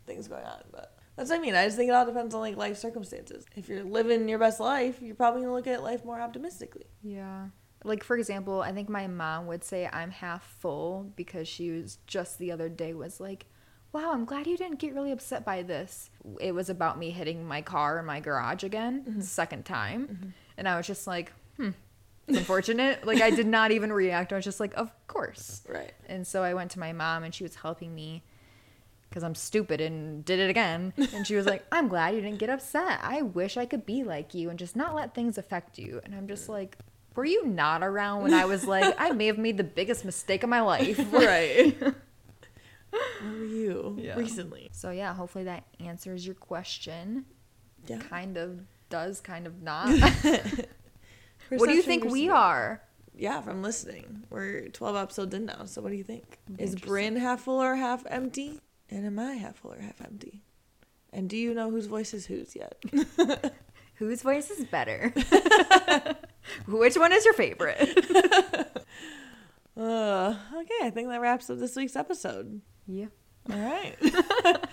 things 0.06 0.26
going 0.26 0.44
on. 0.44 0.62
But 0.72 0.96
that's 1.16 1.30
what 1.30 1.38
I 1.38 1.42
mean. 1.42 1.54
I 1.54 1.64
just 1.66 1.76
think 1.76 1.88
it 1.88 1.94
all 1.94 2.06
depends 2.06 2.34
on 2.34 2.40
like 2.40 2.56
life 2.56 2.76
circumstances. 2.76 3.46
If 3.54 3.68
you're 3.68 3.84
living 3.84 4.28
your 4.28 4.38
best 4.38 4.58
life, 4.58 5.00
you're 5.00 5.14
probably 5.14 5.42
gonna 5.42 5.54
look 5.54 5.66
at 5.68 5.82
life 5.82 6.04
more 6.04 6.20
optimistically. 6.20 6.86
Yeah. 7.02 7.46
Like 7.84 8.02
for 8.02 8.16
example, 8.16 8.62
I 8.62 8.72
think 8.72 8.88
my 8.88 9.06
mom 9.06 9.46
would 9.46 9.62
say 9.62 9.88
I'm 9.92 10.10
half 10.10 10.42
full 10.60 11.12
because 11.16 11.46
she 11.46 11.70
was 11.70 11.98
just 12.06 12.38
the 12.38 12.50
other 12.50 12.68
day 12.70 12.94
was 12.94 13.20
like, 13.20 13.44
"Wow, 13.92 14.12
I'm 14.12 14.24
glad 14.24 14.46
you 14.46 14.56
didn't 14.56 14.78
get 14.78 14.94
really 14.94 15.12
upset 15.12 15.44
by 15.44 15.62
this." 15.62 16.10
It 16.40 16.52
was 16.52 16.70
about 16.70 16.98
me 16.98 17.10
hitting 17.10 17.46
my 17.46 17.60
car 17.60 17.98
in 17.98 18.06
my 18.06 18.20
garage 18.20 18.64
again, 18.64 19.04
mm-hmm. 19.06 19.20
second 19.20 19.64
time, 19.66 20.08
mm-hmm. 20.08 20.28
and 20.56 20.66
I 20.66 20.76
was 20.78 20.86
just 20.86 21.06
like, 21.06 21.32
"Hmm, 21.58 21.70
it's 22.26 22.38
unfortunate." 22.38 23.06
like 23.06 23.20
I 23.20 23.30
did 23.30 23.46
not 23.46 23.70
even 23.70 23.92
react. 23.92 24.32
I 24.32 24.36
was 24.36 24.44
just 24.44 24.60
like, 24.60 24.72
"Of 24.74 24.90
course." 25.06 25.62
Right. 25.68 25.92
And 26.08 26.26
so 26.26 26.42
I 26.42 26.54
went 26.54 26.70
to 26.72 26.80
my 26.80 26.94
mom 26.94 27.22
and 27.22 27.34
she 27.34 27.44
was 27.44 27.54
helping 27.54 27.94
me 27.94 28.22
because 29.14 29.22
I'm 29.22 29.36
stupid 29.36 29.80
and 29.80 30.24
did 30.24 30.40
it 30.40 30.50
again. 30.50 30.92
And 31.14 31.24
she 31.24 31.36
was 31.36 31.46
like, 31.46 31.64
I'm 31.72 31.86
glad 31.86 32.16
you 32.16 32.20
didn't 32.20 32.40
get 32.40 32.50
upset. 32.50 32.98
I 33.00 33.22
wish 33.22 33.56
I 33.56 33.64
could 33.64 33.86
be 33.86 34.02
like 34.02 34.34
you 34.34 34.50
and 34.50 34.58
just 34.58 34.74
not 34.74 34.96
let 34.96 35.14
things 35.14 35.38
affect 35.38 35.78
you. 35.78 36.00
And 36.04 36.16
I'm 36.16 36.26
just 36.26 36.48
mm. 36.48 36.54
like, 36.54 36.76
were 37.14 37.24
you 37.24 37.46
not 37.46 37.82
around 37.82 38.22
when 38.22 38.34
I 38.34 38.44
was 38.44 38.66
like, 38.66 38.94
I 38.98 39.10
may 39.12 39.26
have 39.26 39.38
made 39.38 39.56
the 39.56 39.64
biggest 39.64 40.04
mistake 40.04 40.42
of 40.42 40.48
my 40.50 40.60
life? 40.60 40.98
Right. 41.12 41.76
Where 41.80 43.32
were 43.32 43.44
you 43.44 43.96
Yeah. 44.00 44.16
recently? 44.16 44.68
So 44.72 44.90
yeah, 44.90 45.14
hopefully 45.14 45.44
that 45.44 45.64
answers 45.80 46.24
your 46.24 46.34
question. 46.36 47.24
Yeah. 47.86 47.98
Kind 47.98 48.36
of 48.36 48.60
does, 48.88 49.20
kind 49.20 49.46
of 49.46 49.62
not. 49.62 49.88
what 51.48 51.68
do 51.68 51.72
you 51.74 51.82
think 51.82 52.04
we 52.04 52.28
are? 52.28 52.80
Yeah, 53.16 53.40
from 53.42 53.62
listening. 53.62 54.24
We're 54.30 54.68
12 54.68 54.96
episodes 54.96 55.34
in 55.34 55.46
now. 55.46 55.64
So 55.66 55.82
what 55.82 55.90
do 55.90 55.96
you 55.96 56.04
think? 56.04 56.38
Is. 56.58 56.74
Brynn 56.76 57.18
half 57.18 57.42
full 57.42 57.60
or 57.62 57.76
half 57.76 58.04
empty? 58.08 58.60
And 58.90 59.06
am 59.06 59.18
I 59.18 59.34
half 59.34 59.56
full 59.56 59.72
or 59.72 59.80
half 59.80 60.00
empty? 60.00 60.42
And 61.12 61.28
do 61.28 61.36
you 61.36 61.54
know 61.54 61.70
whose 61.70 61.86
voice 61.86 62.12
is 62.14 62.26
whose 62.26 62.54
yet? 62.56 62.82
Whose 63.98 64.22
voice 64.22 64.50
is 64.50 64.64
better? 64.66 65.14
Which 66.66 66.96
one 66.96 67.12
is 67.12 67.24
your 67.24 67.34
favorite? 67.34 68.76
Uh, 69.76 70.36
okay, 70.54 70.78
I 70.86 70.90
think 70.90 71.08
that 71.08 71.20
wraps 71.20 71.50
up 71.50 71.58
this 71.58 71.74
week's 71.74 71.96
episode. 71.96 72.60
Yeah. 72.86 73.06
All 73.52 73.58
right. 73.58 73.96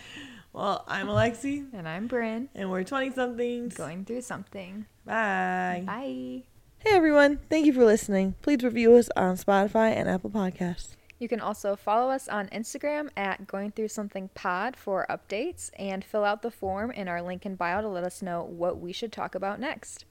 well, 0.54 0.86
I'm 0.88 1.08
Alexi, 1.08 1.66
And 1.74 1.88
I'm 1.88 2.08
Brynn. 2.08 2.50
and 2.54 2.70
we're 2.70 2.84
20 2.84 3.12
somethings. 3.12 3.74
Going 3.74 4.06
through 4.06 4.22
something. 4.22 4.86
Bye. 5.04 5.82
Bye. 5.88 6.44
Hey, 6.78 6.92
everyone. 6.96 7.40
Thank 7.50 7.66
you 7.66 7.74
for 7.74 7.84
listening. 7.84 8.36
Please 8.44 8.64
review 8.64 8.94
us 8.94 9.10
on 9.16 9.38
Spotify 9.38 9.96
and 9.96 10.08
Apple 10.08 10.30
Podcasts. 10.30 10.96
You 11.18 11.28
can 11.28 11.40
also 11.40 11.76
follow 11.76 12.12
us 12.12 12.28
on 12.28 12.48
Instagram 12.50 13.10
at 13.18 13.48
Going 13.48 13.72
Through 13.72 13.88
Something 13.88 14.30
Pod 14.36 14.78
for 14.78 15.08
updates 15.10 15.72
and 15.80 16.04
fill 16.06 16.24
out 16.26 16.44
the 16.44 16.52
form 16.52 16.92
in 16.92 17.08
our 17.08 17.24
link 17.24 17.44
in 17.46 17.56
bio 17.56 17.82
to 17.82 17.88
let 17.88 18.04
us 18.04 18.22
know 18.22 18.44
what 18.44 18.80
we 18.80 18.94
should 18.94 19.12
talk 19.12 19.34
about 19.34 19.60
next. 19.60 20.06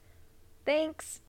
Thanks. 0.66 1.20